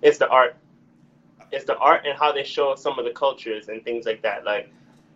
It's 0.01 0.17
the 0.17 0.27
art. 0.29 0.55
It's 1.51 1.65
the 1.65 1.77
art 1.77 2.05
and 2.05 2.17
how 2.17 2.31
they 2.31 2.43
show 2.43 2.75
some 2.75 2.97
of 2.97 3.05
the 3.05 3.11
cultures 3.11 3.69
and 3.69 3.83
things 3.83 4.05
like 4.05 4.21
that. 4.23 4.43
Like 4.43 4.71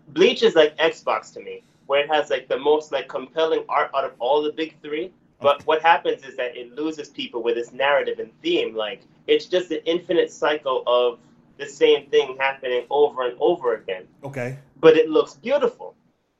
Bleach 0.09 0.43
is 0.43 0.55
like 0.55 0.77
Xbox 0.77 1.33
to 1.33 1.39
me, 1.39 1.63
where 1.93 2.01
it 2.01 2.09
has 2.09 2.31
like 2.31 2.47
the 2.47 2.57
most 2.57 2.91
like 2.91 3.07
compelling 3.07 3.63
art 3.69 3.91
out 3.95 4.03
of 4.03 4.13
all 4.17 4.41
the 4.41 4.51
big 4.51 4.75
three. 4.81 5.13
But 5.39 5.61
what 5.67 5.83
happens 5.83 6.23
is 6.23 6.35
that 6.37 6.57
it 6.57 6.73
loses 6.73 7.09
people 7.09 7.43
with 7.43 7.55
its 7.55 7.71
narrative 7.71 8.17
and 8.17 8.31
theme. 8.41 8.75
Like 8.75 9.03
it's 9.27 9.45
just 9.45 9.69
an 9.69 9.81
infinite 9.85 10.31
cycle 10.31 10.81
of 10.87 11.19
the 11.59 11.67
same 11.67 12.07
thing 12.07 12.35
happening 12.39 12.87
over 12.89 13.27
and 13.27 13.37
over 13.39 13.75
again. 13.75 14.07
Okay, 14.23 14.57
But 14.79 14.97
it 14.97 15.07
looks 15.07 15.35
beautiful. 15.35 15.93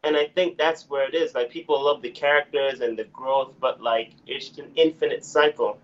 And 0.04 0.18
I 0.18 0.26
think 0.26 0.58
that's 0.58 0.89
where 0.89 1.08
it 1.08 1.14
is. 1.14 1.36
Like 1.36 1.51
people 1.51 1.86
love 1.86 2.01
the 2.01 2.10
characters 2.10 2.80
and 2.80 2.97
the 2.97 3.04
growth, 3.04 3.54
but 3.60 3.80
like 3.80 4.14
it's 4.26 4.58
an 4.58 4.72
infinite 4.76 5.24
cycle 5.24 5.78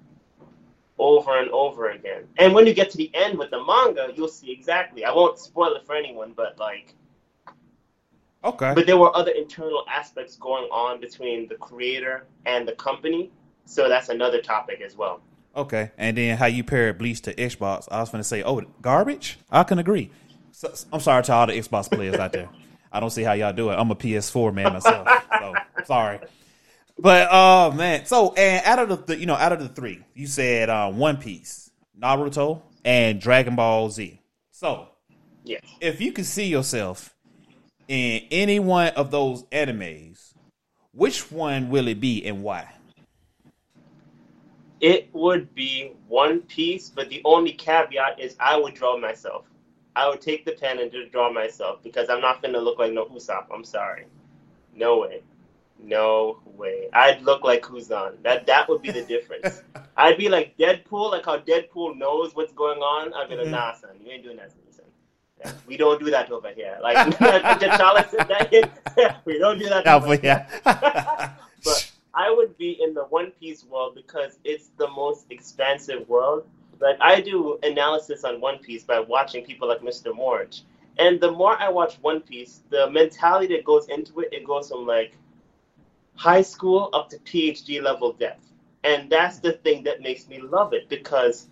over 0.97 1.37
and 1.37 1.51
over 1.51 1.91
again. 1.91 2.23
And 2.39 2.55
when 2.55 2.65
you 2.65 2.73
get 2.73 2.89
to 2.89 2.97
the 2.97 3.11
end 3.13 3.37
with 3.37 3.51
the 3.51 3.63
manga, 3.63 4.07
you'll 4.15 4.29
see 4.29 4.51
exactly. 4.51 5.05
I 5.05 5.11
won't 5.11 5.37
spoil 5.37 5.75
it 5.75 5.85
for 5.85 5.93
anyone, 5.93 6.33
but 6.35 6.57
like 6.57 6.95
okay, 8.43 8.73
but 8.75 8.85
there 8.87 8.97
were 8.97 9.15
other 9.15 9.31
internal 9.31 9.83
aspects 9.89 10.35
going 10.37 10.65
on 10.65 10.99
between 10.99 11.47
the 11.47 11.55
creator 11.55 12.25
and 12.45 12.67
the 12.67 12.73
company. 12.73 13.31
So 13.65 13.87
that's 13.87 14.09
another 14.09 14.41
topic 14.41 14.81
as 14.81 14.95
well. 14.95 15.21
okay. 15.55 15.91
And 15.97 16.17
then 16.17 16.37
how 16.37 16.47
you 16.47 16.63
pair 16.63 16.91
Bleach 16.93 17.21
to 17.23 17.33
Xbox? 17.35 17.87
I 17.91 17.99
was 17.99 18.09
going 18.09 18.21
to 18.21 18.27
say, 18.27 18.41
oh, 18.43 18.61
garbage. 18.81 19.37
I 19.51 19.63
can 19.63 19.77
agree. 19.77 20.09
So, 20.51 20.73
I'm 20.91 20.99
sorry 20.99 21.21
to 21.23 21.33
all 21.33 21.45
the 21.47 21.53
Xbox 21.53 21.89
players 21.91 22.15
out 22.15 22.31
there. 22.33 22.49
I 22.91 22.99
don't 22.99 23.11
see 23.11 23.21
how 23.21 23.33
y'all 23.33 23.53
do 23.53 23.69
it. 23.69 23.75
I'm 23.75 23.91
a 23.91 23.95
PS4 23.95 24.51
man 24.53 24.73
myself, 24.73 25.07
so 25.39 25.53
sorry. 25.85 26.19
But 26.97 27.31
uh 27.31 27.71
man, 27.75 28.05
so 28.07 28.33
and 28.33 28.65
out 28.65 28.79
of 28.79 28.89
the 28.89 28.97
th- 28.97 29.19
you 29.19 29.25
know 29.27 29.35
out 29.35 29.53
of 29.53 29.59
the 29.59 29.69
three, 29.69 30.03
you 30.15 30.25
said 30.27 30.69
uh, 30.69 30.91
One 30.91 31.17
Piece, 31.17 31.69
Naruto, 31.97 32.61
and 32.83 33.21
Dragon 33.21 33.55
Ball 33.55 33.89
Z. 33.91 34.19
So 34.51 34.89
Yes. 35.43 35.61
if 35.79 36.01
you 36.01 36.11
could 36.11 36.25
see 36.25 36.47
yourself 36.47 37.15
in 37.89 38.21
any 38.31 38.59
one 38.59 38.89
of 38.89 39.11
those 39.11 39.43
animes, 39.45 40.33
which 40.93 41.31
one 41.31 41.69
will 41.69 41.87
it 41.87 41.99
be 41.99 42.25
and 42.25 42.43
why? 42.43 42.69
It 44.79 45.09
would 45.11 45.53
be 45.55 45.93
One 46.07 46.41
Piece, 46.41 46.89
but 46.89 47.09
the 47.09 47.21
only 47.25 47.51
caveat 47.51 48.19
is 48.19 48.37
I 48.39 48.57
would 48.57 48.75
draw 48.75 48.97
myself. 48.97 49.45
I 49.95 50.07
would 50.07 50.21
take 50.21 50.45
the 50.45 50.53
pen 50.53 50.79
and 50.79 50.91
just 50.91 51.11
draw 51.11 51.33
myself 51.33 51.83
because 51.83 52.09
I'm 52.09 52.21
not 52.21 52.41
gonna 52.41 52.59
look 52.59 52.79
like 52.79 52.93
no 52.93 53.05
Usopp. 53.05 53.47
I'm 53.53 53.65
sorry. 53.65 54.05
No 54.73 54.99
way. 54.99 55.21
No 55.79 56.39
way. 56.45 56.89
I'd 56.93 57.21
look 57.23 57.43
like 57.43 57.63
Kuzan. 57.63 58.21
That 58.23 58.45
that 58.45 58.69
would 58.69 58.81
be 58.81 58.91
the 58.91 59.03
difference. 59.03 59.63
I'd 59.97 60.17
be 60.17 60.29
like 60.29 60.55
Deadpool, 60.57 61.11
like 61.11 61.25
how 61.25 61.39
Deadpool 61.39 61.97
knows 61.97 62.35
what's 62.35 62.53
going 62.53 62.79
on. 62.79 63.13
I'd 63.13 63.29
be 63.29 63.35
like, 63.35 63.47
Mhm. 63.47 63.51
nah, 63.51 63.73
son, 63.73 63.89
you 63.99 64.11
ain't 64.11 64.23
doing 64.23 64.37
that 64.37 64.51
to 64.51 64.55
me, 64.57 64.71
son. 64.71 64.85
Yeah, 65.28 65.28
we 65.67 65.77
don't 65.77 65.99
do 65.99 66.09
that 66.11 66.31
over 66.31 66.51
here. 66.51 66.77
Like 66.81 66.97
T'Challa 67.17 68.09
said 68.09 68.27
that 68.27 68.53
in, 68.53 68.69
we 69.25 69.37
don't 69.39 69.59
do 69.59 69.69
that. 69.69 69.87
Over 69.87 70.15
here. 70.15 70.45
yeah. 70.65 71.33
But 71.63 71.91
I 72.13 72.31
would 72.31 72.57
be 72.57 72.81
in 72.81 72.93
the 72.93 73.03
One 73.05 73.31
Piece 73.39 73.63
world 73.63 73.95
because 73.95 74.39
it's 74.43 74.69
the 74.77 74.87
most 74.89 75.25
expansive 75.29 76.07
world. 76.07 76.47
Like 76.79 76.97
I 77.01 77.21
do 77.21 77.59
analysis 77.63 78.23
on 78.23 78.39
One 78.41 78.59
Piece 78.59 78.83
by 78.83 78.99
watching 78.99 79.45
people 79.45 79.67
like 79.67 79.81
Mr. 79.81 80.15
Morj. 80.15 80.61
And 80.97 81.19
the 81.19 81.31
more 81.31 81.57
I 81.57 81.69
watch 81.69 81.97
One 82.01 82.19
Piece, 82.19 82.61
the 82.69 82.89
mentality 82.89 83.55
that 83.55 83.63
goes 83.63 83.87
into 83.87 84.19
it, 84.19 84.29
it 84.33 84.45
goes 84.45 84.69
from 84.69 84.85
like 84.85 85.15
high 86.15 86.41
school 86.41 86.89
up 86.93 87.09
to 87.09 87.17
PhD 87.19 87.81
level 87.81 88.13
depth. 88.13 88.45
And 88.83 89.09
that's 89.09 89.39
the 89.39 89.53
thing 89.53 89.83
that 89.83 90.01
makes 90.01 90.27
me 90.27 90.41
love 90.41 90.73
it 90.73 90.89
because 90.89 91.47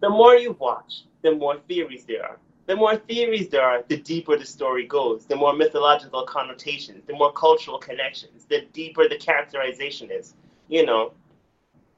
the 0.00 0.08
more 0.08 0.36
you 0.36 0.52
watch, 0.58 1.02
the 1.22 1.32
more 1.32 1.56
theories 1.68 2.04
there 2.04 2.24
are. 2.24 2.38
The 2.66 2.76
more 2.76 2.96
theories 2.96 3.48
there 3.48 3.62
are, 3.62 3.82
the 3.88 3.96
deeper 3.96 4.36
the 4.36 4.46
story 4.46 4.86
goes, 4.86 5.26
the 5.26 5.34
more 5.34 5.52
mythological 5.52 6.24
connotations, 6.24 7.04
the 7.06 7.12
more 7.12 7.32
cultural 7.32 7.78
connections, 7.78 8.44
the 8.44 8.66
deeper 8.72 9.08
the 9.08 9.16
characterization 9.16 10.10
is, 10.12 10.34
you 10.68 10.86
know. 10.86 11.12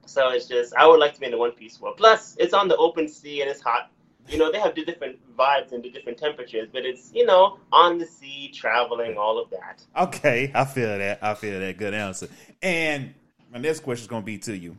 So 0.06 0.30
it's 0.30 0.46
just, 0.46 0.74
I 0.74 0.86
would 0.86 1.00
like 1.00 1.14
to 1.14 1.20
be 1.20 1.26
in 1.26 1.32
the 1.32 1.38
One 1.38 1.52
Piece 1.52 1.80
world. 1.80 1.96
Plus, 1.98 2.36
it's 2.38 2.54
on 2.54 2.68
the 2.68 2.76
open 2.76 3.08
sea 3.08 3.42
and 3.42 3.50
it's 3.50 3.60
hot. 3.60 3.90
You 4.28 4.38
know, 4.38 4.50
they 4.50 4.58
have 4.58 4.74
the 4.74 4.84
different 4.84 5.18
vibes 5.36 5.72
and 5.72 5.82
the 5.82 5.90
different 5.90 6.16
temperatures, 6.16 6.70
but 6.72 6.86
it's, 6.86 7.12
you 7.12 7.26
know, 7.26 7.58
on 7.70 7.98
the 7.98 8.06
sea, 8.06 8.50
traveling, 8.54 9.18
all 9.18 9.38
of 9.38 9.50
that. 9.50 9.84
Okay, 9.98 10.50
I 10.54 10.64
feel 10.64 10.96
that. 10.98 11.18
I 11.22 11.34
feel 11.34 11.60
that. 11.60 11.76
Good 11.76 11.92
answer. 11.92 12.28
And 12.62 13.14
my 13.52 13.58
next 13.58 13.80
question 13.80 14.04
is 14.04 14.08
going 14.08 14.22
to 14.22 14.26
be 14.26 14.38
to 14.38 14.56
you. 14.56 14.78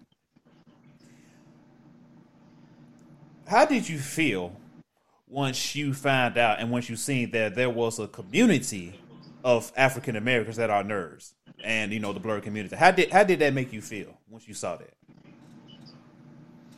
How 3.48 3.66
did 3.66 3.88
you 3.88 4.00
feel 4.00 4.56
once 5.28 5.76
you 5.76 5.94
found 5.94 6.38
out 6.38 6.60
and 6.60 6.70
once 6.72 6.90
you 6.90 6.96
seen 6.96 7.32
that 7.32 7.56
there 7.56 7.70
was 7.70 8.00
a 8.00 8.08
community 8.08 9.00
of 9.44 9.72
African 9.76 10.16
Americans 10.16 10.58
that 10.58 10.70
are 10.70 10.84
nerds 10.84 11.34
and 11.64 11.92
you 11.92 12.00
know 12.00 12.14
the 12.14 12.20
blerd 12.20 12.44
community? 12.44 12.76
How 12.76 12.92
did 12.92 13.12
how 13.12 13.24
did 13.24 13.40
that 13.40 13.54
make 13.54 13.74
you 13.74 13.82
feel 13.82 14.18
once 14.30 14.48
you 14.48 14.54
saw 14.54 14.76
that? 14.78 14.94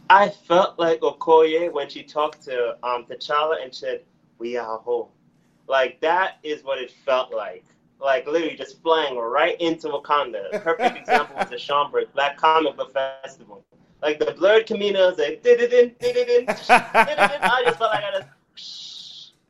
I 0.09 0.29
felt 0.29 0.79
like 0.79 1.01
Okoye 1.01 1.71
when 1.71 1.89
she 1.89 2.03
talked 2.03 2.43
to 2.43 2.77
um, 2.83 3.05
T'Challa 3.05 3.61
and 3.61 3.73
said, 3.73 4.03
"We 4.37 4.57
are 4.57 4.77
home." 4.79 5.09
Like 5.67 5.99
that 6.01 6.37
is 6.43 6.63
what 6.63 6.77
it 6.77 6.91
felt 7.05 7.33
like. 7.33 7.65
Like 7.99 8.27
literally 8.27 8.55
just 8.55 8.81
flying 8.81 9.17
right 9.17 9.59
into 9.59 9.87
Wakanda. 9.87 10.53
A 10.53 10.59
perfect 10.59 10.97
example 11.01 11.35
was 11.35 11.49
the 11.49 11.55
Schomburg 11.55 12.13
Black 12.13 12.37
Comic 12.37 12.77
Book 12.77 12.93
Festival. 12.93 13.65
Like 14.01 14.19
the 14.19 14.27
blerd 14.27 14.67
community 14.67 15.03
was 15.03 15.17
like. 15.17 15.41
I 16.69 17.63
just 17.65 17.79
felt 17.79 17.91
like 17.91 18.03
I 18.03 18.11
just 18.19 18.27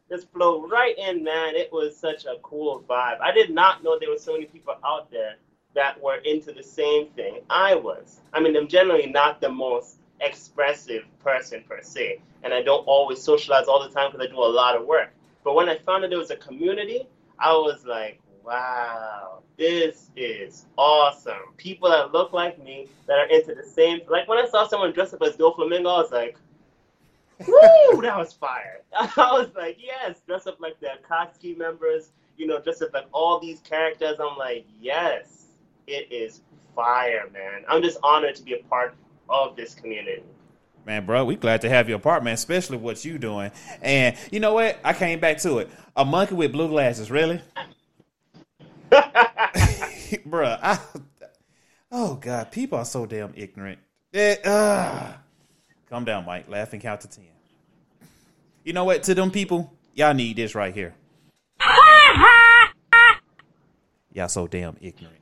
just 0.09 0.31
flow 0.31 0.67
right 0.67 0.97
in, 0.97 1.23
man. 1.23 1.55
It 1.55 1.71
was 1.71 1.97
such 1.97 2.25
a 2.25 2.37
cool 2.41 2.83
vibe. 2.89 3.19
I 3.21 3.31
did 3.31 3.49
not 3.49 3.83
know 3.83 3.97
there 3.99 4.09
were 4.09 4.17
so 4.17 4.33
many 4.33 4.45
people 4.45 4.75
out 4.85 5.11
there 5.11 5.35
that 5.75 6.01
were 6.01 6.17
into 6.17 6.51
the 6.51 6.63
same 6.63 7.07
thing 7.09 7.41
I 7.49 7.75
was. 7.75 8.21
I 8.33 8.39
mean, 8.39 8.55
I'm 8.55 8.67
generally 8.67 9.07
not 9.07 9.41
the 9.41 9.49
most 9.49 9.97
expressive 10.21 11.03
person 11.19 11.63
per 11.67 11.81
se, 11.81 12.21
and 12.43 12.53
I 12.53 12.61
don't 12.61 12.85
always 12.85 13.21
socialize 13.21 13.67
all 13.67 13.83
the 13.83 13.93
time 13.93 14.11
because 14.11 14.25
I 14.25 14.31
do 14.31 14.39
a 14.39 14.45
lot 14.45 14.75
of 14.75 14.85
work. 14.85 15.09
But 15.43 15.55
when 15.55 15.69
I 15.69 15.77
found 15.77 16.03
that 16.03 16.09
there 16.09 16.19
was 16.19 16.31
a 16.31 16.37
community, 16.37 17.07
I 17.39 17.51
was 17.53 17.85
like, 17.85 18.19
wow, 18.43 19.43
this 19.57 20.09
is 20.15 20.65
awesome. 20.77 21.53
People 21.57 21.89
that 21.89 22.11
look 22.11 22.33
like 22.33 22.63
me 22.63 22.87
that 23.05 23.19
are 23.19 23.27
into 23.27 23.53
the 23.53 23.63
same. 23.63 23.99
Like 24.09 24.27
when 24.27 24.37
I 24.37 24.47
saw 24.47 24.67
someone 24.67 24.93
dressed 24.93 25.13
up 25.13 25.21
as 25.21 25.35
Doflamingo, 25.35 25.97
I 25.97 26.01
was 26.01 26.11
like, 26.11 26.37
woo, 27.39 28.01
that 28.01 28.17
was 28.17 28.33
fire. 28.33 28.81
I 28.93 29.31
was 29.31 29.49
like, 29.55 29.77
yes, 29.79 30.21
dress 30.25 30.47
up 30.47 30.59
like 30.59 30.79
the 30.79 30.89
Akatsuki 31.03 31.57
members, 31.57 32.11
you 32.37 32.47
know, 32.47 32.59
dress 32.61 32.81
up 32.81 32.93
like 32.93 33.07
all 33.11 33.39
these 33.39 33.59
characters. 33.59 34.17
I'm 34.19 34.37
like, 34.37 34.65
yes, 34.79 35.47
it 35.87 36.11
is 36.11 36.41
fire, 36.75 37.29
man. 37.31 37.63
I'm 37.67 37.81
just 37.81 37.97
honored 38.03 38.35
to 38.35 38.43
be 38.43 38.53
a 38.53 38.63
part 38.69 38.95
of 39.29 39.55
this 39.55 39.73
community. 39.73 40.23
Man, 40.85 41.05
bro, 41.05 41.25
we 41.25 41.35
glad 41.35 41.61
to 41.61 41.69
have 41.69 41.89
you 41.89 41.95
apart, 41.95 42.23
man, 42.23 42.33
especially 42.33 42.77
what 42.77 43.03
you 43.03 43.17
doing. 43.17 43.51
And 43.81 44.15
you 44.31 44.39
know 44.39 44.53
what? 44.53 44.79
I 44.85 44.93
came 44.93 45.19
back 45.19 45.39
to 45.39 45.57
it. 45.59 45.69
A 45.97 46.05
monkey 46.05 46.35
with 46.35 46.53
blue 46.53 46.69
glasses, 46.69 47.11
really? 47.11 47.41
Bruh, 48.91 50.57
I, 50.61 50.79
oh 51.91 52.15
God, 52.15 52.51
people 52.51 52.79
are 52.79 52.85
so 52.85 53.05
damn 53.05 53.33
ignorant. 53.35 53.79
Eh, 54.13 54.37
ah. 54.45 55.19
Calm 55.89 56.03
down, 56.05 56.25
Mike. 56.25 56.49
Laugh 56.49 56.73
and 56.73 56.81
count 56.81 57.01
to 57.01 57.09
ten. 57.09 57.25
You 58.63 58.73
know 58.73 58.83
what? 58.83 59.03
To 59.03 59.15
them 59.15 59.31
people, 59.31 59.73
y'all 59.93 60.13
need 60.13 60.35
this 60.35 60.53
right 60.53 60.73
here. 60.73 60.93
Y'all 64.11 64.27
so 64.27 64.47
damn 64.47 64.75
ignorant. 64.81 65.21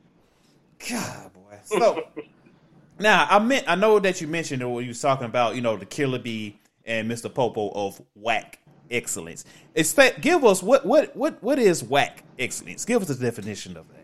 God, 0.89 1.33
boy. 1.33 1.59
So 1.65 2.07
now 2.99 3.27
I 3.29 3.39
meant 3.39 3.65
I 3.67 3.75
know 3.75 3.99
that 3.99 4.21
you 4.21 4.27
mentioned 4.27 4.61
it 4.61 4.65
when 4.65 4.83
you 4.83 4.89
was 4.89 5.01
talking 5.01 5.25
about 5.25 5.55
you 5.55 5.61
know 5.61 5.75
the 5.75 5.85
Killer 5.85 6.17
Bee 6.19 6.57
and 6.85 7.09
Mr. 7.11 7.31
Popo 7.31 7.71
of 7.75 8.01
whack 8.15 8.59
excellence. 8.89 9.45
That 9.73 10.21
give 10.21 10.45
us 10.45 10.63
what 10.63 10.85
what 10.85 11.15
what 11.15 11.43
what 11.43 11.59
is 11.59 11.83
whack 11.83 12.23
excellence? 12.39 12.85
Give 12.85 13.01
us 13.01 13.09
a 13.09 13.19
definition 13.19 13.77
of 13.77 13.87
that. 13.89 13.95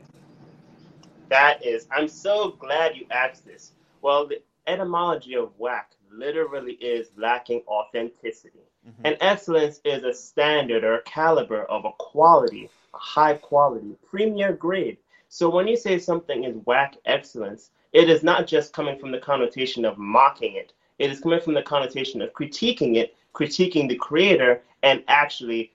That 1.30 1.66
is, 1.66 1.88
I'm 1.89 2.09
so 2.09 2.49
glad 2.59 2.97
you 2.97 3.05
asked 3.09 3.45
this. 3.45 3.72
Well, 4.01 4.28
the 4.28 4.41
etymology 4.68 5.36
of 5.36 5.51
whack 5.57 5.91
literally 6.12 6.74
is 6.74 7.12
lacking 7.18 7.62
authenticity. 7.68 8.59
Mm-hmm. 8.88 9.05
And 9.05 9.18
excellence 9.22 9.80
is 9.86 10.03
a 10.03 10.14
standard 10.14 10.84
or 10.84 10.95
a 10.95 11.01
caliber 11.03 11.64
of 11.64 11.86
a 11.86 11.91
quality, 11.97 12.70
a 12.93 12.97
high 12.97 13.36
quality, 13.36 13.95
premier 14.09 14.53
grade. 14.53 14.97
So 15.30 15.49
when 15.49 15.68
you 15.68 15.78
say 15.78 15.99
something 15.99 16.43
is 16.43 16.57
whack 16.66 16.97
excellence, 17.05 17.72
it 17.93 18.09
is 18.09 18.24
not 18.24 18.47
just 18.47 18.74
coming 18.74 18.97
from 18.99 19.12
the 19.12 19.20
connotation 19.20 19.86
of 19.86 19.97
mocking 19.97 20.55
it, 20.55 20.74
it 20.99 21.09
is 21.09 21.20
coming 21.20 21.41
from 21.41 21.53
the 21.53 21.64
connotation 21.64 22.22
of 22.22 22.34
critiquing 22.34 22.97
it, 22.97 23.16
critiquing 23.34 23.89
the 23.89 23.95
creator, 23.95 24.62
and 24.84 25.03
actually 25.07 25.74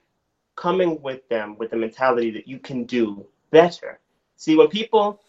coming 0.55 1.01
with 1.01 1.27
them 1.29 1.57
with 1.57 1.71
the 1.71 1.77
mentality 1.77 2.31
that 2.31 2.47
you 2.47 2.59
can 2.59 2.85
do 2.85 3.25
better. 3.51 3.99
See, 4.37 4.55
when 4.55 4.69
people 4.69 5.19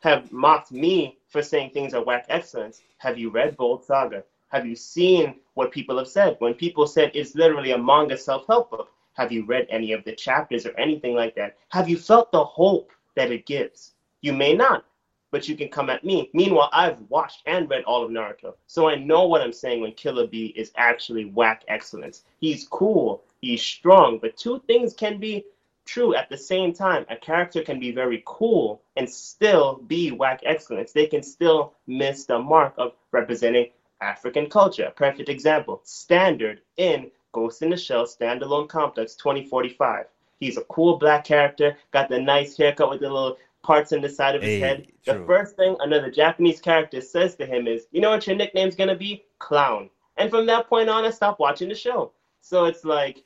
have 0.00 0.32
mocked 0.32 0.72
me 0.72 1.18
for 1.28 1.42
saying 1.42 1.70
things 1.70 1.94
are 1.94 2.02
whack 2.02 2.26
excellence. 2.28 2.82
Have 2.98 3.18
you 3.18 3.30
read 3.30 3.56
Bold 3.56 3.84
Saga? 3.84 4.24
Have 4.50 4.66
you 4.66 4.74
seen 4.74 5.36
what 5.54 5.70
people 5.70 5.96
have 5.98 6.08
said? 6.08 6.36
When 6.40 6.54
people 6.54 6.86
said 6.86 7.12
it's 7.14 7.36
literally 7.36 7.70
a 7.70 7.78
manga 7.78 8.16
self 8.16 8.46
help 8.48 8.70
book, 8.70 8.92
have 9.14 9.30
you 9.30 9.44
read 9.44 9.66
any 9.70 9.92
of 9.92 10.04
the 10.04 10.12
chapters 10.12 10.66
or 10.66 10.76
anything 10.76 11.14
like 11.14 11.36
that? 11.36 11.56
Have 11.68 11.88
you 11.88 11.96
felt 11.96 12.32
the 12.32 12.44
hope 12.44 12.90
that 13.14 13.30
it 13.30 13.46
gives? 13.46 13.92
You 14.22 14.32
may 14.32 14.52
not, 14.52 14.84
but 15.30 15.48
you 15.48 15.56
can 15.56 15.68
come 15.68 15.88
at 15.88 16.04
me. 16.04 16.30
Meanwhile, 16.34 16.70
I've 16.72 17.00
watched 17.08 17.42
and 17.46 17.70
read 17.70 17.84
all 17.84 18.04
of 18.04 18.10
Naruto, 18.10 18.54
so 18.66 18.88
I 18.88 18.96
know 18.96 19.24
what 19.26 19.40
I'm 19.40 19.52
saying 19.52 19.82
when 19.82 19.92
Killer 19.92 20.26
Bee 20.26 20.46
is 20.56 20.72
actually 20.76 21.26
whack 21.26 21.62
excellence. 21.68 22.24
He's 22.40 22.66
cool, 22.66 23.22
he's 23.40 23.62
strong, 23.62 24.18
but 24.18 24.36
two 24.36 24.60
things 24.66 24.94
can 24.94 25.20
be 25.20 25.44
true 25.84 26.14
at 26.16 26.28
the 26.28 26.36
same 26.36 26.72
time. 26.72 27.06
A 27.08 27.16
character 27.16 27.62
can 27.62 27.78
be 27.78 27.92
very 27.92 28.22
cool 28.26 28.82
and 28.96 29.08
still 29.08 29.76
be 29.86 30.10
whack 30.10 30.40
excellence. 30.44 30.92
They 30.92 31.06
can 31.06 31.22
still 31.22 31.74
miss 31.86 32.26
the 32.26 32.38
mark 32.38 32.74
of 32.78 32.92
representing 33.12 33.70
African 34.00 34.48
culture. 34.48 34.92
Perfect 34.96 35.28
example 35.28 35.80
Standard 35.84 36.60
in 36.76 37.10
Ghost 37.32 37.62
in 37.62 37.70
the 37.70 37.76
Shell 37.76 38.06
Standalone 38.06 38.68
Complex 38.68 39.14
2045. 39.16 40.06
He's 40.40 40.56
a 40.56 40.64
cool 40.64 40.98
black 40.98 41.24
character, 41.24 41.76
got 41.92 42.08
the 42.08 42.20
nice 42.20 42.56
haircut 42.56 42.90
with 42.90 43.00
the 43.00 43.10
little 43.10 43.36
parts 43.62 43.92
in 43.92 44.00
the 44.00 44.08
side 44.08 44.34
of 44.34 44.42
his 44.42 44.52
Hey, 44.52 44.60
head. 44.60 44.86
The 45.04 45.14
true. 45.14 45.26
first 45.26 45.56
thing 45.56 45.76
another 45.80 46.10
Japanese 46.10 46.60
character 46.60 47.00
says 47.00 47.36
to 47.36 47.46
him 47.46 47.66
is, 47.66 47.86
You 47.92 48.00
know 48.00 48.10
what 48.10 48.26
your 48.26 48.36
nickname's 48.36 48.74
gonna 48.74 48.96
be? 48.96 49.24
Clown. 49.38 49.90
And 50.16 50.30
from 50.30 50.46
that 50.46 50.68
point 50.68 50.88
on, 50.88 51.04
I 51.04 51.10
stopped 51.10 51.40
watching 51.40 51.68
the 51.68 51.74
show. 51.74 52.12
So 52.40 52.64
it's 52.64 52.84
like 52.84 53.22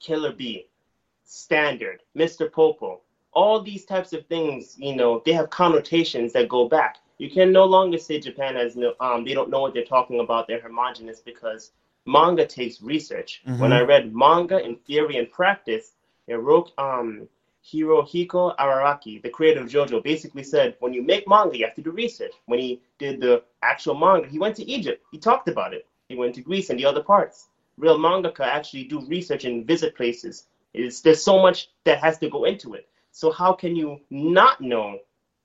Killer 0.00 0.32
Bee, 0.32 0.66
standard, 1.24 2.02
Mr. 2.16 2.50
Popo. 2.50 3.00
All 3.32 3.60
these 3.60 3.84
types 3.84 4.12
of 4.12 4.26
things, 4.26 4.76
you 4.78 4.94
know, 4.96 5.22
they 5.24 5.32
have 5.32 5.50
connotations 5.50 6.32
that 6.32 6.48
go 6.48 6.68
back. 6.68 6.98
You 7.18 7.30
can 7.30 7.52
no 7.52 7.64
longer 7.64 7.98
say 7.98 8.20
Japan 8.20 8.54
has 8.56 8.76
no, 8.76 8.94
um, 9.00 9.24
they 9.24 9.34
don't 9.34 9.50
know 9.50 9.60
what 9.60 9.74
they're 9.74 9.84
talking 9.84 10.20
about. 10.20 10.46
They're 10.46 10.60
homogenous 10.60 11.20
because 11.20 11.72
manga 12.06 12.46
takes 12.46 12.80
research. 12.80 13.42
When 13.60 13.72
I 13.72 13.80
read 13.80 14.14
manga 14.14 14.64
in 14.64 14.76
theory 14.76 15.16
and 15.16 15.30
practice, 15.30 15.92
Hiro, 16.26 16.66
um, 16.78 17.28
Hirohiko 17.66 18.56
Araki, 18.56 19.20
the 19.20 19.30
creator 19.30 19.60
of 19.60 19.68
JoJo, 19.68 20.02
basically 20.02 20.44
said 20.44 20.76
when 20.80 20.94
you 20.94 21.02
make 21.02 21.28
manga, 21.28 21.58
you 21.58 21.64
have 21.66 21.74
to 21.74 21.82
do 21.82 21.90
research. 21.90 22.32
When 22.46 22.60
he 22.60 22.80
did 22.98 23.20
the 23.20 23.42
actual 23.62 23.94
manga, 23.94 24.28
he 24.28 24.38
went 24.38 24.56
to 24.56 24.70
Egypt. 24.70 25.04
He 25.10 25.18
talked 25.18 25.48
about 25.48 25.74
it. 25.74 25.86
He 26.08 26.16
went 26.16 26.34
to 26.36 26.40
Greece 26.40 26.70
and 26.70 26.78
the 26.78 26.86
other 26.86 27.02
parts. 27.02 27.48
Real 27.76 27.98
mangaka 27.98 28.40
actually 28.40 28.84
do 28.84 29.00
research 29.06 29.44
and 29.44 29.66
visit 29.66 29.94
places. 29.94 30.46
It's, 30.74 31.00
there's 31.00 31.22
so 31.22 31.40
much 31.40 31.68
that 31.84 31.98
has 31.98 32.18
to 32.18 32.28
go 32.28 32.44
into 32.44 32.74
it. 32.74 32.88
So 33.12 33.30
how 33.30 33.52
can 33.52 33.76
you 33.76 34.00
not 34.10 34.60
know 34.60 34.98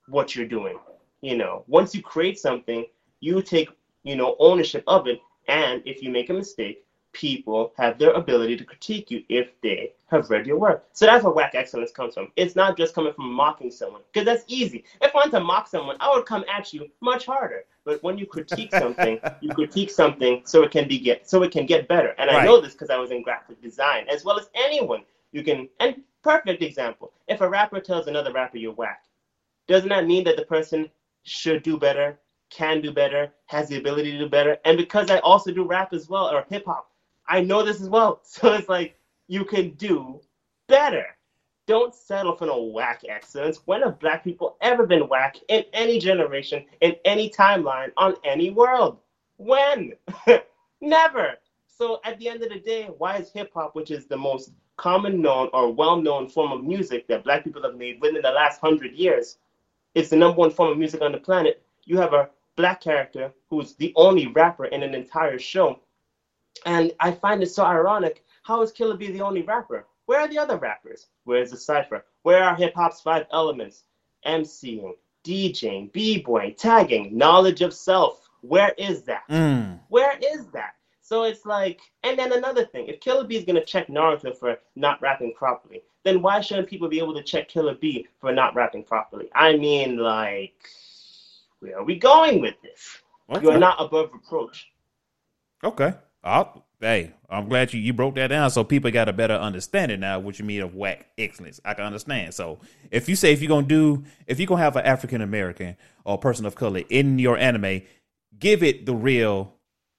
what 0.08 0.34
you're 0.34 0.46
doing? 0.46 0.78
You 1.24 1.38
know, 1.38 1.64
once 1.68 1.94
you 1.94 2.02
create 2.02 2.38
something, 2.38 2.84
you 3.20 3.40
take 3.40 3.70
you 4.02 4.14
know 4.14 4.36
ownership 4.38 4.84
of 4.86 5.06
it, 5.06 5.20
and 5.48 5.80
if 5.86 6.02
you 6.02 6.10
make 6.10 6.28
a 6.28 6.34
mistake, 6.34 6.84
people 7.12 7.72
have 7.78 7.98
their 7.98 8.10
ability 8.10 8.58
to 8.58 8.64
critique 8.64 9.10
you 9.10 9.22
if 9.30 9.48
they 9.62 9.94
have 10.08 10.28
read 10.28 10.46
your 10.46 10.58
work. 10.58 10.84
So 10.92 11.06
that's 11.06 11.24
where 11.24 11.32
whack 11.32 11.54
excellence 11.54 11.92
comes 11.92 12.12
from. 12.12 12.30
It's 12.36 12.54
not 12.54 12.76
just 12.76 12.94
coming 12.94 13.14
from 13.14 13.32
mocking 13.32 13.70
someone, 13.70 14.02
because 14.12 14.26
that's 14.26 14.44
easy. 14.48 14.84
If 15.00 15.14
I 15.14 15.18
wanted 15.18 15.30
to 15.30 15.40
mock 15.40 15.66
someone, 15.66 15.96
I 15.98 16.14
would 16.14 16.26
come 16.26 16.44
at 16.54 16.74
you 16.74 16.90
much 17.00 17.24
harder. 17.24 17.64
But 17.86 18.02
when 18.02 18.18
you 18.18 18.26
critique 18.26 18.74
something, 18.82 19.18
you 19.40 19.50
critique 19.54 19.90
something 19.90 20.42
so 20.44 20.62
it 20.62 20.72
can 20.72 20.86
be 20.86 20.98
get 20.98 21.26
so 21.26 21.42
it 21.42 21.52
can 21.52 21.64
get 21.64 21.88
better. 21.88 22.14
And 22.18 22.28
I 22.28 22.44
know 22.44 22.60
this 22.60 22.72
because 22.74 22.90
I 22.90 22.98
was 22.98 23.10
in 23.10 23.22
graphic 23.22 23.62
design, 23.62 24.04
as 24.10 24.26
well 24.26 24.38
as 24.38 24.50
anyone. 24.54 25.00
You 25.32 25.42
can 25.42 25.70
and 25.80 26.02
perfect 26.22 26.62
example. 26.62 27.12
If 27.28 27.40
a 27.40 27.48
rapper 27.48 27.80
tells 27.80 28.08
another 28.08 28.30
rapper 28.30 28.58
you're 28.58 28.72
whack, 28.72 29.00
doesn't 29.66 29.88
that 29.88 30.06
mean 30.06 30.24
that 30.24 30.36
the 30.36 30.44
person 30.44 30.90
should 31.24 31.62
do 31.62 31.76
better, 31.76 32.18
can 32.50 32.80
do 32.80 32.92
better, 32.92 33.32
has 33.46 33.68
the 33.68 33.78
ability 33.78 34.12
to 34.12 34.18
do 34.18 34.28
better? 34.28 34.58
And 34.64 34.76
because 34.76 35.10
I 35.10 35.18
also 35.18 35.52
do 35.52 35.64
rap 35.64 35.92
as 35.92 36.08
well 36.08 36.30
or 36.30 36.46
hip 36.48 36.64
hop, 36.66 36.90
I 37.26 37.40
know 37.40 37.62
this 37.62 37.80
as 37.80 37.88
well. 37.88 38.20
So 38.24 38.52
it's 38.52 38.68
like 38.68 38.96
you 39.26 39.44
can 39.44 39.70
do 39.70 40.20
better. 40.68 41.06
Don't 41.66 41.94
settle 41.94 42.36
for 42.36 42.46
no 42.46 42.62
whack 42.62 43.02
excellence. 43.08 43.60
When 43.64 43.82
have 43.82 43.98
black 43.98 44.22
people 44.22 44.56
ever 44.60 44.86
been 44.86 45.08
whack 45.08 45.36
in 45.48 45.64
any 45.72 45.98
generation, 45.98 46.66
in 46.82 46.94
any 47.06 47.30
timeline, 47.30 47.90
on 47.96 48.14
any 48.24 48.50
world? 48.50 48.98
When? 49.38 49.92
Never. 50.80 51.36
So 51.66 52.00
at 52.04 52.18
the 52.18 52.28
end 52.28 52.42
of 52.42 52.50
the 52.50 52.60
day, 52.60 52.90
why 52.98 53.16
is 53.16 53.30
hip 53.30 53.50
hop, 53.54 53.74
which 53.74 53.90
is 53.90 54.06
the 54.06 54.16
most 54.16 54.52
common 54.76 55.22
known 55.22 55.48
or 55.52 55.72
well 55.72 55.96
known 56.00 56.28
form 56.28 56.52
of 56.52 56.62
music 56.62 57.08
that 57.08 57.24
black 57.24 57.44
people 57.44 57.62
have 57.62 57.76
made 57.76 58.00
within 58.00 58.22
the 58.22 58.30
last 58.30 58.60
hundred 58.60 58.92
years, 58.92 59.38
it's 59.94 60.10
the 60.10 60.16
number 60.16 60.38
one 60.38 60.50
form 60.50 60.72
of 60.72 60.78
music 60.78 61.02
on 61.02 61.12
the 61.12 61.18
planet. 61.18 61.62
You 61.84 61.98
have 61.98 62.12
a 62.12 62.30
black 62.56 62.80
character 62.80 63.32
who's 63.50 63.74
the 63.74 63.92
only 63.96 64.26
rapper 64.28 64.66
in 64.66 64.82
an 64.82 64.94
entire 64.94 65.38
show. 65.38 65.80
And 66.66 66.92
I 67.00 67.12
find 67.12 67.42
it 67.42 67.50
so 67.50 67.64
ironic. 67.64 68.24
How 68.42 68.62
is 68.62 68.72
Killer 68.72 68.96
Bee 68.96 69.10
the 69.10 69.22
only 69.22 69.42
rapper? 69.42 69.86
Where 70.06 70.20
are 70.20 70.28
the 70.28 70.38
other 70.38 70.56
rappers? 70.56 71.06
Where's 71.24 71.50
the 71.50 71.56
cipher? 71.56 72.04
Where 72.22 72.44
are 72.44 72.54
hip 72.54 72.74
hop's 72.74 73.00
five 73.00 73.26
elements? 73.32 73.82
MCing, 74.26 74.94
DJing, 75.24 75.92
b-boying, 75.92 76.54
tagging, 76.54 77.16
knowledge 77.16 77.62
of 77.62 77.72
self. 77.72 78.28
Where 78.42 78.74
is 78.76 79.02
that? 79.04 79.22
Mm. 79.30 79.80
Where 79.88 80.18
is 80.18 80.46
that? 80.48 80.74
So 81.04 81.24
it's 81.24 81.44
like, 81.44 81.80
and 82.02 82.18
then 82.18 82.32
another 82.32 82.64
thing, 82.64 82.88
if 82.88 82.98
Killer 82.98 83.24
Bee 83.24 83.36
is 83.36 83.44
gonna 83.44 83.62
check 83.62 83.88
Naruto 83.88 84.34
for 84.34 84.58
not 84.74 85.02
rapping 85.02 85.34
properly, 85.34 85.82
then 86.02 86.22
why 86.22 86.40
shouldn't 86.40 86.66
people 86.66 86.88
be 86.88 86.98
able 86.98 87.14
to 87.14 87.22
check 87.22 87.46
Killer 87.46 87.74
Bee 87.74 88.08
for 88.22 88.32
not 88.32 88.54
rapping 88.54 88.82
properly? 88.82 89.28
I 89.34 89.54
mean, 89.54 89.98
like, 89.98 90.54
where 91.60 91.78
are 91.78 91.84
we 91.84 91.98
going 91.98 92.40
with 92.40 92.54
this? 92.62 93.02
You 93.42 93.50
are 93.50 93.58
not 93.58 93.76
above 93.78 94.14
reproach. 94.14 94.70
Okay. 95.62 95.92
I'll, 96.22 96.64
hey, 96.80 97.12
I'm 97.28 97.50
glad 97.50 97.74
you, 97.74 97.80
you 97.80 97.92
broke 97.92 98.14
that 98.14 98.28
down 98.28 98.48
so 98.48 98.64
people 98.64 98.90
got 98.90 99.10
a 99.10 99.12
better 99.12 99.34
understanding 99.34 100.00
now 100.00 100.18
what 100.20 100.38
you 100.38 100.46
mean 100.46 100.62
of 100.62 100.74
whack 100.74 101.08
excellence. 101.18 101.60
I 101.66 101.74
can 101.74 101.84
understand. 101.84 102.32
So 102.32 102.60
if 102.90 103.10
you 103.10 103.16
say 103.16 103.30
if 103.34 103.42
you're 103.42 103.50
gonna 103.50 103.66
do 103.66 104.04
if 104.26 104.40
you're 104.40 104.46
gonna 104.46 104.62
have 104.62 104.76
an 104.76 104.86
African 104.86 105.20
American 105.20 105.76
or 106.06 106.16
person 106.16 106.46
of 106.46 106.54
color 106.54 106.80
in 106.88 107.18
your 107.18 107.36
anime, 107.36 107.82
give 108.38 108.62
it 108.62 108.86
the 108.86 108.94
real 108.94 109.54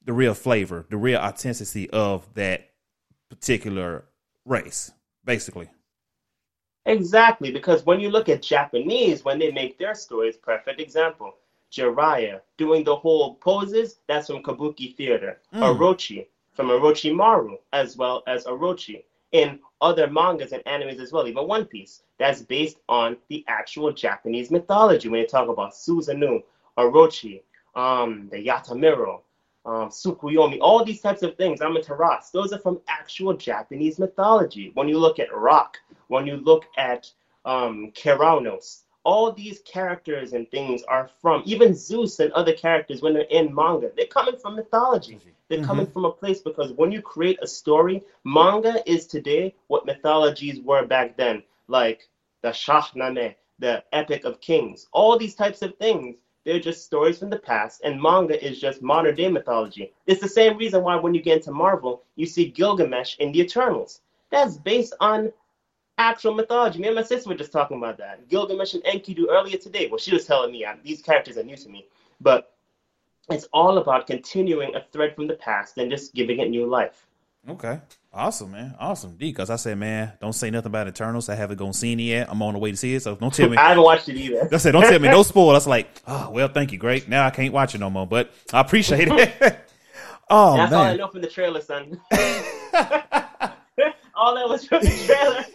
the 0.05 0.13
real 0.13 0.33
flavor, 0.33 0.85
the 0.89 0.97
real 0.97 1.19
authenticity 1.19 1.89
of 1.89 2.31
that 2.35 2.69
particular 3.29 4.05
race, 4.45 4.91
basically. 5.25 5.69
Exactly, 6.85 7.51
because 7.51 7.85
when 7.85 7.99
you 7.99 8.11
look 8.11 8.29
at 8.29 8.43
Japanese, 8.43 9.25
when 9.25 9.39
they 9.39 9.51
make 9.51 9.79
their 9.79 9.95
stories, 9.95 10.37
perfect 10.37 10.79
example. 10.79 11.33
Jiraiya 11.71 12.41
doing 12.57 12.83
the 12.83 12.95
whole 12.95 13.35
poses, 13.35 13.99
that's 14.07 14.27
from 14.27 14.43
Kabuki 14.43 14.95
theater. 14.95 15.41
Orochi 15.55 16.27
from 16.53 16.67
Orochimaru, 16.69 17.57
as 17.73 17.97
well 17.97 18.23
as 18.27 18.45
Orochi. 18.45 19.03
In 19.31 19.59
other 19.81 20.07
mangas 20.07 20.53
and 20.53 20.63
animes 20.63 20.99
as 20.99 21.11
well, 21.11 21.27
even 21.27 21.47
One 21.47 21.65
Piece, 21.65 22.03
that's 22.17 22.41
based 22.43 22.77
on 22.87 23.17
the 23.27 23.43
actual 23.47 23.91
Japanese 23.91 24.51
mythology. 24.51 25.09
When 25.09 25.19
you 25.19 25.27
talk 25.27 25.49
about 25.49 25.73
Susanoo, 25.73 26.43
Orochi, 26.77 27.41
um, 27.75 28.29
the 28.31 28.37
Yatamiro, 28.37 29.21
um, 29.65 29.89
Tsukuyomi, 29.89 30.59
all 30.61 30.83
these 30.85 31.01
types 31.01 31.23
of 31.23 31.35
things, 31.35 31.59
Amaterasu, 31.59 32.31
those 32.31 32.53
are 32.53 32.59
from 32.59 32.79
actual 32.87 33.33
Japanese 33.33 33.99
mythology. 33.99 34.71
When 34.75 34.87
you 34.87 34.99
look 34.99 35.19
at 35.19 35.33
Rock, 35.35 35.77
when 36.07 36.27
you 36.27 36.37
look 36.37 36.65
at 36.77 37.09
um, 37.45 37.91
Keranos, 37.95 38.81
all 39.03 39.31
these 39.31 39.59
characters 39.59 40.33
and 40.33 40.49
things 40.49 40.83
are 40.83 41.09
from, 41.21 41.43
even 41.45 41.73
Zeus 41.73 42.19
and 42.19 42.31
other 42.33 42.53
characters, 42.53 43.01
when 43.01 43.13
they're 43.13 43.23
in 43.23 43.53
manga, 43.53 43.91
they're 43.95 44.05
coming 44.05 44.35
from 44.35 44.55
mythology. 44.55 45.19
They're 45.47 45.63
coming 45.63 45.85
from 45.85 46.05
a 46.05 46.11
place 46.11 46.41
because 46.41 46.71
when 46.73 46.91
you 46.91 47.01
create 47.01 47.37
a 47.41 47.47
story, 47.47 48.01
manga 48.23 48.81
is 48.89 49.05
today 49.05 49.53
what 49.67 49.85
mythologies 49.85 50.59
were 50.59 50.85
back 50.87 51.15
then, 51.17 51.43
like 51.67 52.07
the 52.41 52.49
Shahnameh, 52.49 53.35
the 53.59 53.83
Epic 53.93 54.25
of 54.25 54.41
Kings, 54.41 54.87
all 54.91 55.17
these 55.17 55.35
types 55.35 55.61
of 55.61 55.75
things. 55.77 56.15
They're 56.45 56.59
just 56.59 56.85
stories 56.85 57.17
from 57.17 57.31
the 57.31 57.39
past, 57.39 57.81
and 57.83 57.99
manga 57.99 58.43
is 58.43 58.59
just 58.59 58.83
modern 58.83 59.15
day 59.15 59.29
mythology. 59.29 59.91
It's 60.05 60.21
the 60.21 60.29
same 60.29 60.57
reason 60.57 60.83
why 60.83 60.95
when 60.95 61.15
you 61.15 61.21
get 61.21 61.37
into 61.37 61.51
Marvel, 61.51 62.03
you 62.15 62.27
see 62.27 62.45
Gilgamesh 62.49 63.17
in 63.17 63.31
the 63.31 63.41
Eternals. 63.41 64.01
That's 64.29 64.57
based 64.57 64.93
on 64.99 65.31
actual 65.97 66.35
mythology. 66.35 66.79
Me 66.79 66.87
and 66.87 66.95
my 66.95 67.01
sister 67.01 67.29
were 67.29 67.35
just 67.35 67.51
talking 67.51 67.77
about 67.77 67.97
that. 67.97 68.29
Gilgamesh 68.29 68.75
and 68.75 68.83
Enkidu 68.83 69.25
earlier 69.29 69.57
today. 69.57 69.87
Well, 69.87 69.97
she 69.97 70.13
was 70.13 70.25
telling 70.25 70.51
me 70.51 70.63
uh, 70.63 70.75
these 70.83 71.01
characters 71.01 71.37
are 71.37 71.43
new 71.43 71.57
to 71.57 71.69
me, 71.69 71.87
but 72.21 72.53
it's 73.29 73.47
all 73.51 73.79
about 73.79 74.05
continuing 74.05 74.75
a 74.75 74.85
thread 74.91 75.15
from 75.15 75.25
the 75.25 75.35
past 75.35 75.79
and 75.79 75.89
just 75.89 76.13
giving 76.13 76.39
it 76.39 76.49
new 76.49 76.67
life. 76.67 77.07
Okay. 77.47 77.79
Awesome, 78.11 78.51
man. 78.51 78.75
Awesome. 78.79 79.17
D, 79.17 79.29
because 79.29 79.49
I 79.49 79.57
said, 79.57 79.77
man, 79.77 80.13
don't 80.21 80.33
say 80.33 80.49
nothing 80.49 80.67
about 80.67 80.87
Eternals. 80.87 81.29
I 81.29 81.35
haven't 81.35 81.57
gone 81.57 81.73
seen 81.73 81.99
it 81.99 82.03
yet. 82.03 82.29
I'm 82.29 82.41
on 82.41 82.53
the 82.53 82.59
way 82.59 82.71
to 82.71 82.77
see 82.77 82.95
it, 82.95 83.03
so 83.03 83.15
don't 83.15 83.33
tell 83.33 83.49
me. 83.49 83.57
I 83.57 83.69
haven't 83.69 83.83
watched 83.83 84.09
it 84.09 84.15
either. 84.15 84.47
I 84.51 84.57
said, 84.57 84.71
don't 84.71 84.83
tell 84.83 84.99
me 84.99 85.09
no 85.09 85.21
spoil. 85.23 85.51
That's 85.51 85.67
like, 85.67 85.89
oh, 86.07 86.31
well, 86.31 86.47
thank 86.47 86.71
you. 86.71 86.77
Great. 86.77 87.09
Now 87.09 87.25
I 87.25 87.29
can't 87.29 87.53
watch 87.53 87.75
it 87.75 87.79
no 87.79 87.89
more, 87.89 88.07
but 88.07 88.31
I 88.53 88.61
appreciate 88.61 89.09
it. 89.09 89.33
oh, 90.29 90.57
That's 90.57 90.73
all 90.73 90.81
I 90.81 90.87
man. 90.89 90.97
know 90.97 91.07
from 91.09 91.21
the 91.21 91.27
trailer, 91.27 91.61
son. 91.61 91.99
all 94.15 94.35
that 94.35 94.49
was 94.49 94.65
from 94.65 94.81
the 94.81 95.03
trailer. 95.05 95.45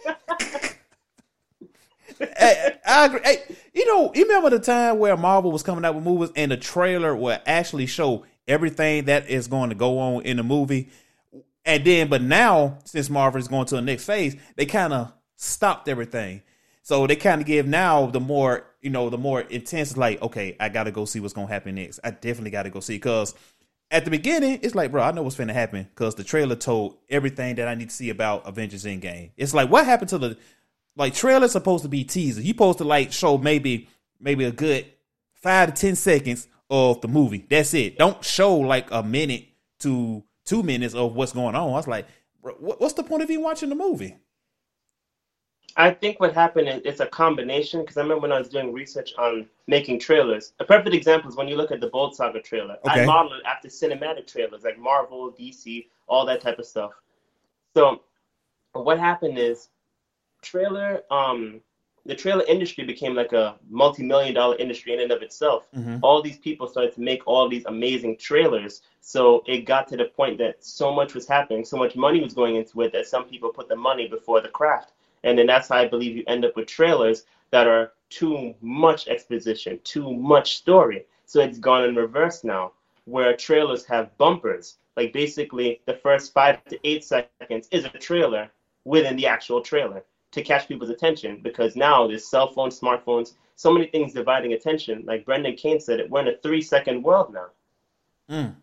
hey, 2.37 2.77
I 2.85 3.05
agree. 3.05 3.21
Hey, 3.23 3.55
you 3.73 3.87
know, 3.87 4.11
you 4.13 4.23
remember 4.23 4.51
the 4.51 4.59
time 4.59 4.99
where 4.99 5.17
Marvel 5.17 5.51
was 5.51 5.63
coming 5.63 5.83
out 5.83 5.95
with 5.95 6.03
movies 6.03 6.29
and 6.35 6.51
the 6.51 6.57
trailer 6.57 7.15
would 7.15 7.41
actually 7.47 7.87
show 7.87 8.23
everything 8.47 9.05
that 9.05 9.29
is 9.29 9.47
going 9.47 9.69
to 9.69 9.75
go 9.75 9.97
on 9.97 10.21
in 10.23 10.37
the 10.37 10.43
movie? 10.43 10.89
And 11.65 11.85
then, 11.85 12.07
but 12.07 12.21
now, 12.21 12.79
since 12.85 13.09
Marvel 13.09 13.39
is 13.39 13.47
going 13.47 13.65
to 13.67 13.75
the 13.75 13.81
next 13.81 14.05
phase, 14.05 14.35
they 14.55 14.65
kind 14.65 14.93
of 14.93 15.13
stopped 15.35 15.87
everything. 15.87 16.41
So 16.83 17.05
they 17.05 17.15
kind 17.15 17.41
of 17.41 17.47
give 17.47 17.67
now 17.67 18.07
the 18.07 18.19
more, 18.19 18.65
you 18.81 18.89
know, 18.89 19.09
the 19.09 19.17
more 19.17 19.41
intense, 19.41 19.95
like, 19.95 20.21
okay, 20.21 20.55
I 20.59 20.69
got 20.69 20.85
to 20.85 20.91
go 20.91 21.05
see 21.05 21.19
what's 21.19 21.33
to 21.33 21.45
happen 21.45 21.75
next. 21.75 21.99
I 22.03 22.11
definitely 22.11 22.51
got 22.51 22.63
to 22.63 22.71
go 22.71 22.79
see 22.79 22.95
because 22.95 23.35
at 23.91 24.05
the 24.05 24.11
beginning, 24.11 24.59
it's 24.63 24.73
like, 24.73 24.91
bro, 24.91 25.03
I 25.03 25.11
know 25.11 25.21
what's 25.21 25.35
to 25.35 25.53
happen 25.53 25.87
because 25.93 26.15
the 26.15 26.23
trailer 26.23 26.55
told 26.55 26.97
everything 27.09 27.55
that 27.55 27.67
I 27.67 27.75
need 27.75 27.89
to 27.89 27.95
see 27.95 28.09
about 28.09 28.47
Avengers 28.47 28.85
Endgame. 28.85 29.31
It's 29.37 29.53
like, 29.53 29.69
what 29.69 29.85
happened 29.85 30.09
to 30.09 30.17
the, 30.17 30.37
like, 30.95 31.13
trailer's 31.13 31.51
supposed 31.51 31.83
to 31.83 31.89
be 31.89 32.03
teaser. 32.03 32.41
You 32.41 32.49
supposed 32.53 32.79
to, 32.79 32.85
like, 32.85 33.11
show 33.11 33.37
maybe, 33.37 33.89
maybe 34.19 34.45
a 34.45 34.51
good 34.51 34.85
five 35.33 35.73
to 35.73 35.79
10 35.79 35.95
seconds 35.95 36.47
of 36.69 37.01
the 37.01 37.07
movie. 37.07 37.45
That's 37.49 37.73
it. 37.73 37.97
Don't 37.97 38.23
show, 38.23 38.55
like, 38.57 38.89
a 38.91 39.03
minute 39.03 39.45
to 39.79 40.23
two 40.45 40.63
minutes 40.63 40.93
of 40.93 41.15
what's 41.15 41.33
going 41.33 41.55
on. 41.55 41.69
I 41.69 41.71
was 41.71 41.87
like, 41.87 42.07
what's 42.41 42.93
the 42.93 43.03
point 43.03 43.23
of 43.23 43.29
even 43.29 43.43
watching 43.43 43.69
the 43.69 43.75
movie? 43.75 44.17
I 45.77 45.91
think 45.91 46.19
what 46.19 46.33
happened 46.33 46.67
is 46.67 46.81
it's 46.83 46.99
a 46.99 47.05
combination 47.05 47.81
because 47.81 47.95
I 47.97 48.01
remember 48.01 48.23
when 48.23 48.31
I 48.31 48.39
was 48.39 48.49
doing 48.49 48.73
research 48.73 49.13
on 49.17 49.47
making 49.67 49.99
trailers. 49.99 50.53
A 50.59 50.65
perfect 50.65 50.93
example 50.93 51.29
is 51.29 51.37
when 51.37 51.47
you 51.47 51.55
look 51.55 51.71
at 51.71 51.79
the 51.79 51.87
Bold 51.87 52.15
Saga 52.15 52.41
trailer. 52.41 52.77
Okay. 52.85 53.03
I 53.03 53.05
modeled 53.05 53.39
it 53.39 53.45
after 53.45 53.69
cinematic 53.69 54.27
trailers 54.27 54.63
like 54.63 54.77
Marvel, 54.77 55.31
DC, 55.31 55.87
all 56.07 56.25
that 56.25 56.41
type 56.41 56.59
of 56.59 56.65
stuff. 56.65 56.91
So 57.73 58.01
what 58.73 58.99
happened 58.99 59.37
is 59.37 59.69
trailer 60.41 61.03
um 61.11 61.61
the 62.05 62.15
trailer 62.15 62.43
industry 62.45 62.83
became 62.83 63.15
like 63.15 63.33
a 63.33 63.55
multi-million 63.69 64.33
dollar 64.33 64.55
industry 64.57 64.93
in 64.93 65.01
and 65.01 65.11
of 65.11 65.21
itself. 65.21 65.67
Mhm. 65.75 65.99
All 66.01 66.21
these 66.21 66.37
people 66.39 66.67
started 66.67 66.93
to 66.95 67.01
make 67.01 67.21
all 67.27 67.47
these 67.47 67.65
amazing 67.65 68.17
trailers. 68.17 68.81
So 69.01 69.43
it 69.45 69.65
got 69.65 69.87
to 69.89 69.97
the 69.97 70.05
point 70.05 70.37
that 70.39 70.63
so 70.63 70.91
much 70.91 71.13
was 71.13 71.27
happening, 71.27 71.63
so 71.63 71.77
much 71.77 71.95
money 71.95 72.21
was 72.21 72.33
going 72.33 72.55
into 72.55 72.81
it 72.81 72.91
that 72.93 73.07
some 73.07 73.25
people 73.25 73.49
put 73.49 73.67
the 73.67 73.75
money 73.75 74.07
before 74.07 74.41
the 74.41 74.49
craft. 74.49 74.93
And 75.23 75.37
then 75.37 75.45
that's 75.45 75.67
how 75.69 75.77
I 75.77 75.87
believe 75.87 76.15
you 76.15 76.23
end 76.27 76.45
up 76.45 76.55
with 76.55 76.67
trailers 76.67 77.25
that 77.51 77.67
are 77.67 77.93
too 78.09 78.55
much 78.61 79.07
exposition, 79.07 79.79
too 79.83 80.11
much 80.13 80.57
story. 80.57 81.05
So 81.25 81.39
it's 81.41 81.59
gone 81.59 81.83
in 81.83 81.95
reverse 81.95 82.43
now, 82.43 82.73
where 83.05 83.35
trailers 83.35 83.85
have 83.85 84.17
bumpers. 84.17 84.77
Like 84.97 85.13
basically, 85.13 85.81
the 85.85 85.93
first 85.93 86.33
five 86.33 86.63
to 86.65 86.79
eight 86.83 87.03
seconds 87.03 87.67
is 87.71 87.85
a 87.85 87.89
trailer 87.89 88.51
within 88.83 89.15
the 89.15 89.27
actual 89.27 89.61
trailer 89.61 90.03
to 90.31 90.41
catch 90.41 90.67
people's 90.67 90.89
attention 90.89 91.39
because 91.41 91.75
now 91.75 92.07
there's 92.07 92.25
cell 92.29 92.51
phones, 92.53 92.79
smartphones, 92.79 93.33
so 93.55 93.71
many 93.71 93.87
things 93.87 94.13
dividing 94.13 94.53
attention. 94.53 95.03
Like 95.05 95.25
Brendan 95.25 95.55
Kane 95.55 95.79
said, 95.79 95.99
it 95.99 96.09
we're 96.09 96.21
in 96.21 96.27
a 96.29 96.37
three 96.37 96.61
second 96.61 97.03
world 97.03 97.33
now. 97.33 97.47
Mm. 98.29 98.55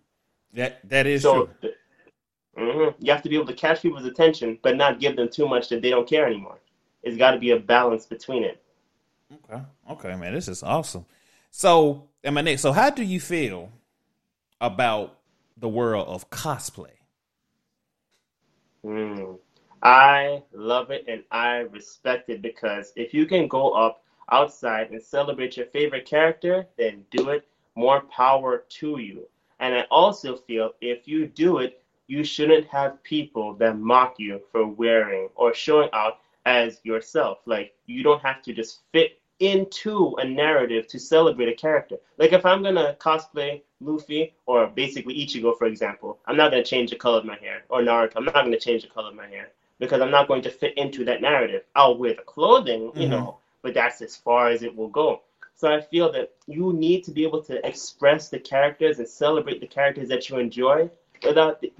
That 0.55 0.89
that 0.89 1.07
is 1.07 1.23
So 1.23 1.51
true. 1.61 1.73
mhm, 2.57 2.95
you 2.99 3.13
have 3.13 3.23
to 3.23 3.29
be 3.29 3.37
able 3.37 3.47
to 3.47 3.55
catch 3.55 3.83
people's 3.83 4.07
attention, 4.07 4.59
but 4.63 4.77
not 4.77 5.01
give 5.01 5.17
them 5.17 5.29
too 5.29 5.49
much 5.49 5.69
that 5.69 5.83
they 5.83 5.91
don't 5.91 6.09
care 6.09 6.27
anymore. 6.27 6.59
It's 7.03 7.17
got 7.17 7.33
to 7.33 7.39
be 7.39 7.51
a 7.53 7.59
balance 7.61 8.07
between 8.07 8.45
it. 8.45 8.63
Okay. 9.33 9.63
Okay, 9.91 10.17
man, 10.17 10.33
this 10.35 10.49
is 10.49 10.63
awesome. 10.63 11.05
So, 11.51 12.09
and 12.25 12.35
my 12.35 12.41
next, 12.41 12.63
so 12.63 12.73
how 12.73 12.91
do 12.91 13.03
you 13.03 13.21
feel 13.21 13.71
about 14.61 15.19
the 15.57 15.69
world 15.69 16.09
of 16.09 16.31
cosplay? 16.31 16.91
Mm. 18.85 19.39
I 19.83 20.43
love 20.53 20.91
it 20.91 21.05
and 21.09 21.23
I 21.31 21.59
respect 21.59 22.31
it 22.31 22.43
because 22.43 22.93
if 22.97 23.15
you 23.15 23.27
can 23.27 23.47
go 23.47 23.71
up 23.71 24.03
outside 24.31 24.91
and 24.91 25.03
celebrate 25.03 25.57
your 25.57 25.67
favorite 25.67 26.05
character, 26.05 26.67
then 26.77 27.05
do 27.11 27.31
it. 27.31 27.47
More 27.77 28.01
power 28.03 28.65
to 28.81 28.99
you. 28.99 29.29
And 29.61 29.75
I 29.75 29.83
also 29.91 30.37
feel 30.37 30.73
if 30.81 31.07
you 31.07 31.27
do 31.29 31.59
it, 31.59 31.81
you 32.09 32.25
shouldn't 32.25 32.67
have 32.67 33.03
people 33.05 33.55
that 33.55 33.79
mock 33.79 34.15
you 34.19 34.41
for 34.51 34.67
wearing 34.67 35.29
or 35.37 35.55
showing 35.55 35.91
out 35.93 36.19
as 36.45 36.81
yourself. 36.83 37.39
Like, 37.47 37.73
you 37.87 38.03
don't 38.03 38.23
have 38.23 38.43
to 38.43 38.53
just 38.53 38.81
fit 38.93 39.19
into 39.39 40.17
a 40.17 40.25
narrative 40.25 40.89
to 40.89 40.99
celebrate 40.99 41.49
a 41.49 41.55
character. 41.55 41.97
Like, 42.19 42.33
if 42.33 42.45
I'm 42.45 42.63
gonna 42.63 42.97
cosplay 42.99 43.63
Luffy 43.81 44.35
or 44.47 44.67
basically 44.67 45.15
Ichigo, 45.15 45.57
for 45.57 45.67
example, 45.67 46.19
I'm 46.27 46.37
not 46.37 46.51
gonna 46.51 46.65
change 46.65 46.91
the 46.91 46.97
color 46.97 47.19
of 47.19 47.25
my 47.25 47.37
hair, 47.37 47.63
or 47.69 47.81
Naruto, 47.83 48.15
I'm 48.17 48.25
not 48.25 48.35
gonna 48.35 48.59
change 48.59 48.83
the 48.83 48.89
color 48.89 49.11
of 49.11 49.15
my 49.15 49.27
hair 49.29 49.51
because 49.79 50.01
I'm 50.01 50.11
not 50.11 50.29
going 50.29 50.43
to 50.43 50.51
fit 50.51 50.77
into 50.77 51.05
that 51.05 51.21
narrative. 51.21 51.63
I'll 51.75 51.97
wear 51.97 52.15
the 52.15 52.23
clothing, 52.23 52.93
you 52.95 53.07
Mhm. 53.07 53.11
know, 53.11 53.39
but 53.63 53.75
that's 53.75 54.01
as 54.03 54.17
far 54.17 54.49
as 54.49 54.63
it 54.63 54.75
will 54.75 54.89
go. 54.89 55.23
So 55.55 55.69
I 55.69 55.81
feel 55.81 56.11
that 56.13 56.31
you 56.47 56.73
need 56.73 57.03
to 57.05 57.11
be 57.11 57.25
able 57.25 57.43
to 57.43 57.65
express 57.67 58.29
the 58.29 58.39
characters 58.39 58.99
and 58.99 59.09
celebrate 59.09 59.61
the 59.61 59.67
characters 59.67 60.09
that 60.09 60.29
you 60.29 60.39
enjoy 60.39 60.89
without 61.25 61.61
the, 61.61 61.73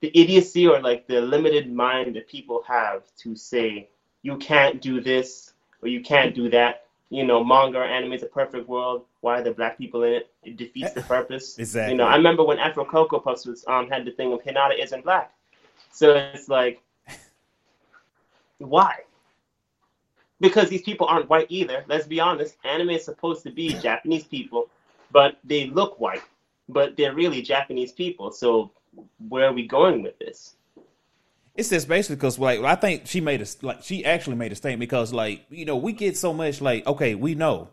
the 0.00 0.10
idiocy 0.14 0.66
or 0.66 0.80
like 0.80 1.06
the 1.06 1.20
limited 1.20 1.72
mind 1.72 2.16
that 2.16 2.28
people 2.28 2.62
have 2.68 3.02
to 3.18 3.34
say 3.34 3.88
you 4.22 4.36
can't 4.36 4.80
do 4.82 5.00
this 5.00 5.52
or 5.82 5.88
you 5.88 6.02
can't 6.02 6.34
do 6.34 6.48
that. 6.50 6.84
You 7.10 7.24
know, 7.24 7.42
manga 7.44 7.78
or 7.78 7.84
anime 7.84 8.12
is 8.14 8.22
a 8.22 8.26
perfect 8.26 8.68
world. 8.68 9.04
Why 9.20 9.38
are 9.38 9.42
there 9.42 9.54
black 9.54 9.78
people 9.78 10.02
in 10.02 10.12
it? 10.14 10.30
It 10.42 10.56
defeats 10.56 10.92
the 10.92 11.02
purpose. 11.02 11.58
Exactly. 11.58 11.92
You 11.92 11.98
know, 11.98 12.04
I 12.06 12.16
remember 12.16 12.42
when 12.44 12.58
Afro 12.58 12.84
Cocoa 12.84 13.20
Puffs 13.20 13.46
was 13.46 13.64
um 13.68 13.88
had 13.88 14.04
the 14.04 14.10
thing 14.10 14.32
of 14.32 14.42
Hinata 14.42 14.78
isn't 14.78 15.04
black. 15.04 15.32
So 15.90 16.14
it's 16.14 16.48
like 16.48 16.82
why? 18.58 19.00
Because 20.40 20.68
these 20.68 20.82
people 20.82 21.06
aren't 21.06 21.28
white 21.28 21.46
either. 21.48 21.84
Let's 21.88 22.06
be 22.06 22.20
honest. 22.20 22.56
Anime 22.64 22.90
is 22.90 23.04
supposed 23.04 23.42
to 23.44 23.50
be 23.50 23.74
Japanese 23.74 24.24
people, 24.24 24.68
but 25.12 25.38
they 25.44 25.66
look 25.66 26.00
white. 26.00 26.22
But 26.68 26.96
they're 26.96 27.14
really 27.14 27.42
Japanese 27.42 27.92
people. 27.92 28.32
So 28.32 28.70
where 29.28 29.48
are 29.48 29.52
we 29.52 29.66
going 29.66 30.02
with 30.02 30.18
this? 30.18 30.56
It's 31.54 31.70
just 31.70 31.86
basically 31.86 32.16
because 32.16 32.38
like 32.38 32.60
I 32.60 32.74
think 32.74 33.06
she 33.06 33.20
made 33.20 33.40
a 33.40 33.46
like 33.62 33.82
she 33.82 34.04
actually 34.04 34.36
made 34.36 34.50
a 34.50 34.56
statement 34.56 34.80
because 34.80 35.12
like 35.12 35.44
you 35.50 35.64
know 35.64 35.76
we 35.76 35.92
get 35.92 36.16
so 36.16 36.32
much 36.32 36.60
like 36.60 36.84
okay 36.86 37.14
we 37.14 37.36
know 37.36 37.68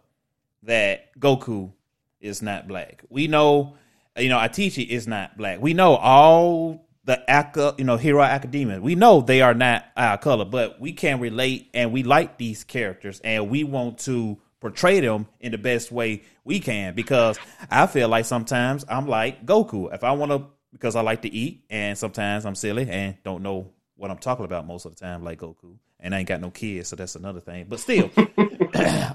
that 0.63 1.17
Goku 1.19 1.71
is 2.19 2.43
not 2.43 2.67
black 2.67 3.03
we 3.09 3.27
know 3.27 3.75
you 4.15 4.29
know 4.29 4.38
Atichi 4.38 4.88
is 4.88 5.07
not 5.07 5.36
black 5.36 5.59
we 5.59 5.73
know 5.73 5.95
all 5.95 6.86
the 7.06 7.24
Aka 7.28 7.74
you 7.78 7.84
know 7.84 7.97
Hero 7.97 8.22
Academia 8.22 8.80
we 8.80 8.95
know 8.95 9.22
they 9.22 9.41
are 9.41 9.54
not 9.54 9.86
our 9.97 10.18
color 10.18 10.45
but 10.45 10.80
we 10.80 10.93
can 10.93 11.20
relate 11.20 11.70
and 11.74 11.91
we 11.91 12.04
like 12.04 12.38
these 12.38 12.64
characters 12.64 13.20
and 13.24 13.49
we 13.49 13.64
want 13.64 13.99
to 13.99 14.38
portray 14.60 14.99
them 14.99 15.28
in 15.39 15.52
the 15.52 15.58
best 15.58 15.91
way 15.91 16.22
we 16.43 16.60
can 16.60 16.93
because 16.93 17.39
I 17.70 17.88
feel 17.88 18.08
like 18.08 18.26
sometimes 18.26 18.86
I'm 18.88 19.08
like 19.08 19.45
Goku 19.45 19.93
if 19.93 20.04
I 20.04 20.12
want 20.12 20.32
to 20.32 20.45
because 20.72 20.95
I 20.95 21.02
like 21.02 21.24
to 21.24 21.34
eat 21.34 21.66
and 21.70 21.97
sometimes 21.97 22.45
I'm 22.45 22.56
silly 22.56 22.89
and 22.89 23.16
don't 23.24 23.43
know 23.43 23.72
what 24.02 24.10
I'm 24.10 24.18
talking 24.18 24.45
about 24.45 24.66
most 24.66 24.86
of 24.86 24.95
the 24.95 24.99
time, 24.99 25.24
like 25.24 25.39
Goku. 25.39 25.78
And 25.99 26.16
I 26.16 26.20
ain't 26.20 26.28
got 26.28 26.41
no 26.41 26.49
kids, 26.49 26.89
so 26.89 26.95
that's 26.95 27.16
another 27.16 27.39
thing. 27.39 27.68
But 27.70 27.80
still, 27.80 28.10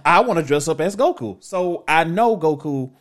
I 0.04 0.22
want 0.24 0.38
to 0.38 0.46
dress 0.46 0.68
up 0.68 0.80
as 0.80 0.94
Goku. 0.94 1.42
So 1.42 1.82
I 1.88 2.04
know 2.04 2.36
Goku. 2.36 2.92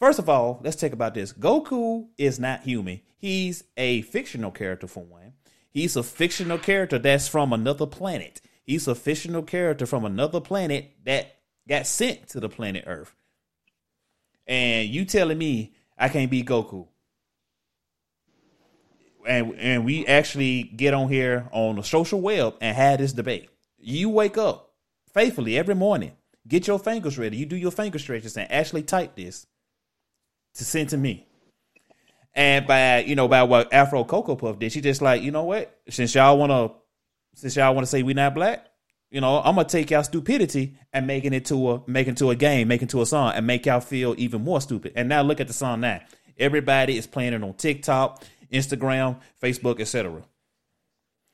First 0.00 0.18
of 0.18 0.28
all, 0.28 0.60
let's 0.64 0.76
talk 0.76 0.92
about 0.92 1.14
this. 1.14 1.32
Goku 1.32 2.08
is 2.18 2.40
not 2.40 2.62
human. 2.62 3.00
He's 3.18 3.64
a 3.76 4.02
fictional 4.02 4.50
character 4.50 4.86
for 4.86 5.04
one. 5.04 5.34
He's 5.70 5.96
a 5.96 6.02
fictional 6.02 6.58
character 6.58 6.98
that's 6.98 7.28
from 7.28 7.52
another 7.52 7.86
planet. 7.86 8.40
He's 8.64 8.88
a 8.88 8.94
fictional 8.94 9.42
character 9.42 9.86
from 9.86 10.04
another 10.04 10.40
planet 10.40 10.92
that 11.04 11.36
got 11.68 11.86
sent 11.86 12.28
to 12.30 12.40
the 12.40 12.48
planet 12.48 12.84
Earth. 12.86 13.14
And 14.46 14.88
you 14.88 15.04
telling 15.04 15.38
me 15.38 15.74
I 15.98 16.08
can't 16.08 16.30
be 16.30 16.42
Goku? 16.42 16.86
and 19.28 19.54
and 19.58 19.84
we 19.84 20.06
actually 20.06 20.62
get 20.62 20.94
on 20.94 21.08
here 21.08 21.48
on 21.52 21.76
the 21.76 21.82
social 21.82 22.20
web 22.20 22.54
and 22.60 22.76
have 22.76 22.98
this 22.98 23.12
debate. 23.12 23.50
You 23.78 24.08
wake 24.08 24.38
up 24.38 24.72
faithfully 25.12 25.56
every 25.56 25.74
morning, 25.74 26.12
get 26.48 26.66
your 26.66 26.78
fingers 26.78 27.18
ready, 27.18 27.36
you 27.36 27.46
do 27.46 27.56
your 27.56 27.70
finger 27.70 27.98
stretches, 27.98 28.36
and 28.36 28.50
actually 28.50 28.82
type 28.82 29.14
this 29.14 29.46
to 30.54 30.64
send 30.64 30.88
to 30.88 30.96
me. 30.96 31.27
And 32.34 32.66
by 32.66 33.00
you 33.00 33.16
know 33.16 33.28
by 33.28 33.42
what 33.42 33.72
Afro 33.72 34.04
Cocoa 34.04 34.36
Puff 34.36 34.58
did, 34.58 34.72
she 34.72 34.80
just 34.80 35.02
like 35.02 35.22
you 35.22 35.30
know 35.30 35.44
what? 35.44 35.76
Since 35.88 36.14
y'all 36.14 36.38
wanna 36.38 36.70
since 37.34 37.56
y'all 37.56 37.74
wanna 37.74 37.86
say 37.86 38.02
we 38.02 38.14
not 38.14 38.34
black, 38.34 38.66
you 39.10 39.20
know 39.20 39.38
I'm 39.38 39.56
gonna 39.56 39.68
take 39.68 39.90
y'all 39.90 40.04
stupidity 40.04 40.76
and 40.92 41.06
making 41.06 41.32
it 41.32 41.46
to 41.46 41.70
a 41.70 41.82
making 41.86 42.16
to 42.16 42.30
a 42.30 42.36
game, 42.36 42.68
making 42.68 42.88
to 42.88 43.02
a 43.02 43.06
song, 43.06 43.32
and 43.34 43.46
make 43.46 43.66
y'all 43.66 43.80
feel 43.80 44.14
even 44.18 44.42
more 44.42 44.60
stupid. 44.60 44.92
And 44.94 45.08
now 45.08 45.22
look 45.22 45.40
at 45.40 45.48
the 45.48 45.52
song 45.52 45.80
now. 45.80 46.00
Everybody 46.38 46.96
is 46.96 47.06
playing 47.06 47.32
it 47.32 47.42
on 47.42 47.54
TikTok. 47.54 48.22
Instagram, 48.52 49.20
Facebook, 49.42 49.80
etc. 49.80 50.22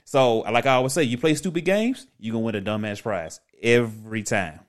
So, 0.04 0.40
like 0.40 0.66
I 0.66 0.74
always 0.74 0.92
say, 0.92 1.04
you 1.04 1.18
play 1.18 1.34
stupid 1.34 1.64
games, 1.64 2.06
you 2.18 2.32
gonna 2.32 2.44
win 2.44 2.54
a 2.54 2.60
dumbass 2.60 3.02
prize 3.02 3.40
every 3.62 4.22
time. 4.22 4.60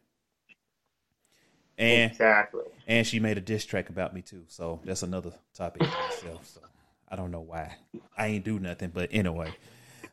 And 1.78 2.12
Exactly. 2.12 2.64
And 2.88 3.06
she 3.06 3.20
made 3.20 3.38
a 3.38 3.42
diss 3.42 3.66
track 3.66 3.90
about 3.90 4.14
me 4.14 4.22
too, 4.22 4.44
so 4.48 4.80
that's 4.84 5.04
another 5.04 5.32
topic 5.54 5.84
itself. 5.84 6.46
So 6.46 6.62
I 7.10 7.16
don't 7.16 7.32
know 7.32 7.42
why 7.42 7.76
I 8.18 8.28
ain't 8.28 8.46
do 8.46 8.60
nothing, 8.60 8.92
but 8.94 9.10
anyway. 9.12 9.54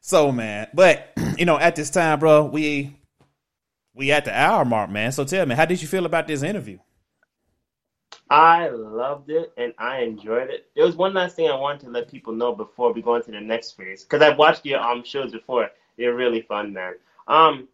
So 0.00 0.32
man, 0.32 0.68
but 0.74 1.12
you 1.38 1.44
know, 1.44 1.58
at 1.58 1.76
this 1.76 1.90
time, 1.90 2.18
bro, 2.18 2.44
we 2.44 2.96
we 3.94 4.12
at 4.12 4.24
the 4.24 4.38
hour 4.38 4.64
mark, 4.64 4.90
man. 4.90 5.12
So 5.12 5.24
tell 5.24 5.46
me, 5.46 5.54
how 5.54 5.64
did 5.64 5.80
you 5.82 5.88
feel 5.88 6.06
about 6.06 6.26
this 6.26 6.42
interview? 6.42 6.78
I 8.30 8.68
loved 8.68 9.30
it 9.30 9.52
and 9.58 9.74
I 9.78 10.00
enjoyed 10.00 10.48
it. 10.48 10.68
There 10.74 10.86
was 10.86 10.96
one 10.96 11.12
last 11.12 11.36
thing 11.36 11.50
I 11.50 11.54
wanted 11.54 11.82
to 11.82 11.90
let 11.90 12.10
people 12.10 12.32
know 12.32 12.54
before 12.54 12.92
we 12.92 13.02
go 13.02 13.16
into 13.16 13.30
the 13.30 13.40
next 13.40 13.72
phase 13.72 14.04
because 14.04 14.22
I've 14.22 14.38
watched 14.38 14.64
your 14.64 14.80
um 14.80 15.04
shows 15.04 15.32
before. 15.32 15.70
They're 15.98 16.14
really 16.14 16.40
fun, 16.40 16.72
man. 16.72 16.94
Um, 17.28 17.68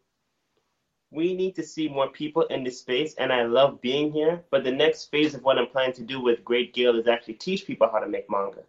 we 1.11 1.34
need 1.34 1.54
to 1.56 1.62
see 1.62 1.88
more 1.88 2.09
people 2.09 2.42
in 2.42 2.64
this 2.64 2.80
space, 2.80 3.14
and 3.14 3.32
I 3.32 3.44
love 3.44 3.80
being 3.80 4.12
here. 4.12 4.42
But 4.50 4.64
the 4.64 4.72
next 4.72 5.11
phase 5.11 5.34
of 5.34 5.42
what 5.42 5.59
I'm 5.59 5.66
planning 5.68 5.94
to 5.94 6.02
do 6.02 6.20
with 6.20 6.44
Great 6.44 6.74
Gale 6.74 6.98
is 6.98 7.06
actually 7.09 7.34
teach 7.34 7.66
people 7.66 7.88
how 7.90 7.98
to 7.98 8.09
make 8.09 8.30
manga 8.30 8.62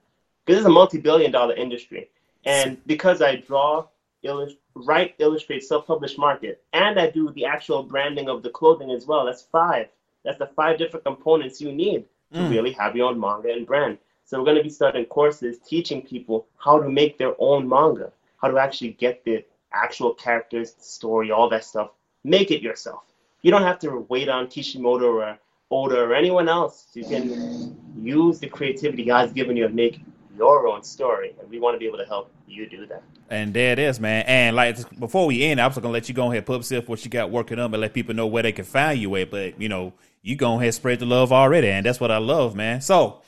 because 0.46 0.60
it's 0.60 0.68
a 0.68 0.72
multi-billion-dollar 0.72 1.56
industry, 1.56 2.10
and 2.46 2.78
because 2.88 3.22
I 3.22 3.36
draw, 3.36 3.88
illust- 4.24 4.58
write, 4.74 5.16
illustrate, 5.20 5.64
self-published 5.64 6.18
market, 6.18 6.64
and 6.74 7.00
I 7.00 7.10
do 7.10 7.32
the 7.32 7.46
actual 7.46 7.84
branding 7.84 8.30
of 8.30 8.42
the 8.42 8.50
clothing 8.50 8.90
as 8.92 9.06
well. 9.06 9.26
That's 9.26 9.44
five. 9.44 9.90
That's 10.24 10.40
the 10.40 10.48
five 10.48 10.78
different 10.78 11.06
components 11.06 11.62
you 11.62 11.72
need 11.72 12.06
to 12.34 12.40
Mm. 12.40 12.50
really 12.50 12.72
have 12.74 12.96
your 12.96 13.10
own 13.10 13.20
manga 13.20 13.52
and 13.52 13.66
brand. 13.66 13.98
So 14.26 14.38
we're 14.38 14.46
going 14.46 14.58
to 14.58 14.64
be 14.64 14.70
starting 14.70 15.06
courses 15.06 15.58
teaching 15.60 16.02
people 16.04 16.46
how 16.58 16.80
to 16.80 16.88
make 16.88 17.18
their 17.18 17.36
own 17.40 17.68
manga, 17.68 18.12
how 18.38 18.50
to 18.50 18.58
actually 18.60 18.92
get 18.92 19.24
the 19.24 19.44
actual 19.72 20.14
characters, 20.14 20.74
the 20.74 20.84
story, 20.84 21.32
all 21.32 21.50
that 21.50 21.64
stuff. 21.64 21.90
Make 22.24 22.52
it 22.52 22.62
yourself. 22.62 23.04
You 23.42 23.52
don't 23.52 23.64
have 23.64 23.80
to 23.80 24.06
wait 24.10 24.30
on 24.30 24.48
Kishimoto 24.48 25.06
or 25.06 25.40
Oda 25.72 26.02
or 26.02 26.14
anyone 26.14 26.50
else. 26.50 26.88
You 26.94 27.06
can 27.06 27.78
use 27.96 28.40
the 28.40 28.48
creativity 28.48 29.06
God's 29.06 29.34
given 29.34 29.56
you 29.56 29.66
and 29.66 29.76
make 29.76 30.02
your 30.38 30.68
own 30.68 30.84
story, 30.84 31.36
and 31.40 31.50
we 31.50 31.60
want 31.60 31.76
to 31.76 31.80
be 31.80 31.86
able 31.86 31.98
to 31.98 32.06
help 32.06 32.32
you 32.48 32.68
do 32.68 32.86
that. 32.88 33.04
And 33.30 33.54
there 33.54 33.74
it 33.74 33.80
is, 33.80 34.00
man. 34.00 34.24
And 34.26 34.56
like 34.56 34.78
before 35.00 35.28
we 35.28 35.44
end, 35.44 35.62
I 35.62 35.68
was 35.68 35.76
gonna 35.76 35.90
let 35.90 36.08
you 36.10 36.16
go 36.16 36.26
ahead 36.26 36.38
and 36.38 36.46
put 36.46 36.72
up 36.72 36.88
what 36.88 37.04
you 37.04 37.12
got 37.12 37.30
working 37.30 37.60
up 37.60 37.72
and 37.72 37.82
let 37.82 37.94
people 37.94 38.16
know 38.16 38.26
where 38.26 38.42
they 38.42 38.52
can 38.52 38.66
find 38.66 39.00
you 39.00 39.16
at. 39.18 39.30
But 39.30 39.62
you 39.62 39.70
know, 39.70 39.94
you 40.22 40.36
go 40.36 40.60
ahead 40.60 40.74
spread 40.74 41.00
the 41.00 41.06
love 41.06 41.32
already, 41.32 41.70
and 41.70 41.86
that's 41.86 42.00
what 42.00 42.10
I 42.10 42.18
love, 42.18 42.56
man. 42.56 42.82
So, 42.82 43.22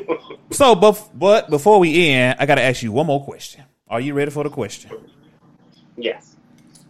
so 0.50 0.74
but 0.74 1.10
but 1.14 1.50
before 1.50 1.78
we 1.78 2.08
end, 2.08 2.36
I 2.40 2.46
gotta 2.46 2.62
ask 2.62 2.82
you 2.82 2.92
one 2.92 3.06
more 3.06 3.22
question. 3.22 3.64
Are 3.88 4.00
you 4.00 4.14
ready 4.14 4.30
for 4.30 4.42
the 4.42 4.50
question? 4.50 4.90
Yes. 5.96 6.34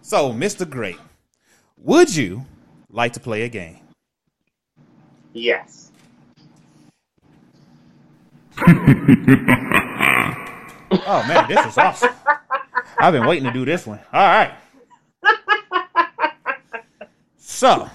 So, 0.01 0.33
Mister 0.33 0.65
Great, 0.65 0.99
would 1.85 2.15
you 2.15 2.45
like 2.91 3.13
to 3.13 3.21
play 3.21 3.43
a 3.43 3.49
game? 3.49 3.79
Yes. 5.33 5.93
Oh 11.07 11.25
man, 11.29 11.47
this 11.49 11.67
is 11.67 11.77
awesome. 11.77 12.13
I've 12.99 13.13
been 13.13 13.27
waiting 13.27 13.45
to 13.45 13.53
do 13.53 13.65
this 13.65 13.87
one. 13.87 14.01
All 14.13 14.27
right. 14.27 14.55
So, 17.37 17.91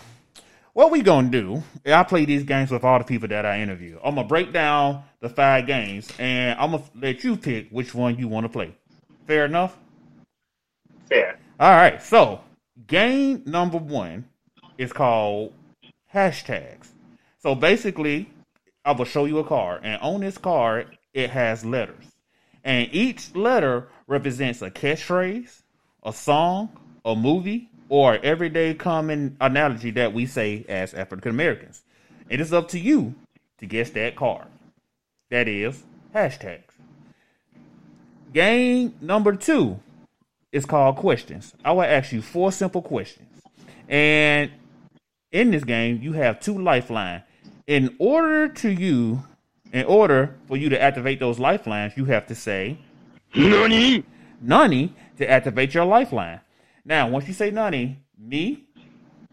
what 0.74 0.92
we 0.92 1.02
gonna 1.02 1.30
do? 1.30 1.64
I 1.86 2.04
play 2.04 2.26
these 2.26 2.44
games 2.44 2.72
with 2.72 2.84
all 2.84 3.00
the 3.00 3.06
people 3.06 3.28
that 3.30 3.46
I 3.46 3.62
interview. 3.62 3.98
I'm 4.04 4.16
gonna 4.16 4.28
break 4.28 4.54
down 4.54 5.04
the 5.22 5.30
five 5.30 5.66
games, 5.66 6.12
and 6.20 6.60
I'm 6.60 6.72
gonna 6.72 6.84
let 6.96 7.24
you 7.24 7.36
pick 7.38 7.70
which 7.70 7.96
one 7.96 8.18
you 8.18 8.28
want 8.28 8.46
to 8.46 8.50
play. 8.50 8.76
Fair 9.26 9.46
enough. 9.46 9.78
Fair. 11.08 11.40
All 11.60 11.72
right. 11.72 12.02
So, 12.02 12.42
game 12.90 13.44
number 13.46 13.78
one 13.78 14.26
is 14.78 14.92
called 14.92 15.54
hashtags. 16.14 16.90
So 17.42 17.56
basically, 17.56 18.30
I 18.84 18.92
will 18.92 19.06
show 19.06 19.26
you 19.26 19.40
a 19.40 19.44
card, 19.44 19.82
and 19.84 20.02
on 20.02 20.22
this 20.22 20.38
card, 20.38 20.98
it 21.14 21.30
has 21.30 21.64
letters, 21.64 22.06
and 22.64 22.90
each 22.92 23.34
letter 23.36 23.88
represents 24.08 24.62
a 24.62 24.70
catchphrase, 24.70 25.62
a 26.04 26.12
song, 26.12 26.70
a 27.06 27.16
movie, 27.16 27.70
or 27.88 28.16
everyday 28.24 28.74
common 28.74 29.38
analogy 29.40 29.92
that 29.92 30.14
we 30.14 30.26
say 30.26 30.66
as 30.68 30.94
African 30.94 31.32
Americans. 31.32 31.84
It 32.30 32.42
is 32.42 32.54
up 32.54 32.68
to 32.70 32.80
you 32.80 33.16
to 33.60 33.66
guess 33.66 33.90
that 33.92 34.16
card. 34.16 34.48
That 35.30 35.48
is 35.48 35.84
hashtags. 36.14 36.64
Game 38.34 38.96
number 39.02 39.36
two 39.36 39.80
is 40.52 40.66
called 40.66 40.96
questions. 40.96 41.54
I 41.64 41.72
will 41.72 41.84
ask 41.84 42.12
you 42.12 42.22
four 42.22 42.52
simple 42.52 42.82
questions. 42.82 43.42
And 43.88 44.52
in 45.32 45.52
this 45.52 45.64
game, 45.64 46.00
you 46.02 46.14
have 46.14 46.40
two 46.40 46.58
lifelines. 46.58 47.24
In 47.68 47.96
order 48.00 48.48
to 48.48 48.70
you, 48.70 49.24
in 49.72 49.86
order 49.86 50.36
for 50.48 50.58
you 50.58 50.70
to 50.70 50.82
activate 50.82 51.20
those 51.20 51.40
lifelines, 51.40 51.96
you 51.96 52.06
have 52.06 52.26
to 52.28 52.36
say 52.36 52.80
NANI? 53.36 54.04
Nani 54.42 54.94
to 55.18 55.30
activate 55.30 55.74
your 55.74 55.86
lifeline. 55.86 56.40
Now, 56.86 57.10
once 57.10 57.28
you 57.28 57.34
say 57.34 57.52
Nani, 57.52 58.00
me 58.18 58.66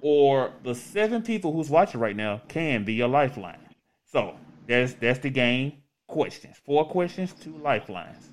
or 0.00 0.52
the 0.62 0.74
seven 0.74 1.22
people 1.22 1.52
who's 1.52 1.70
watching 1.70 2.00
right 2.00 2.16
now 2.16 2.42
can 2.48 2.84
be 2.84 2.94
your 2.94 3.08
lifeline. 3.08 3.58
So 4.04 4.36
that's 4.66 4.94
that's 4.94 5.20
the 5.20 5.30
game. 5.30 5.72
Questions. 6.06 6.56
Four 6.64 6.86
questions, 6.88 7.32
two 7.32 7.56
lifelines. 7.58 8.30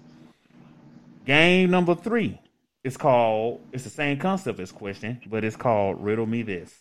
Game 1.25 1.71
number 1.71 1.95
three 1.95 2.39
is 2.83 2.97
called 2.97 3.61
it's 3.71 3.83
the 3.83 3.89
same 3.89 4.17
concept 4.17 4.59
as 4.59 4.71
question, 4.71 5.21
but 5.27 5.43
it's 5.43 5.55
called 5.55 6.03
Riddle 6.03 6.25
Me 6.25 6.41
This. 6.41 6.73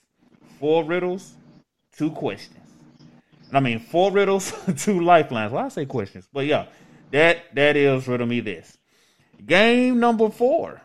Four 0.58 0.84
riddles, 0.84 1.34
two 1.96 2.10
questions. 2.10 2.58
I 3.52 3.60
mean 3.60 3.78
four 3.78 4.10
riddles, 4.10 4.52
two 4.76 5.00
lifelines. 5.00 5.52
Well, 5.52 5.64
I 5.64 5.68
say 5.68 5.86
questions, 5.86 6.28
but 6.32 6.46
yeah, 6.46 6.66
that 7.10 7.54
that 7.54 7.76
is 7.76 8.08
Riddle 8.08 8.26
Me 8.26 8.40
This. 8.40 8.78
Game 9.44 10.00
number 10.00 10.30
four 10.30 10.80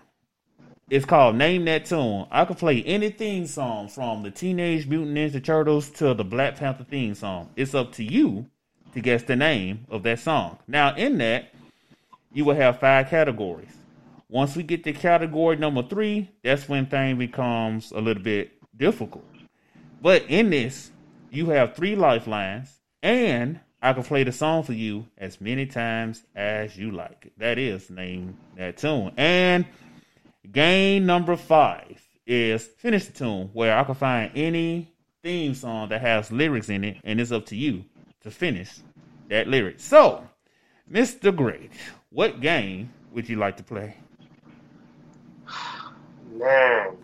is 0.89 1.05
called 1.05 1.35
Name 1.35 1.65
That 1.65 1.85
Tune. 1.85 2.27
I 2.31 2.45
could 2.45 2.57
play 2.57 2.81
any 2.83 3.09
theme 3.09 3.45
song 3.45 3.89
from 3.89 4.23
the 4.23 4.31
Teenage 4.31 4.87
Mutant 4.87 5.17
Ninja 5.17 5.43
Turtles 5.43 5.89
to 5.91 6.13
the 6.13 6.23
Black 6.23 6.55
Panther 6.55 6.85
theme 6.85 7.13
song. 7.13 7.49
It's 7.55 7.75
up 7.75 7.93
to 7.93 8.03
you 8.03 8.47
to 8.93 9.01
guess 9.01 9.23
the 9.23 9.35
name 9.35 9.85
of 9.89 10.03
that 10.03 10.19
song. 10.19 10.57
Now, 10.67 10.95
in 10.95 11.17
that, 11.17 11.53
you 12.33 12.45
will 12.45 12.55
have 12.55 12.79
five 12.79 13.09
categories. 13.09 13.76
Once 14.29 14.57
we 14.57 14.63
get 14.63 14.83
to 14.83 14.91
category 14.91 15.55
number 15.55 15.81
three, 15.81 16.29
that's 16.43 16.67
when 16.67 16.85
thing 16.85 17.17
becomes 17.17 17.91
a 17.91 17.99
little 17.99 18.21
bit 18.21 18.51
difficult. 18.75 19.23
But 20.01 20.23
in 20.23 20.49
this, 20.49 20.91
you 21.31 21.47
have 21.47 21.75
three 21.75 21.95
lifelines, 21.95 22.69
and 23.01 23.61
I 23.81 23.93
can 23.93 24.03
play 24.03 24.25
the 24.25 24.33
song 24.33 24.63
for 24.63 24.73
you 24.73 25.07
as 25.17 25.39
many 25.39 25.65
times 25.65 26.23
as 26.35 26.77
you 26.77 26.91
like. 26.91 27.31
That 27.37 27.57
is 27.57 27.89
name 27.89 28.37
that 28.57 28.75
tune. 28.77 29.13
And 29.15 29.65
game 30.51 31.05
number 31.05 31.37
five 31.37 32.05
is 32.25 32.65
finish 32.65 33.05
the 33.05 33.13
tune, 33.13 33.49
where 33.53 33.77
I 33.77 33.83
can 33.85 33.95
find 33.95 34.31
any 34.35 34.91
theme 35.23 35.53
song 35.53 35.87
that 35.89 36.01
has 36.01 36.33
lyrics 36.33 36.67
in 36.67 36.83
it, 36.83 36.97
and 37.05 37.21
it's 37.21 37.31
up 37.31 37.45
to 37.45 37.55
you 37.55 37.85
to 38.23 38.31
finish 38.31 38.71
that 39.29 39.47
lyric. 39.47 39.79
So, 39.79 40.27
Mr. 40.91 41.33
Great, 41.33 41.71
what 42.09 42.41
game 42.41 42.91
would 43.13 43.29
you 43.29 43.37
like 43.37 43.55
to 43.55 43.63
play? 43.63 43.95
Man, 46.37 46.95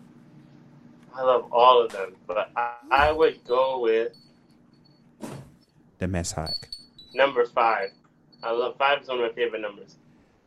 I 1.15 1.21
love 1.23 1.51
all 1.51 1.83
of 1.83 1.91
them, 1.91 2.15
but 2.27 2.51
I, 2.55 2.73
I 2.91 3.11
would 3.11 3.43
go 3.45 3.79
with 3.79 4.13
The 5.97 6.07
Mess 6.07 6.31
Hike. 6.31 6.69
number 7.15 7.45
five. 7.45 7.89
I 8.43 8.51
love 8.51 8.75
five 8.77 9.01
is 9.01 9.07
one 9.07 9.19
of 9.19 9.23
my 9.23 9.31
favorite 9.33 9.61
numbers. 9.61 9.95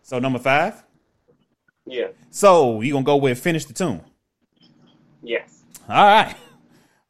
So 0.03 0.19
number 0.19 0.39
five. 0.39 0.85
Yeah. 1.87 2.09
So 2.31 2.81
you 2.81 2.93
gonna 2.93 3.05
go 3.05 3.17
with 3.17 3.39
finish 3.41 3.65
the 3.65 3.73
tune? 3.73 4.03
Yes. 5.23 5.65
All 5.89 6.05
right. 6.05 6.37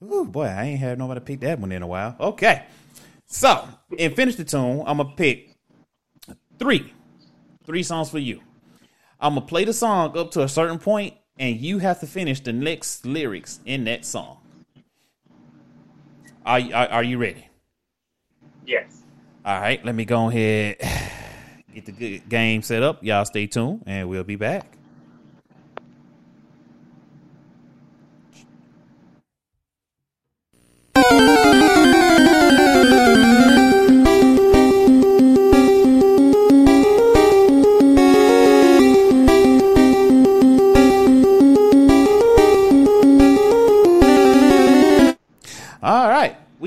Ooh, 0.02 0.24
boy, 0.24 0.44
I 0.44 0.64
ain't 0.64 0.80
had 0.80 0.98
nobody 0.98 1.20
pick 1.20 1.40
that 1.40 1.58
one 1.58 1.72
in 1.72 1.82
a 1.82 1.86
while. 1.86 2.16
Okay. 2.20 2.64
So, 3.26 3.66
in 3.96 4.14
Finish 4.14 4.36
the 4.36 4.44
Tune, 4.44 4.84
I'm 4.86 4.98
going 4.98 5.08
to 5.08 5.16
pick 5.16 5.56
three. 6.58 6.92
Three 7.64 7.82
songs 7.82 8.10
for 8.10 8.18
you. 8.18 8.40
I'm 9.18 9.34
going 9.34 9.46
to 9.46 9.48
play 9.48 9.64
the 9.64 9.72
song 9.72 10.16
up 10.16 10.30
to 10.32 10.42
a 10.42 10.48
certain 10.48 10.78
point, 10.78 11.14
and 11.38 11.56
you 11.56 11.78
have 11.78 12.00
to 12.00 12.06
finish 12.06 12.40
the 12.40 12.52
next 12.52 13.04
lyrics 13.04 13.60
in 13.64 13.84
that 13.84 14.04
song. 14.04 14.38
Are, 16.44 16.60
are, 16.60 16.88
are 16.88 17.02
you 17.02 17.18
ready? 17.18 17.46
Yes. 18.66 19.02
All 19.44 19.60
right, 19.60 19.84
let 19.84 19.94
me 19.94 20.04
go 20.04 20.28
ahead 20.28 20.76
get 21.76 21.84
the 21.84 21.92
good 21.92 22.28
game 22.28 22.62
set 22.62 22.82
up. 22.82 23.04
Y'all 23.04 23.24
stay 23.24 23.46
tuned, 23.46 23.82
and 23.86 24.08
we'll 24.08 24.24
be 24.24 24.36
back. 24.36 24.76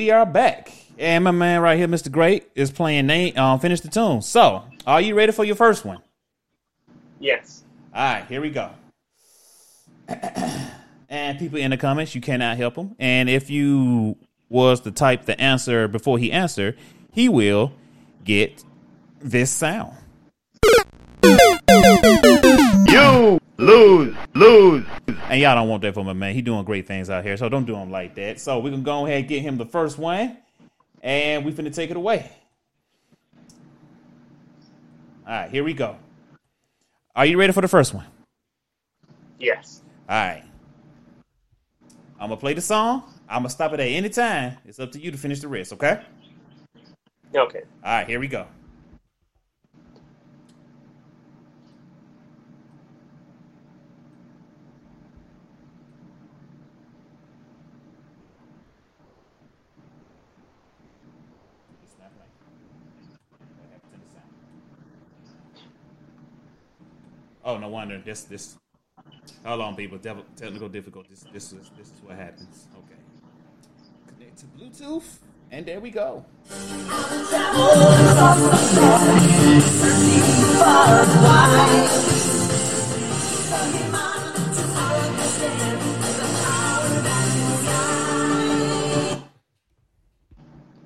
We 0.10 0.14
are 0.14 0.26
back. 0.26 0.72
And 0.98 1.24
my 1.24 1.30
man 1.30 1.62
right 1.62 1.78
here, 1.78 1.88
Mr. 1.88 2.12
Great, 2.12 2.50
is 2.56 2.72
playing 2.72 3.06
name 3.06 3.38
um 3.38 3.60
finish 3.60 3.82
the 3.82 3.90
tune. 3.90 4.24
So, 4.24 4.64
are 4.88 5.00
you 5.00 5.14
ready 5.14 5.32
for 5.32 5.46
your 5.46 5.56
first 5.56 5.86
one? 5.86 6.00
Yes. 7.20 7.64
All 7.94 8.14
right, 8.14 8.26
here 8.26 8.42
we 8.42 8.50
go. 8.50 8.72
and 11.10 11.38
people 11.38 11.60
in 11.60 11.70
the 11.70 11.78
comments, 11.78 12.16
you 12.16 12.22
cannot 12.22 12.58
help 12.58 12.76
him. 12.76 12.96
And 12.98 13.30
if 13.30 13.52
you 13.52 14.18
was 14.50 14.82
to 14.82 14.92
type 14.92 15.26
the 15.26 15.40
answer 15.40 15.88
before 15.88 16.18
he 16.18 16.32
answered, 16.32 16.76
he 17.12 17.30
will 17.30 17.72
get 18.24 18.64
this 19.20 19.52
sound. 19.52 19.96
You 23.34 23.40
lose, 23.58 24.16
lose. 24.34 24.86
And 25.30 25.40
y'all 25.42 25.56
don't 25.56 25.68
want 25.70 25.82
that 25.84 25.94
from 25.94 26.06
my 26.06 26.14
man. 26.14 26.34
He 26.34 26.42
doing 26.42 26.64
great 26.64 26.88
things 26.88 27.10
out 27.10 27.24
here, 27.24 27.38
so 27.38 27.50
don't 27.50 27.66
do 27.66 27.76
him 27.76 27.92
like 27.92 28.16
that. 28.16 28.40
So 28.40 28.60
we 28.60 28.72
can 28.72 28.84
go 28.84 29.06
ahead 29.06 29.20
and 29.20 29.28
get 29.28 29.42
him 29.42 29.58
the 29.58 29.66
first 29.66 29.98
one, 29.98 30.38
and 31.02 31.46
we 31.46 31.52
finna 31.52 31.74
take 31.74 31.92
it 31.92 31.98
away. 31.98 32.32
All 35.28 35.34
right, 35.34 35.52
here 35.52 35.64
we 35.64 35.74
go. 35.74 35.98
Are 37.16 37.26
you 37.26 37.38
ready 37.38 37.54
for 37.54 37.62
the 37.62 37.68
first 37.68 37.94
one? 37.94 38.06
Yes. 39.40 39.82
All 40.08 40.16
right. 40.16 40.44
I'm 42.20 42.30
gonna 42.30 42.38
play 42.38 42.54
the 42.54 42.62
song. 42.62 43.04
I'm 43.30 43.42
gonna 43.44 43.50
stop 43.50 43.74
it 43.74 43.80
at 43.80 43.88
any 43.88 44.10
time. 44.10 44.58
It's 44.66 44.80
up 44.80 44.92
to 44.94 45.00
you 45.00 45.12
to 45.12 45.18
finish 45.18 45.40
the 45.40 45.48
rest, 45.48 45.72
okay? 45.74 46.02
Okay. 47.36 47.62
All 47.84 47.92
right, 47.92 48.08
here 48.08 48.20
we 48.20 48.28
go. 48.28 48.48
It's 61.84 61.96
not 62.00 62.12
playing. 62.18 62.32
What 63.60 63.70
happened 63.72 63.94
to 63.94 64.00
the 64.00 64.12
sound? 64.12 64.34
Oh, 67.50 67.58
no 67.58 67.68
wonder. 67.68 67.98
This 67.98 68.26
this. 68.26 68.58
Hold 69.44 69.62
on, 69.62 69.76
people. 69.76 69.98
Dev- 69.98 70.24
technical 70.36 70.70
difficulties. 70.70 71.26
This 71.34 71.52
is 71.52 71.72
this 71.76 71.88
is 71.88 72.00
what 72.04 72.16
happens. 72.16 72.68
Okay. 72.78 73.02
Connect 74.08 74.38
to 74.38 74.46
Bluetooth, 74.46 75.18
and 75.50 75.66
there 75.66 75.80
we 75.80 75.90
go. 75.90 76.24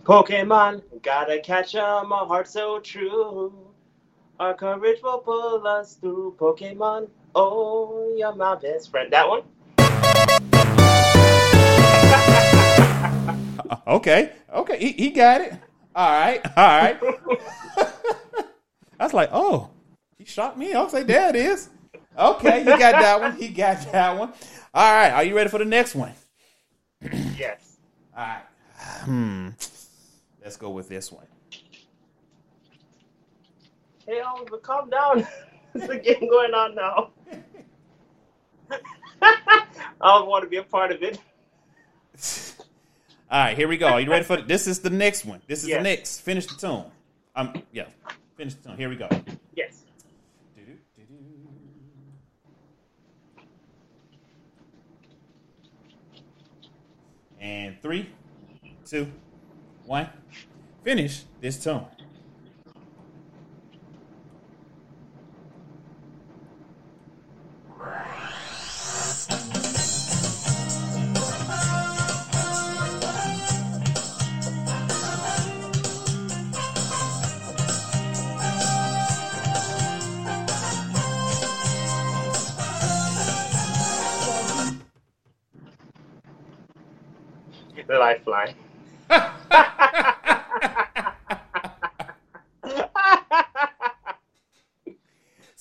Pokemon, 0.04 0.82
gotta 1.02 1.40
catch 1.40 1.76
'em, 1.76 2.12
a 2.12 2.26
heart 2.26 2.48
so 2.48 2.80
true. 2.80 3.73
Our 4.44 4.56
courage 4.56 5.02
will 5.02 5.20
pull 5.20 5.66
us 5.66 5.96
through. 5.96 6.36
Pokemon, 6.38 7.08
oh, 7.34 8.14
you're 8.18 8.36
my 8.36 8.56
best 8.56 8.92
friend. 8.92 9.14
That 9.14 9.30
one? 9.30 9.44
Okay, 13.88 14.32
okay, 14.54 14.78
he, 14.78 14.92
he 14.92 15.10
got 15.10 15.42
it. 15.42 15.54
All 15.96 16.12
right, 16.12 16.42
all 16.58 16.68
right. 16.68 17.00
I 19.00 19.04
was 19.04 19.14
like, 19.14 19.30
oh, 19.32 19.70
he 20.18 20.26
shot 20.26 20.60
me. 20.60 20.74
I 20.74 20.82
was 20.82 20.94
like, 20.94 21.08
there 21.08 21.30
it 21.30 21.36
is. 21.36 21.70
Okay, 22.18 22.60
he 22.60 22.66
got 22.66 22.80
that 22.80 23.22
one. 23.22 23.38
He 23.38 23.50
got 23.50 23.92
that 23.92 24.18
one. 24.18 24.34
All 24.74 24.94
right, 24.94 25.12
are 25.12 25.24
you 25.24 25.36
ready 25.36 25.50
for 25.50 25.58
the 25.58 25.66
next 25.66 25.96
one? 25.96 26.12
Yes. 27.38 27.78
All 28.16 28.26
right. 28.26 28.44
Hmm. 29.06 29.50
Let's 30.44 30.58
go 30.58 30.70
with 30.70 30.90
this 30.90 31.12
one. 31.12 31.26
Hey, 34.06 34.20
Oliver, 34.20 34.58
calm 34.58 34.90
down. 34.90 35.26
There's 35.74 35.90
a 35.90 35.98
game 35.98 36.30
going 36.30 36.54
on 36.54 36.76
now. 36.76 37.10
I 39.22 39.66
don't 40.02 40.28
want 40.28 40.44
to 40.44 40.50
be 40.50 40.58
a 40.58 40.64
part 40.64 40.92
of 40.92 41.02
it. 41.02 41.20
All 43.32 43.40
right, 43.40 43.58
here 43.58 43.68
we 43.68 43.78
go. 43.78 43.88
Are 43.88 44.02
you 44.02 44.12
ready 44.12 44.26
for 44.26 44.38
this? 44.38 44.68
Is 44.68 44.80
the 44.80 44.90
next 44.90 45.26
one? 45.26 45.42
This 45.48 45.64
is 45.64 45.70
Yes. 45.70 45.78
the 45.80 45.84
next. 45.84 46.20
Finish 46.20 46.46
the 46.48 46.56
tune. 46.56 46.84
Um, 47.36 47.54
yeah, 47.72 47.86
finish 48.38 48.54
the 48.56 48.70
tune. 48.70 48.78
Here 48.78 48.90
we 48.90 48.96
go. 48.96 49.08
Yes. 49.56 49.84
And 57.40 57.82
three, 57.82 58.10
two, 58.86 59.12
one. 59.86 60.10
Finish 60.84 61.24
this 61.42 61.62
tune. 61.64 61.86
Lifeline. 88.26 88.56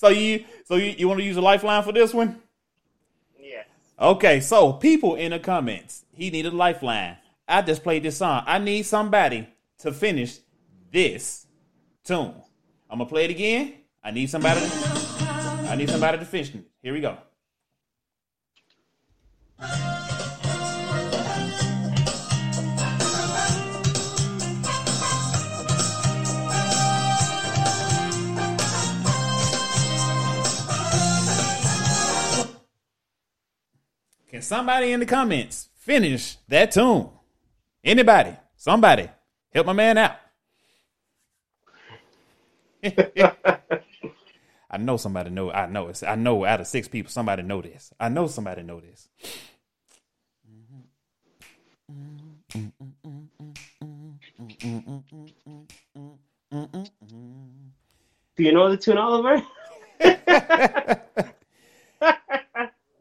So 0.03 0.09
you, 0.09 0.43
so 0.65 0.75
you, 0.75 0.95
you 0.97 1.07
want 1.07 1.21
to 1.21 1.25
use 1.25 1.37
a 1.37 1.41
lifeline 1.41 1.81
for 1.81 1.93
this 1.93 2.13
one? 2.13 2.41
yes. 3.39 3.65
Okay, 3.97 4.41
so 4.41 4.73
people 4.73 5.15
in 5.15 5.31
the 5.31 5.39
comments, 5.39 6.03
he 6.11 6.29
needed 6.29 6.51
a 6.51 6.55
lifeline. 6.57 7.15
I 7.47 7.61
just 7.61 7.83
played 7.83 8.03
this 8.03 8.17
song. 8.17 8.43
I 8.45 8.59
need 8.59 8.83
somebody 8.83 9.47
to 9.77 9.93
finish 9.93 10.39
this 10.91 11.47
tune. 12.03 12.33
I'm 12.89 12.97
gonna 12.97 13.09
play 13.09 13.23
it 13.23 13.31
again. 13.31 13.75
I 14.03 14.11
need 14.11 14.29
somebody. 14.29 14.59
To, 14.59 15.67
I 15.69 15.75
need 15.77 15.89
somebody 15.89 16.17
to 16.17 16.25
finish 16.25 16.53
it. 16.53 16.65
Here 16.81 16.91
we 16.91 16.99
go. 16.99 17.17
Can 34.33 34.41
somebody 34.41 34.91
in 34.91 34.99
the 34.99 35.05
comments 35.05 35.69
finish 35.75 36.37
that 36.47 36.71
tune? 36.71 37.07
Anybody? 37.83 38.35
Somebody? 38.55 39.07
Help 39.53 39.67
my 39.67 39.73
man 39.73 39.99
out. 39.99 40.15
I 44.71 44.77
know 44.79 44.97
somebody 44.97 45.29
know. 45.29 45.51
I 45.51 45.67
know 45.67 45.89
it's. 45.89 46.01
I 46.01 46.15
know 46.15 46.45
out 46.45 46.61
of 46.61 46.65
six 46.65 46.87
people, 46.87 47.11
somebody 47.11 47.43
know 47.43 47.61
this. 47.61 47.93
I 47.99 48.09
know 48.09 48.25
somebody 48.25 48.63
know 48.63 48.79
this. 48.79 49.07
Do 58.35 58.43
you 58.43 58.51
know 58.51 58.71
the 58.71 58.77
tune, 58.77 58.97
Oliver? 58.97 59.43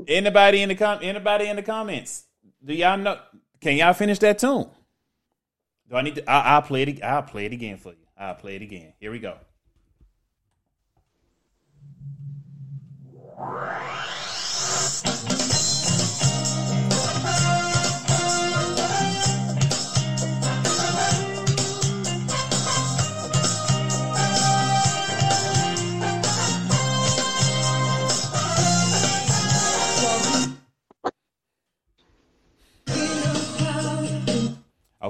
Anybody 0.08 0.62
in 0.62 0.68
the 0.68 0.74
com- 0.74 1.00
Anybody 1.02 1.46
in 1.46 1.56
the 1.56 1.62
comments? 1.62 2.24
Do 2.64 2.74
y'all 2.74 2.96
know? 2.96 3.18
Can 3.60 3.76
y'all 3.76 3.92
finish 3.92 4.18
that 4.20 4.38
tune? 4.38 4.68
Do 5.88 5.96
I 5.96 6.02
need 6.02 6.16
to? 6.16 6.30
I, 6.30 6.54
I'll 6.54 6.62
play 6.62 6.82
it. 6.82 7.02
I'll 7.02 7.22
play 7.22 7.46
it 7.46 7.52
again 7.52 7.76
for 7.76 7.90
you. 7.90 8.06
I'll 8.18 8.34
play 8.34 8.56
it 8.56 8.62
again. 8.62 8.92
Here 9.00 9.10
we 9.10 9.18
go. 9.18 9.36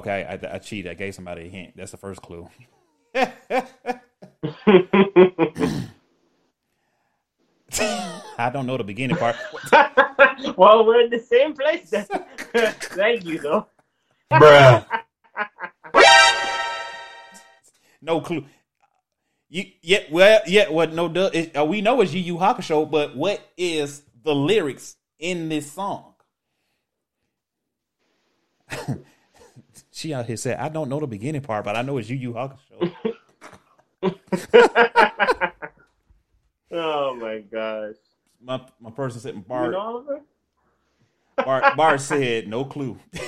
Okay, 0.03 0.25
I, 0.25 0.55
I 0.55 0.57
cheated. 0.57 0.91
I 0.91 0.95
gave 0.95 1.15
somebody 1.15 1.43
a 1.43 1.47
hint. 1.47 1.77
That's 1.77 1.91
the 1.91 1.97
first 1.97 2.21
clue. 2.21 2.49
I 8.37 8.49
don't 8.51 8.65
know 8.65 8.75
the 8.75 8.83
beginning 8.83 9.15
part. 9.15 9.37
well, 10.57 10.85
we're 10.85 11.03
in 11.05 11.09
the 11.09 11.19
same 11.19 11.53
place 11.53 11.89
then. 11.89 12.05
Thank 12.81 13.23
you, 13.23 13.39
though. 13.39 13.67
Bruh. 14.29 14.85
No 18.01 18.19
clue. 18.19 18.43
You 19.47 19.65
yeah 19.81 19.99
well 20.11 20.41
yeah 20.47 20.69
well 20.69 20.89
no 20.89 21.07
duh, 21.07 21.29
it, 21.31 21.55
uh, 21.55 21.63
we 21.63 21.79
know 21.79 22.01
it's 22.01 22.11
Yu 22.11 22.19
Yu 22.19 22.37
Hakusho, 22.37 22.91
but 22.91 23.15
what 23.15 23.39
is 23.55 24.03
the 24.23 24.35
lyrics 24.35 24.97
in 25.17 25.47
this 25.47 25.71
song? 25.71 26.15
She 29.93 30.13
out 30.13 30.25
here 30.25 30.35
said, 30.37 30.57
"I 30.59 30.67
don't 30.69 30.89
know 30.89 30.99
the 30.99 31.07
beginning 31.07 31.41
part, 31.41 31.63
but 31.63 31.75
I 31.77 31.81
know 31.83 31.97
it's 31.97 32.09
Yu 32.09 32.17
Yu 32.17 32.33
Hakusho." 32.33 32.93
Oh 36.75 37.15
my 37.15 37.37
gosh. 37.39 37.95
my 38.41 38.59
my 38.79 38.89
person 38.89 39.21
said 39.21 39.35
You 39.35 39.41
Bart 39.41 39.71
know, 39.71 40.21
Bart, 41.37 41.77
Bart 41.77 42.01
said 42.01 42.47
no 42.47 42.65
clue. 42.65 42.97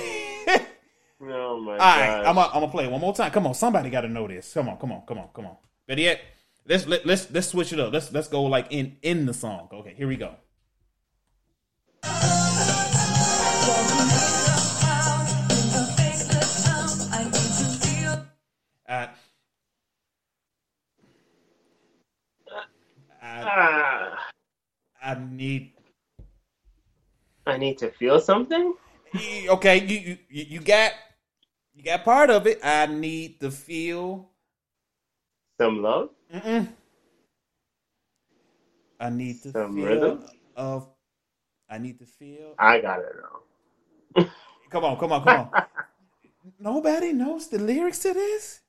Oh 1.18 1.58
my 1.60 1.72
All 1.72 1.78
gosh. 1.78 1.98
right, 1.98 2.26
I'm 2.26 2.34
gonna 2.34 2.48
I'm 2.48 2.60
gonna 2.60 2.68
play 2.68 2.84
it 2.84 2.90
one 2.90 3.00
more 3.00 3.14
time. 3.14 3.30
Come 3.30 3.46
on, 3.46 3.54
somebody 3.54 3.88
got 3.88 4.02
to 4.02 4.08
know 4.08 4.28
this. 4.28 4.52
Come 4.52 4.68
on, 4.68 4.76
come 4.76 4.92
on, 4.92 5.02
come 5.06 5.18
on, 5.18 5.28
come 5.34 5.46
on. 5.46 5.56
Better 5.88 6.02
yet, 6.02 6.20
let's 6.68 6.86
let, 6.86 7.06
let's 7.06 7.30
let's 7.30 7.46
switch 7.46 7.72
it 7.72 7.80
up. 7.80 7.90
Let's 7.92 8.12
let's 8.12 8.28
go 8.28 8.42
like 8.42 8.66
in 8.70 8.98
in 9.00 9.24
the 9.24 9.32
song. 9.32 9.68
Okay, 9.72 9.94
here 9.96 10.08
we 10.08 10.16
go. 10.16 10.34
I, 23.36 23.46
Ah, 23.46 24.30
I 25.02 25.14
need 25.14 25.72
I 27.46 27.56
need 27.58 27.78
to 27.78 27.90
feel 27.90 28.18
something? 28.20 28.74
okay. 29.48 29.84
You 29.84 30.18
you 30.28 30.44
you 30.56 30.60
got 30.60 30.92
you 31.74 31.82
got 31.82 32.04
part 32.04 32.30
of 32.30 32.46
it. 32.46 32.60
I 32.64 32.86
need 32.86 33.40
to 33.40 33.50
feel. 33.50 34.30
Some 35.60 35.82
love? 35.82 36.10
Mm-mm. 36.32 36.68
I 39.00 39.10
need 39.10 39.42
to 39.42 39.52
Some 39.52 39.74
feel 39.74 39.84
rhythm? 39.84 40.24
of. 40.56 40.88
I 41.68 41.78
need 41.78 41.98
the 41.98 42.06
feel. 42.06 42.54
I 42.58 42.80
got 42.80 43.00
it 43.00 43.12
wrong. 43.16 44.28
Come 44.70 44.84
on, 44.84 44.98
come 44.98 45.12
on, 45.12 45.22
come 45.22 45.34
on. 45.36 45.50
Nobody 46.58 47.12
knows 47.12 47.48
the 47.48 47.58
lyrics 47.58 47.98
to 48.00 48.12
this. 48.14 48.60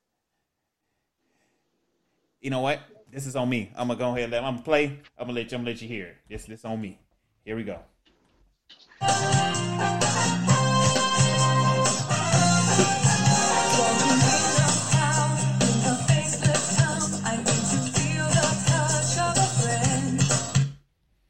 You 2.42 2.50
know 2.50 2.62
what? 2.62 2.80
This 3.12 3.26
is 3.26 3.36
on 3.36 3.50
me. 3.50 3.72
I'm 3.76 3.88
gonna 3.88 4.00
go 4.00 4.10
ahead. 4.10 4.24
And 4.24 4.32
let, 4.32 4.44
I'm 4.44 4.54
gonna 4.56 4.64
play. 4.64 4.86
I'm 5.18 5.28
gonna 5.28 5.34
let 5.34 5.52
you. 5.52 5.58
I'm 5.58 5.64
gonna 5.64 5.72
let 5.72 5.82
you 5.82 5.88
hear 5.88 6.08
it. 6.08 6.18
This 6.30 6.46
this 6.46 6.66
on 6.66 6.80
me. 6.82 7.00
Here 7.46 7.56
we 7.56 7.64
go. 7.64 7.80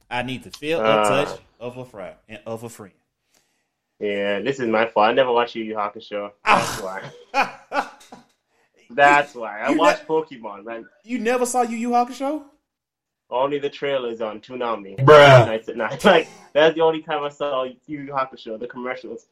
I 0.10 0.24
need 0.24 0.44
to 0.44 0.52
feel 0.52 0.80
a 0.80 0.84
Ah. 0.84 1.04
touch 1.26 1.40
of 1.60 1.78
a 1.78 1.86
friend 1.86 2.16
of 2.46 2.64
a 2.64 2.70
friend. 2.70 2.94
Yeah, 4.00 4.40
this 4.40 4.60
is 4.60 4.68
my 4.68 4.86
fault. 4.88 5.08
I 5.10 5.14
never 5.14 5.32
watched 5.32 5.56
Yu 5.56 5.64
Yu 5.64 5.76
Hakusho. 5.76 6.32
That's 6.46 6.82
why. 6.82 7.12
That's 8.90 9.36
why. 9.36 9.62
I 9.62 9.72
You 9.72 9.78
watched 9.78 10.08
Pokemon, 10.08 10.66
man. 10.66 10.86
You 11.04 11.20
never 11.20 11.46
saw 11.46 11.62
Yu 11.64 11.78
Yu 11.78 11.90
Hakusho? 11.90 12.44
Only 13.30 13.60
the 13.60 13.70
trailers 13.70 14.22
on 14.22 14.40
Toonami. 14.40 14.98
Bruh. 15.00 15.46
Nights 15.46 15.70
at 15.70 15.76
night. 15.78 16.04
Like 16.06 16.28
that's 16.54 16.76
the 16.76 16.82
only 16.82 17.02
time 17.02 17.24
I 17.24 17.30
saw 17.30 17.64
Yu 17.64 17.76
Yu 17.88 18.12
Hakusho, 18.14 18.60
the 18.60 18.68
commercials. 18.68 19.28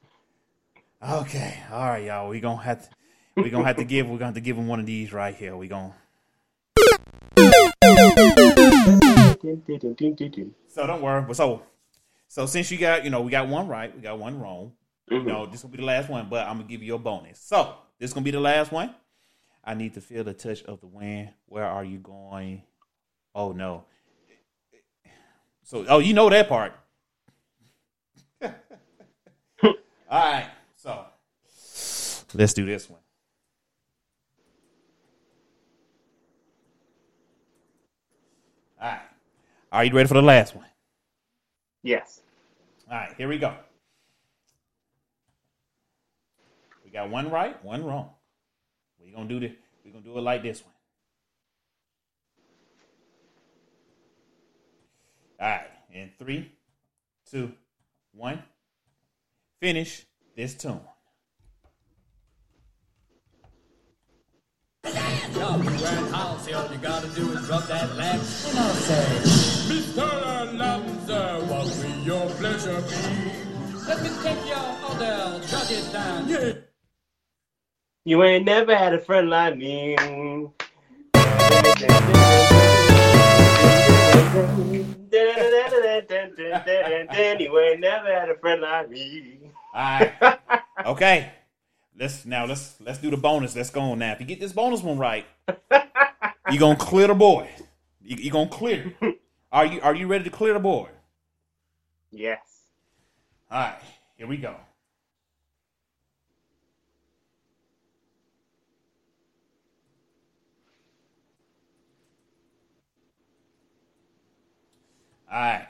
Okay, 1.08 1.58
all 1.72 1.86
right, 1.86 2.04
y'all. 2.06 2.30
We 2.30 2.40
gonna 2.40 2.62
have 2.62 2.90
to. 2.90 2.96
We 3.36 3.50
gonna 3.50 3.66
have 3.66 3.78
to 3.78 3.84
give. 3.84 4.08
We're 4.08 4.14
gonna 4.18 4.26
have 4.28 4.36
to 4.36 4.42
give 4.42 4.58
him 4.58 4.68
one 4.68 4.80
of 4.80 4.86
these 4.86 5.14
right 5.14 5.36
here. 5.36 5.56
We 5.56 5.68
gonna. 5.68 5.94
So 10.68 10.88
don't 10.88 11.02
worry. 11.02 11.22
But 11.22 11.36
so, 11.36 11.64
so 12.28 12.46
since 12.46 12.72
you 12.72 12.78
got, 12.78 13.04
you 13.04 13.10
know, 13.10 13.22
we 13.22 13.32
got 13.32 13.48
one 13.48 13.68
right, 13.68 13.94
we 13.96 14.02
got 14.02 14.20
one 14.20 14.40
wrong. 14.40 14.74
You 15.10 15.18
Mm-hmm. 15.18 15.28
know, 15.28 15.46
this 15.46 15.62
will 15.62 15.70
be 15.70 15.78
the 15.78 15.84
last 15.86 16.10
one, 16.10 16.28
but 16.30 16.48
I'm 16.48 16.58
gonna 16.58 16.68
give 16.68 16.82
you 16.82 16.96
a 16.96 16.98
bonus. 16.98 17.40
So 17.40 17.76
this 18.00 18.12
gonna 18.12 18.24
be 18.24 18.32
the 18.32 18.40
last 18.40 18.72
one. 18.72 18.94
I 19.66 19.74
need 19.74 19.96
to 19.96 20.02
feel 20.02 20.24
the 20.24 20.34
touch 20.34 20.62
of 20.64 20.80
the 20.80 20.88
wind. 20.88 21.30
Where 21.48 21.66
are 21.66 21.84
you 21.84 21.98
going? 21.98 22.62
Oh 23.34 23.52
no. 23.52 23.86
So, 25.64 25.84
oh, 25.90 25.98
you 25.98 26.14
know 26.14 26.30
that 26.30 26.48
part. 26.48 26.74
All 28.44 28.52
right. 30.12 30.50
So 30.76 31.06
let's 32.36 32.54
do 32.54 32.66
this 32.66 32.88
one. 32.88 33.00
All 38.80 38.92
right. 38.92 39.02
Are 39.72 39.84
you 39.84 39.92
ready 39.92 40.08
for 40.08 40.14
the 40.14 40.22
last 40.22 40.56
one? 40.56 40.68
Yes. 41.82 42.22
All 42.90 42.98
right, 42.98 43.14
here 43.18 43.28
we 43.28 43.40
go. 43.40 43.54
We 46.84 46.92
got 46.92 47.10
one 47.10 47.32
right, 47.32 47.64
one 47.66 47.84
wrong. 47.84 48.12
We're 49.16 49.24
gonna 49.24 49.30
do 49.30 49.40
this. 49.40 49.56
We're 49.86 49.92
gonna 49.92 50.04
do 50.04 50.18
it 50.18 50.22
like 50.22 50.44
this 50.44 50.62
one. 50.62 50.74
All 55.40 55.48
right, 55.48 55.68
in 55.94 56.12
three, 56.20 56.52
two, 57.30 57.54
one. 58.12 58.44
Finish 59.62 60.06
this 60.36 60.54
tune. 60.56 60.82
house, 64.84 66.52
all 66.54 66.72
you 66.72 66.78
gotta 66.80 67.08
do 67.10 67.32
is 67.32 67.50
rub 67.50 67.64
that 67.68 67.96
lamp. 67.96 68.22
And 68.22 68.60
I'll 68.60 68.74
say, 68.74 69.06
Mr. 69.72 70.58
Lanza, 70.58 71.46
what 71.48 71.66
will 71.66 72.04
your 72.04 72.30
pleasure 72.32 72.82
be? 72.82 73.86
Let 73.88 74.04
me 74.04 74.10
take 74.24 74.46
your 74.46 74.68
order, 74.90 75.48
jot 75.48 75.72
it 75.72 75.94
down. 75.94 76.28
Yeah. 76.28 76.65
You 78.08 78.22
ain't 78.22 78.46
never 78.46 78.76
had 78.76 78.94
a 78.94 79.00
friend 79.00 79.32
like 79.32 79.58
me. 79.58 79.98
You 79.98 80.54
ain't 87.60 87.80
never 87.80 88.14
had 88.14 88.30
a 88.30 88.38
friend 88.40 88.62
like 88.62 88.92
me. 88.92 89.40
All 89.74 90.00
right. 90.00 90.40
Okay. 90.86 91.32
Let's 91.98 92.28
now 92.28 92.46
let's 92.46 92.80
let's 92.80 93.00
do 93.00 93.10
the 93.10 93.18
bonus. 93.18 93.56
Let's 93.56 93.72
go 93.72 93.82
on 93.82 93.98
now. 93.98 94.12
If 94.12 94.20
you 94.20 94.28
get 94.28 94.40
this 94.40 94.54
bonus 94.54 94.84
one 94.84 95.00
right, 95.00 95.26
you're 96.52 96.60
gonna 96.60 96.76
clear 96.76 97.08
the 97.08 97.16
board. 97.16 97.48
You, 98.04 98.18
you 98.18 98.30
gonna 98.30 98.52
clear. 98.52 98.94
Are 99.52 99.66
you 99.66 99.82
are 99.82 99.96
you 99.96 100.06
ready 100.06 100.26
to 100.26 100.30
clear 100.30 100.54
the 100.54 100.60
board? 100.60 100.92
Yes. 102.12 102.68
All 103.50 103.62
right, 103.62 103.80
here 104.16 104.28
we 104.28 104.38
go. 104.38 104.56
All 115.36 115.42
right, 115.42 115.68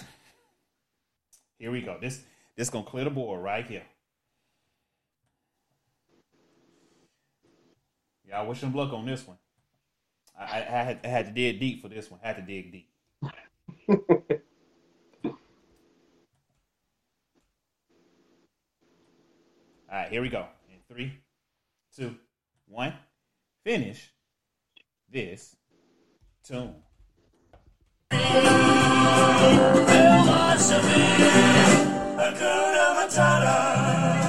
here 1.58 1.72
we 1.72 1.82
go. 1.82 1.98
This 2.00 2.22
this 2.56 2.70
gonna 2.70 2.86
clear 2.86 3.04
the 3.04 3.10
board 3.10 3.42
right 3.42 3.66
here. 3.66 3.82
Y'all 8.30 8.48
wish 8.48 8.62
them 8.62 8.76
luck 8.76 8.94
on 8.94 9.08
this 9.08 9.26
one. 9.26 9.38
I, 10.40 10.44
I, 10.44 10.58
I, 10.58 10.84
had, 10.84 11.00
I 11.04 11.08
had 11.08 11.26
to 11.26 11.32
dig 11.32 11.60
deep 11.60 11.82
for 11.82 11.88
this 11.88 12.12
one. 12.12 12.20
had 12.22 12.36
to 12.36 12.44
dig 12.44 12.74
deep. 12.74 12.90
All 13.90 15.34
right, 19.92 20.12
here 20.12 20.22
we 20.22 20.30
go. 20.30 20.46
In 20.70 20.96
three, 20.96 21.12
two, 21.98 22.14
one. 22.68 22.94
Finish 23.64 24.12
this 25.12 25.56
tune 26.44 26.76
philosophy, 29.88 31.06
Hakuna 32.18 32.86
Matata. 32.98 34.25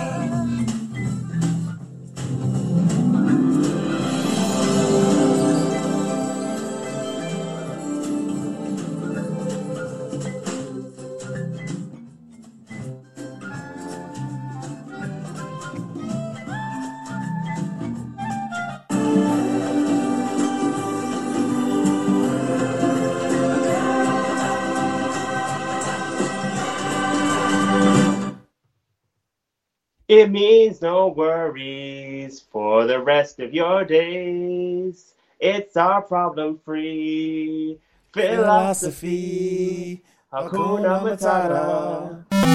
It 30.09 30.31
means 30.31 30.81
no 30.83 31.09
worries 31.09 32.39
for 32.39 32.87
the 32.87 33.01
rest 33.01 33.41
of 33.41 33.53
your 33.53 33.85
days. 33.85 35.15
It's 35.41 35.77
our 35.77 36.01
problem 36.01 36.61
free 36.65 37.81
philosophy. 38.13 40.05
Hakuna 40.33 41.03
Matata. 41.03 42.25
I'm 42.31 42.47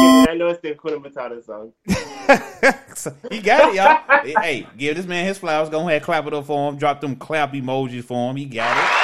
kidding. 0.00 0.28
I 0.28 0.34
know 0.36 0.46
it's 0.46 0.60
the 0.60 0.74
Hakuna 0.74 1.02
Matata 1.04 1.44
song. 1.44 1.72
He 3.28 3.40
got 3.40 3.70
it, 3.70 3.74
y'all. 3.74 4.40
hey, 4.40 4.68
give 4.78 4.96
this 4.96 5.06
man 5.06 5.26
his 5.26 5.36
flowers. 5.38 5.68
Go 5.68 5.80
ahead, 5.88 6.02
clap 6.02 6.28
it 6.28 6.34
up 6.34 6.46
for 6.46 6.70
him. 6.70 6.78
Drop 6.78 7.00
them 7.00 7.16
clap 7.16 7.52
emojis 7.54 8.04
for 8.04 8.30
him. 8.30 8.36
He 8.36 8.44
got 8.44 8.76
it. 8.76 9.01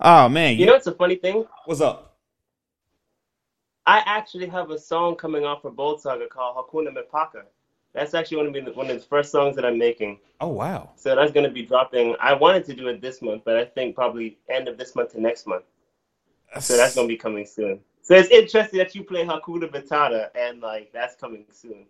Oh 0.00 0.28
man, 0.28 0.56
You 0.56 0.66
know, 0.66 0.74
it's 0.74 0.86
a 0.86 0.92
funny 0.92 1.16
thing. 1.16 1.44
what's 1.66 1.80
up? 1.80 2.16
I 3.86 4.02
actually 4.06 4.46
have 4.46 4.70
a 4.70 4.78
song 4.78 5.16
coming 5.16 5.44
out 5.44 5.62
for 5.62 5.70
Bold 5.70 6.00
Saga 6.00 6.26
called 6.28 6.56
Hakuna 6.56 6.88
Mipaka. 6.94 7.42
That's 7.92 8.14
actually 8.14 8.36
going 8.36 8.54
to 8.54 8.62
be 8.62 8.70
one 8.70 8.88
of 8.88 9.00
the 9.00 9.06
first 9.06 9.32
songs 9.32 9.56
that 9.56 9.64
I'm 9.64 9.78
making. 9.78 10.20
Oh 10.40 10.48
wow. 10.48 10.90
So 10.96 11.14
that's 11.16 11.32
going 11.32 11.44
to 11.44 11.52
be 11.52 11.62
dropping. 11.62 12.14
I 12.20 12.34
wanted 12.34 12.64
to 12.66 12.74
do 12.74 12.88
it 12.88 13.00
this 13.00 13.20
month, 13.20 13.42
but 13.44 13.56
I 13.56 13.64
think 13.64 13.94
probably 13.94 14.38
end 14.48 14.68
of 14.68 14.78
this 14.78 14.94
month 14.94 15.12
to 15.12 15.20
next 15.20 15.46
month. 15.46 15.64
So 16.60 16.76
that's 16.76 16.94
going 16.94 17.08
to 17.08 17.12
be 17.12 17.18
coming 17.18 17.46
soon. 17.46 17.80
So 18.02 18.14
it's 18.14 18.28
interesting 18.30 18.78
that 18.78 18.94
you 18.94 19.04
play 19.04 19.24
Hakuna 19.24 19.70
Matata 19.70 20.28
and 20.34 20.60
like 20.60 20.92
that's 20.92 21.16
coming 21.16 21.44
soon. 21.52 21.86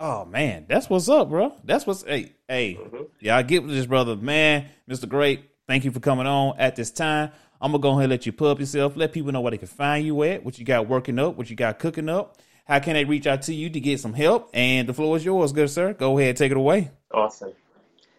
Oh 0.00 0.24
man, 0.24 0.66
that's 0.68 0.88
what's 0.88 1.08
up, 1.08 1.28
bro. 1.28 1.52
That's 1.64 1.86
what's 1.86 2.04
hey 2.04 2.32
hey. 2.48 2.78
Mm-hmm. 2.80 3.02
Yeah, 3.20 3.36
I 3.36 3.42
get 3.42 3.62
with 3.64 3.72
this 3.72 3.86
brother, 3.86 4.14
man. 4.14 4.66
Mr. 4.88 5.08
Great, 5.08 5.42
thank 5.68 5.84
you 5.84 5.92
for 5.92 6.00
coming 6.00 6.26
on 6.26 6.58
at 6.58 6.74
this 6.74 6.90
time. 6.90 7.30
I'm 7.60 7.70
gonna 7.70 7.82
go 7.82 7.90
ahead 7.90 8.04
and 8.04 8.10
let 8.10 8.26
you 8.26 8.32
put 8.32 8.50
up 8.50 8.58
yourself. 8.58 8.96
Let 8.96 9.12
people 9.12 9.30
know 9.30 9.40
where 9.40 9.52
they 9.52 9.58
can 9.58 9.68
find 9.68 10.04
you 10.04 10.20
at, 10.24 10.44
what 10.44 10.58
you 10.58 10.64
got 10.64 10.88
working 10.88 11.18
up, 11.20 11.36
what 11.36 11.50
you 11.50 11.54
got 11.56 11.78
cooking 11.78 12.08
up. 12.08 12.38
how 12.68 12.78
can 12.78 12.92
they 12.94 13.04
reach 13.04 13.26
out 13.26 13.42
to 13.42 13.54
you 13.54 13.70
to 13.70 13.80
get 13.80 13.98
some 13.98 14.12
help? 14.12 14.50
And 14.52 14.88
the 14.88 14.92
floor 14.92 15.16
is 15.16 15.24
yours, 15.24 15.52
good 15.52 15.70
sir. 15.70 15.94
Go 15.94 16.18
ahead, 16.18 16.36
take 16.36 16.50
it 16.50 16.56
away. 16.56 16.90
Awesome. 17.12 17.52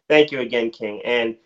Thank 0.07 0.31
you 0.31 0.39
again, 0.39 0.71
King. 0.71 1.01
And 1.05 1.37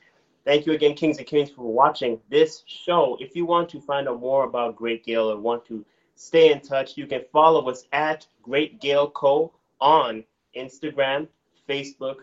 thank 0.45 0.65
you 0.65 0.71
again, 0.71 0.95
Kings 0.95 1.17
and 1.17 1.27
Queens, 1.27 1.49
for 1.49 1.71
watching 1.71 2.19
this 2.29 2.63
show. 2.65 3.17
If 3.19 3.35
you 3.35 3.45
want 3.45 3.67
to 3.69 3.81
find 3.81 4.07
out 4.07 4.21
more 4.21 4.45
about 4.45 4.77
Great 4.77 5.05
Gale 5.05 5.29
or 5.29 5.37
want 5.37 5.65
to 5.65 5.83
stay 6.15 6.51
in 6.51 6.61
touch, 6.61 6.95
you 6.95 7.05
can 7.05 7.23
follow 7.33 7.69
us 7.69 7.83
at 7.91 8.25
Great 8.41 8.79
Gale 8.79 9.09
Co. 9.09 9.51
on 9.81 10.23
Instagram, 10.55 11.27
Facebook, 11.67 12.19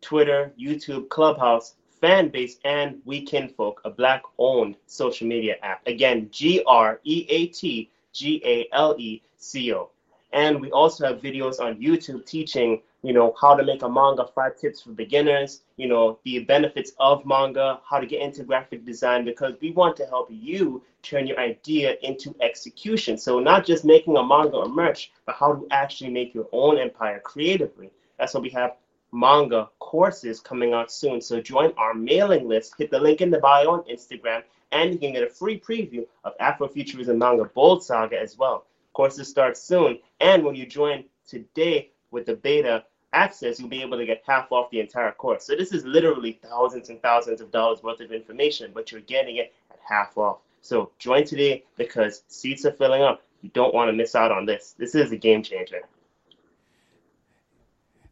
Twitter, 0.00 0.52
YouTube, 0.60 1.08
Clubhouse, 1.10 1.76
Fanbase, 2.04 2.58
and 2.66 3.00
We 3.06 3.22
Kinfolk, 3.22 3.80
a 3.86 3.90
black 3.90 4.22
owned 4.38 4.76
social 4.84 5.26
media 5.26 5.54
app. 5.62 5.86
Again, 5.86 6.28
G 6.30 6.62
R 6.66 7.00
E 7.04 7.26
A 7.30 7.46
T 7.46 7.90
G 8.12 8.42
A 8.44 8.68
L 8.74 8.94
E 8.98 9.22
C 9.38 9.72
O. 9.72 9.88
And 10.34 10.60
we 10.60 10.70
also 10.70 11.06
have 11.06 11.22
videos 11.22 11.60
on 11.60 11.80
YouTube 11.80 12.26
teaching, 12.26 12.82
you 13.02 13.14
know, 13.14 13.34
how 13.40 13.54
to 13.54 13.64
make 13.64 13.82
a 13.82 13.88
manga, 13.88 14.26
five 14.34 14.58
tips 14.58 14.82
for 14.82 14.90
beginners, 14.90 15.62
you 15.78 15.88
know, 15.88 16.18
the 16.24 16.40
benefits 16.40 16.92
of 16.98 17.24
manga, 17.24 17.80
how 17.88 18.00
to 18.00 18.06
get 18.06 18.20
into 18.20 18.44
graphic 18.44 18.84
design, 18.84 19.24
because 19.24 19.54
we 19.62 19.70
want 19.70 19.96
to 19.96 20.04
help 20.04 20.28
you 20.30 20.82
turn 21.02 21.26
your 21.26 21.40
idea 21.40 21.96
into 22.02 22.34
execution. 22.42 23.16
So 23.16 23.38
not 23.38 23.64
just 23.64 23.86
making 23.86 24.18
a 24.18 24.22
manga 24.22 24.56
or 24.56 24.68
merch, 24.68 25.10
but 25.24 25.36
how 25.36 25.54
to 25.54 25.66
actually 25.70 26.10
make 26.10 26.34
your 26.34 26.48
own 26.52 26.76
empire 26.76 27.20
creatively. 27.20 27.90
That's 28.18 28.34
what 28.34 28.42
we 28.42 28.50
have 28.50 28.72
manga 29.14 29.68
courses 29.78 30.40
coming 30.40 30.74
out 30.74 30.90
soon. 30.90 31.20
So 31.20 31.40
join 31.40 31.72
our 31.76 31.94
mailing 31.94 32.48
list. 32.48 32.74
Hit 32.76 32.90
the 32.90 32.98
link 32.98 33.20
in 33.20 33.30
the 33.30 33.38
bio 33.38 33.70
on 33.70 33.84
Instagram, 33.84 34.42
and 34.72 34.92
you 34.92 34.98
can 34.98 35.12
get 35.12 35.22
a 35.22 35.30
free 35.30 35.58
preview 35.58 36.04
of 36.24 36.36
Afrofuturism 36.38 37.16
manga 37.16 37.44
Bold 37.44 37.84
Saga 37.84 38.20
as 38.20 38.36
well. 38.36 38.66
Courses 38.92 39.28
start 39.28 39.56
soon, 39.56 39.98
and 40.20 40.44
when 40.44 40.56
you 40.56 40.66
join 40.66 41.04
today 41.28 41.90
with 42.10 42.26
the 42.26 42.34
beta 42.34 42.84
access, 43.12 43.60
you'll 43.60 43.68
be 43.68 43.82
able 43.82 43.96
to 43.96 44.04
get 44.04 44.22
half 44.26 44.50
off 44.50 44.70
the 44.70 44.80
entire 44.80 45.12
course. 45.12 45.46
So 45.46 45.54
this 45.54 45.72
is 45.72 45.84
literally 45.84 46.32
thousands 46.42 46.88
and 46.88 47.00
thousands 47.00 47.40
of 47.40 47.52
dollars 47.52 47.82
worth 47.84 48.00
of 48.00 48.10
information, 48.10 48.72
but 48.74 48.90
you're 48.90 49.00
getting 49.02 49.36
it 49.36 49.54
at 49.70 49.78
half 49.88 50.18
off. 50.18 50.38
So 50.60 50.90
join 50.98 51.24
today 51.24 51.64
because 51.76 52.24
seats 52.26 52.64
are 52.64 52.72
filling 52.72 53.02
up. 53.02 53.22
You 53.42 53.50
don't 53.54 53.74
want 53.74 53.88
to 53.88 53.92
miss 53.92 54.16
out 54.16 54.32
on 54.32 54.44
this. 54.44 54.74
This 54.76 54.96
is 54.96 55.12
a 55.12 55.16
game 55.16 55.42
changer. 55.42 55.82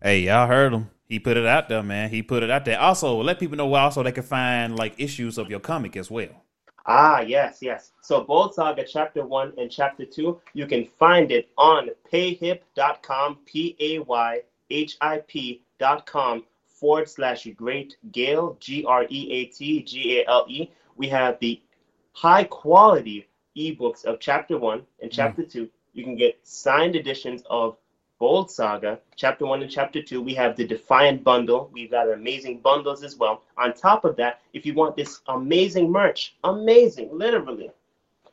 Hey, 0.04 0.22
y'all 0.22 0.48
heard 0.48 0.72
him. 0.72 0.90
He 1.04 1.20
put 1.20 1.36
it 1.36 1.46
out 1.46 1.68
there, 1.68 1.80
man. 1.80 2.10
He 2.10 2.24
put 2.24 2.42
it 2.42 2.50
out 2.50 2.64
there. 2.64 2.80
Also, 2.80 3.22
let 3.22 3.38
people 3.38 3.56
know 3.56 3.68
where 3.68 3.82
also 3.82 4.02
they 4.02 4.10
can 4.10 4.24
find 4.24 4.76
like 4.76 4.94
issues 4.98 5.38
of 5.38 5.48
your 5.48 5.60
comic 5.60 5.96
as 5.96 6.10
well. 6.10 6.42
Ah, 6.86 7.20
yes, 7.20 7.58
yes. 7.60 7.92
So 8.00 8.24
Bold 8.24 8.52
Saga 8.52 8.82
Chapter 8.84 9.24
1 9.24 9.52
and 9.58 9.70
Chapter 9.70 10.04
2, 10.04 10.40
you 10.54 10.66
can 10.66 10.86
find 10.98 11.30
it 11.30 11.50
on 11.56 11.90
payhip.com, 12.12 13.38
P 13.46 13.76
A 13.78 14.00
Y 14.00 14.40
H 14.70 14.96
I 15.00 15.18
P.com 15.28 16.46
forward 16.66 17.08
slash 17.08 17.46
Great 17.54 17.96
Gale, 18.10 18.56
G 18.58 18.84
R 18.84 19.06
E 19.08 19.30
A 19.30 19.44
T 19.44 19.84
G 19.84 20.18
A 20.18 20.28
L 20.28 20.46
E. 20.48 20.68
We 20.96 21.06
have 21.10 21.38
the 21.38 21.62
high 22.10 22.42
quality 22.42 23.28
ebooks 23.56 24.04
of 24.04 24.18
Chapter 24.18 24.58
1 24.58 24.82
and 25.00 25.12
Chapter 25.12 25.44
2. 25.44 25.70
You 25.92 26.02
can 26.02 26.16
get 26.16 26.40
signed 26.42 26.96
editions 26.96 27.44
of 27.48 27.76
Bold 28.22 28.52
Saga, 28.52 29.00
Chapter 29.16 29.46
1 29.46 29.62
and 29.62 29.70
Chapter 29.70 30.00
2. 30.00 30.22
We 30.22 30.32
have 30.34 30.54
the 30.54 30.64
Defiant 30.64 31.24
Bundle. 31.24 31.68
We've 31.72 31.90
got 31.90 32.08
amazing 32.08 32.60
bundles 32.60 33.02
as 33.02 33.16
well. 33.16 33.42
On 33.58 33.72
top 33.72 34.04
of 34.04 34.14
that, 34.14 34.40
if 34.52 34.64
you 34.64 34.74
want 34.74 34.94
this 34.94 35.22
amazing 35.26 35.90
merch, 35.90 36.36
amazing, 36.44 37.08
literally, 37.12 37.72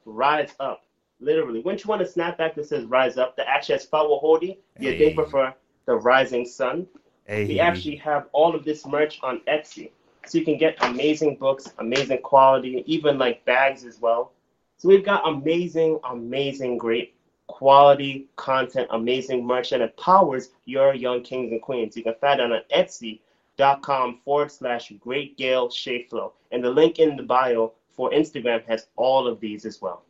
Rise 0.06 0.54
Up. 0.60 0.86
Literally. 1.20 1.62
Wouldn't 1.62 1.84
you 1.84 1.88
want 1.88 2.04
a 2.04 2.06
snapback 2.06 2.54
that 2.54 2.68
says 2.68 2.86
Rise 2.86 3.18
Up 3.18 3.36
that 3.38 3.48
actually 3.48 3.80
has 3.80 3.88
Fawa 3.88 4.22
Hodi? 4.22 4.60
Do 4.80 4.86
you 4.86 4.92
Hey. 4.92 4.98
think 5.00 5.16
prefer 5.16 5.56
the 5.88 5.96
Rising 5.96 6.46
Sun? 6.46 6.86
Hey, 7.26 7.48
We 7.48 7.60
actually 7.60 7.96
have 7.96 8.28
all 8.32 8.54
of 8.54 8.64
this 8.64 8.86
merch 8.86 9.20
on 9.24 9.42
Etsy. 9.48 9.90
So 10.28 10.38
you 10.38 10.46
can 10.46 10.60
get 10.60 10.78
amazing 10.84 11.38
books, 11.38 11.74
amazing 11.80 12.22
quality, 12.22 12.84
even 12.86 13.18
like 13.18 13.44
bags 13.46 13.84
as 13.84 14.00
well. 14.00 14.34
So 14.78 14.88
we've 14.88 15.04
got 15.04 15.28
amazing, 15.28 16.00
amazing, 16.04 16.78
great 16.78 17.16
quality 17.50 18.28
content, 18.36 18.88
amazing 18.92 19.46
merch 19.46 19.72
that 19.72 19.82
empowers 19.82 20.52
your 20.66 20.94
young 20.94 21.24
kings 21.24 21.52
and 21.52 21.62
queens. 21.62 21.98
You 21.98 22.04
can 22.04 22.14
find 22.22 22.40
it 22.40 22.52
on 22.52 22.62
etsy.com 22.74 24.20
forward 24.24 24.52
slash 24.52 24.94
great 25.00 25.36
gale 25.36 25.68
Shayflow. 25.68 26.32
And 26.52 26.64
the 26.64 26.70
link 26.70 27.00
in 27.00 27.18
the 27.18 27.24
bio 27.24 27.74
for 27.92 28.12
Instagram 28.12 28.64
has 28.68 28.88
all 28.96 29.28
of 29.28 29.40
these 29.40 29.66
as 29.66 29.82
well. 29.82 30.04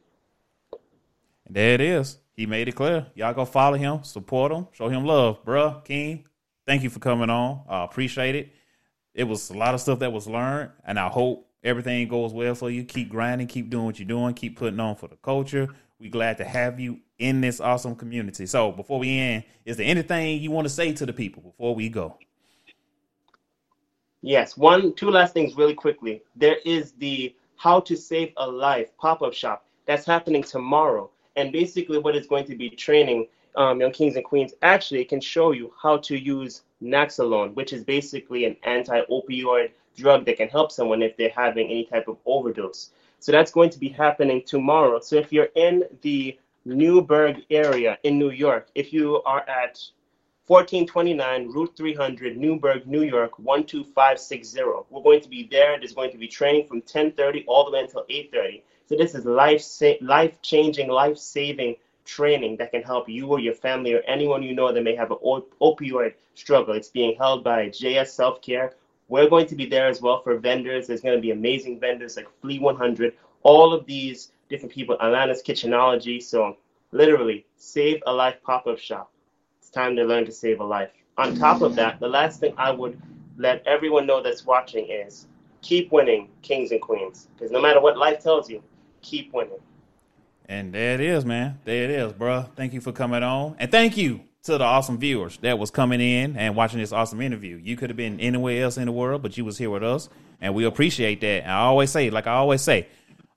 There 1.50 1.74
it 1.74 1.82
is. 1.82 2.18
He 2.36 2.46
made 2.46 2.68
it 2.68 2.76
clear. 2.76 3.08
Y'all 3.16 3.34
go 3.34 3.46
follow 3.46 3.78
him, 3.78 4.04
support 4.04 4.52
him, 4.52 4.68
show 4.74 4.90
him 4.90 5.06
love, 5.06 5.44
bruh. 5.46 5.84
King, 5.86 6.26
thank 6.68 6.84
you 6.84 6.90
for 6.90 7.00
coming 7.00 7.30
on. 7.30 7.62
I 7.70 7.86
appreciate 7.86 8.36
it. 8.36 8.52
It 9.14 9.24
was 9.24 9.50
a 9.50 9.58
lot 9.58 9.74
of 9.74 9.82
stuff 9.82 10.00
that 10.00 10.12
was 10.12 10.28
learned, 10.28 10.72
and 10.86 11.00
I 11.00 11.08
hope 11.08 11.50
everything 11.64 12.08
goes 12.10 12.34
well 12.34 12.54
for 12.54 12.70
you. 12.70 12.84
Keep 12.84 13.10
grinding, 13.10 13.48
keep 13.48 13.70
doing 13.70 13.86
what 13.86 13.98
you're 13.98 14.08
doing, 14.08 14.34
keep 14.34 14.58
putting 14.58 14.80
on 14.80 14.96
for 14.96 15.08
the 15.08 15.16
culture. 15.16 15.70
We 16.00 16.08
glad 16.08 16.38
to 16.38 16.46
have 16.46 16.80
you 16.80 17.00
in 17.18 17.42
this 17.42 17.60
awesome 17.60 17.96
community. 17.96 18.46
So 18.46 18.72
before 18.72 19.00
we 19.00 19.20
end, 19.20 19.44
is 19.66 19.76
there 19.78 19.86
anything 19.86 20.40
you 20.40 20.50
want 20.50 20.66
to 20.66 20.74
say 20.74 20.94
to 20.94 21.06
the 21.06 21.12
people 21.12 21.44
before 21.44 21.76
we 21.76 21.90
go? 21.90 22.18
Yes, 24.22 24.56
one, 24.58 24.94
two 24.94 25.12
last 25.12 25.34
things 25.34 25.56
really 25.56 25.74
quickly. 25.74 26.22
There 26.36 26.58
is 26.66 26.94
the 26.94 27.36
How 27.58 27.82
to 27.82 27.98
Save 27.98 28.32
a 28.38 28.50
Life 28.50 28.96
pop 28.98 29.22
up 29.22 29.34
shop 29.34 29.66
that's 29.86 30.06
happening 30.06 30.44
tomorrow. 30.44 31.10
And 31.36 31.52
basically, 31.52 32.00
what 32.00 32.16
it's 32.16 32.28
going 32.28 32.46
to 32.46 32.56
be 32.56 32.70
training 32.70 33.28
um, 33.56 33.82
young 33.82 33.92
kings 33.92 34.16
and 34.16 34.24
queens 34.24 34.54
actually 34.62 35.04
can 35.04 35.20
show 35.20 35.52
you 35.52 35.74
how 35.82 35.98
to 35.98 36.18
use 36.18 36.62
Naloxone, 36.82 37.54
which 37.56 37.74
is 37.74 37.84
basically 37.84 38.46
an 38.46 38.56
anti 38.64 39.02
opioid 39.10 39.72
drug 39.98 40.26
that 40.26 40.38
can 40.38 40.48
help 40.48 40.72
someone 40.72 41.02
if 41.02 41.18
they're 41.18 41.30
having 41.30 41.66
any 41.66 41.86
type 41.86 42.08
of 42.08 42.18
overdose. 42.26 42.92
So 43.20 43.32
that's 43.32 43.52
going 43.52 43.70
to 43.72 43.80
be 43.80 43.90
happening 43.90 44.44
tomorrow. 44.46 45.00
So 45.00 45.16
if 45.18 45.32
you're 45.32 45.50
in 45.56 45.84
the 46.02 46.38
Newburgh 46.66 47.38
area 47.50 47.98
in 48.04 48.18
New 48.18 48.32
York, 48.32 48.70
if 48.76 48.94
you 48.94 49.22
are 49.24 49.42
at 49.48 49.80
1429 50.48 51.52
Route 51.52 51.78
300, 51.78 52.36
Newburgh, 52.36 52.88
New 52.88 53.04
York 53.04 53.38
12560. 53.38 54.62
We're 54.90 55.04
going 55.04 55.22
to 55.22 55.30
be 55.30 55.48
there. 55.50 55.78
There's 55.78 55.94
going 55.94 56.12
to 56.12 56.18
be 56.18 56.28
training 56.28 56.66
from 56.68 56.82
10:30 56.82 57.44
all 57.46 57.66
the 57.66 57.72
way 57.72 57.82
until 57.82 58.04
8:30. 58.10 58.64
So 58.88 58.96
this 58.96 59.14
is 59.14 59.26
life 59.26 59.62
sa- 59.62 60.02
life-changing, 60.02 60.90
life-saving 60.90 61.76
training 62.04 62.58
that 62.58 62.72
can 62.72 62.82
help 62.82 63.08
you 63.08 63.28
or 63.28 63.40
your 63.40 63.54
family 63.54 63.94
or 63.94 64.02
anyone 64.08 64.42
you 64.42 64.56
know 64.56 64.74
that 64.74 64.82
may 64.82 64.96
have 64.96 65.12
an 65.12 65.18
op- 65.22 65.54
opioid 65.62 66.16
struggle. 66.34 66.74
It's 66.74 66.90
being 66.90 67.16
held 67.16 67.44
by 67.44 67.70
JS 67.70 68.08
Self 68.08 68.42
Care. 68.42 68.74
We're 69.10 69.28
going 69.28 69.48
to 69.48 69.56
be 69.56 69.66
there 69.66 69.88
as 69.88 70.02
well 70.02 70.22
for 70.22 70.38
vendors. 70.38 70.88
There's 70.88 71.02
going 71.02 71.16
to 71.16 71.22
be 71.22 71.32
amazing 71.32 71.80
vendors 71.80 72.16
like 72.16 72.28
Flea 72.42 72.60
100. 72.60 73.14
All 73.42 73.74
of 73.74 73.86
these 73.86 74.32
different 74.50 74.72
people. 74.72 74.96
Atlanta's 75.02 75.42
Kitchenology. 75.44 76.22
So 76.22 76.58
literally, 76.92 77.46
save 77.58 78.02
a 78.06 78.14
life 78.14 78.36
pop-up 78.44 78.78
shop. 78.78 79.12
It's 79.60 79.70
time 79.70 79.96
to 79.96 80.04
learn 80.04 80.26
to 80.26 80.32
save 80.32 80.60
a 80.60 80.64
life. 80.64 80.92
On 81.18 81.36
top 81.36 81.62
of 81.62 81.76
that, 81.76 82.00
the 82.00 82.08
last 82.08 82.40
thing 82.40 82.54
I 82.58 82.72
would 82.72 83.02
let 83.38 83.66
everyone 83.66 84.06
know 84.06 84.22
that's 84.22 84.46
watching 84.46 84.88
is 84.90 85.28
keep 85.62 85.92
winning, 85.92 86.30
kings 86.44 86.72
and 86.72 86.80
queens. 86.80 87.28
Because 87.34 87.52
no 87.52 87.60
matter 87.60 87.82
what 87.82 87.98
life 87.98 88.22
tells 88.24 88.50
you, 88.50 88.64
keep 89.02 89.34
winning. 89.34 89.60
And 90.48 90.72
there 90.74 90.94
it 90.94 91.02
is, 91.02 91.26
man. 91.26 91.60
There 91.66 91.84
it 91.84 91.90
is, 91.90 92.14
bruh. 92.14 92.50
Thank 92.56 92.74
you 92.74 92.82
for 92.82 92.92
coming 92.92 93.24
on. 93.24 93.56
And 93.60 93.72
thank 93.72 93.98
you 93.98 94.22
to 94.44 94.58
the 94.58 94.64
awesome 94.64 94.98
viewers 94.98 95.38
that 95.38 95.60
was 95.60 95.72
coming 95.72 96.00
in 96.00 96.38
and 96.38 96.56
watching 96.56 96.80
this 96.80 96.92
awesome 96.92 97.22
interview. 97.22 97.60
You 97.62 97.76
could 97.76 97.90
have 97.90 97.98
been 97.98 98.20
anywhere 98.20 98.64
else 98.64 98.78
in 98.78 98.86
the 98.86 98.92
world, 98.92 99.22
but 99.22 99.38
you 99.38 99.46
was 99.46 99.58
here 99.58 99.70
with 99.70 99.84
us. 99.84 100.10
And 100.42 100.56
we 100.56 100.66
appreciate 100.66 101.22
that. 101.22 101.48
I 101.48 101.60
always 101.60 101.92
say, 101.92 102.10
like 102.10 102.28
I 102.28 102.34
always 102.34 102.62
say, 102.62 102.88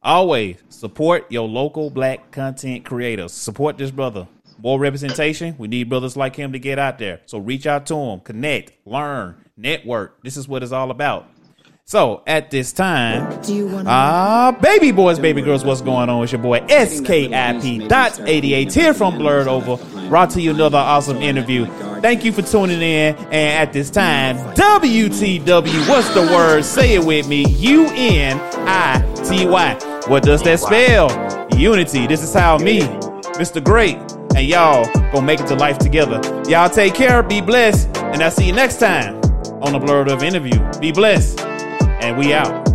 always 0.03 0.57
support 0.69 1.31
your 1.31 1.49
local 1.49 1.91
black 1.91 2.31
content 2.31 2.85
creators. 2.85 3.33
Support 3.33 3.79
this 3.79 3.91
brother. 3.91 4.29
More 4.59 4.79
representation. 4.79 5.57
We 5.59 5.67
need 5.67 5.89
brothers 5.89 6.17
like 6.17 6.37
him 6.37 6.53
to 6.53 6.59
get 6.61 6.79
out 6.79 6.99
there. 6.99 7.21
So 7.27 7.39
reach 7.39 7.67
out 7.67 7.87
to 7.87 7.97
him, 7.97 8.21
connect, 8.21 8.87
learn, 8.87 9.45
network. 9.57 10.23
This 10.23 10.37
is 10.37 10.47
what 10.47 10.63
it's 10.63 10.71
all 10.71 10.93
about. 10.93 11.29
So 11.93 12.23
at 12.27 12.51
this 12.51 12.73
time, 12.73 13.43
Do 13.43 13.55
you 13.55 13.67
want 13.67 13.87
to? 13.87 13.93
Ah, 13.93 14.57
baby 14.63 14.93
boys, 14.93 15.19
baby 15.19 15.43
girls, 15.43 15.63
what's 15.63 15.83
going 15.83 16.09
on? 16.09 16.23
It's 16.23 16.33
your 16.33 16.41
boy 16.41 16.61
SKIP 16.61 17.87
dot 17.87 18.19
88 18.19 18.73
here 18.73 18.95
from 18.95 19.19
Blerdover. 19.19 20.09
Brought 20.09 20.31
to 20.31 20.41
you 20.41 20.53
another 20.53 20.79
awesome 20.79 21.19
interview. 21.19 21.67
Thank 22.01 22.25
you 22.25 22.33
for 22.33 22.41
tuning 22.41 22.81
in. 22.81 23.15
And 23.15 23.35
at 23.35 23.75
this 23.75 23.91
time, 23.91 24.39
WTW, 24.55 25.87
what's 25.87 26.09
the 26.15 26.23
word? 26.23 26.65
Say 26.65 26.95
it 26.95 27.05
with 27.05 27.29
me. 27.29 27.45
U 27.47 27.85
N 27.91 28.41
I 28.67 29.03
T 29.29 29.47
Y. 29.47 30.03
What 30.09 30.23
does 30.23 30.43
that 30.45 30.61
spell? 30.61 31.11
Unity. 31.59 32.07
This 32.07 32.23
is 32.23 32.33
how 32.33 32.57
me, 32.57 32.81
Mr. 33.37 33.63
Great, 33.63 33.99
and 34.35 34.47
y'all 34.49 34.91
gonna 35.13 35.21
make 35.21 35.41
it 35.41 35.47
to 35.49 35.57
life 35.57 35.77
together. 35.77 36.23
Y'all 36.49 36.71
take 36.71 36.95
care, 36.95 37.23
be 37.23 37.43
blessed, 37.43 37.95
and 37.99 38.23
I'll 38.23 38.31
see 38.31 38.47
you 38.47 38.55
next 38.55 38.81
time 38.81 39.17
on 39.61 39.73
the 39.73 39.79
Blerdover 39.79 40.23
interview. 40.23 40.59
Be 40.81 40.91
blessed, 40.91 41.39
and 42.03 42.19
we 42.19 42.33
out. 42.35 42.72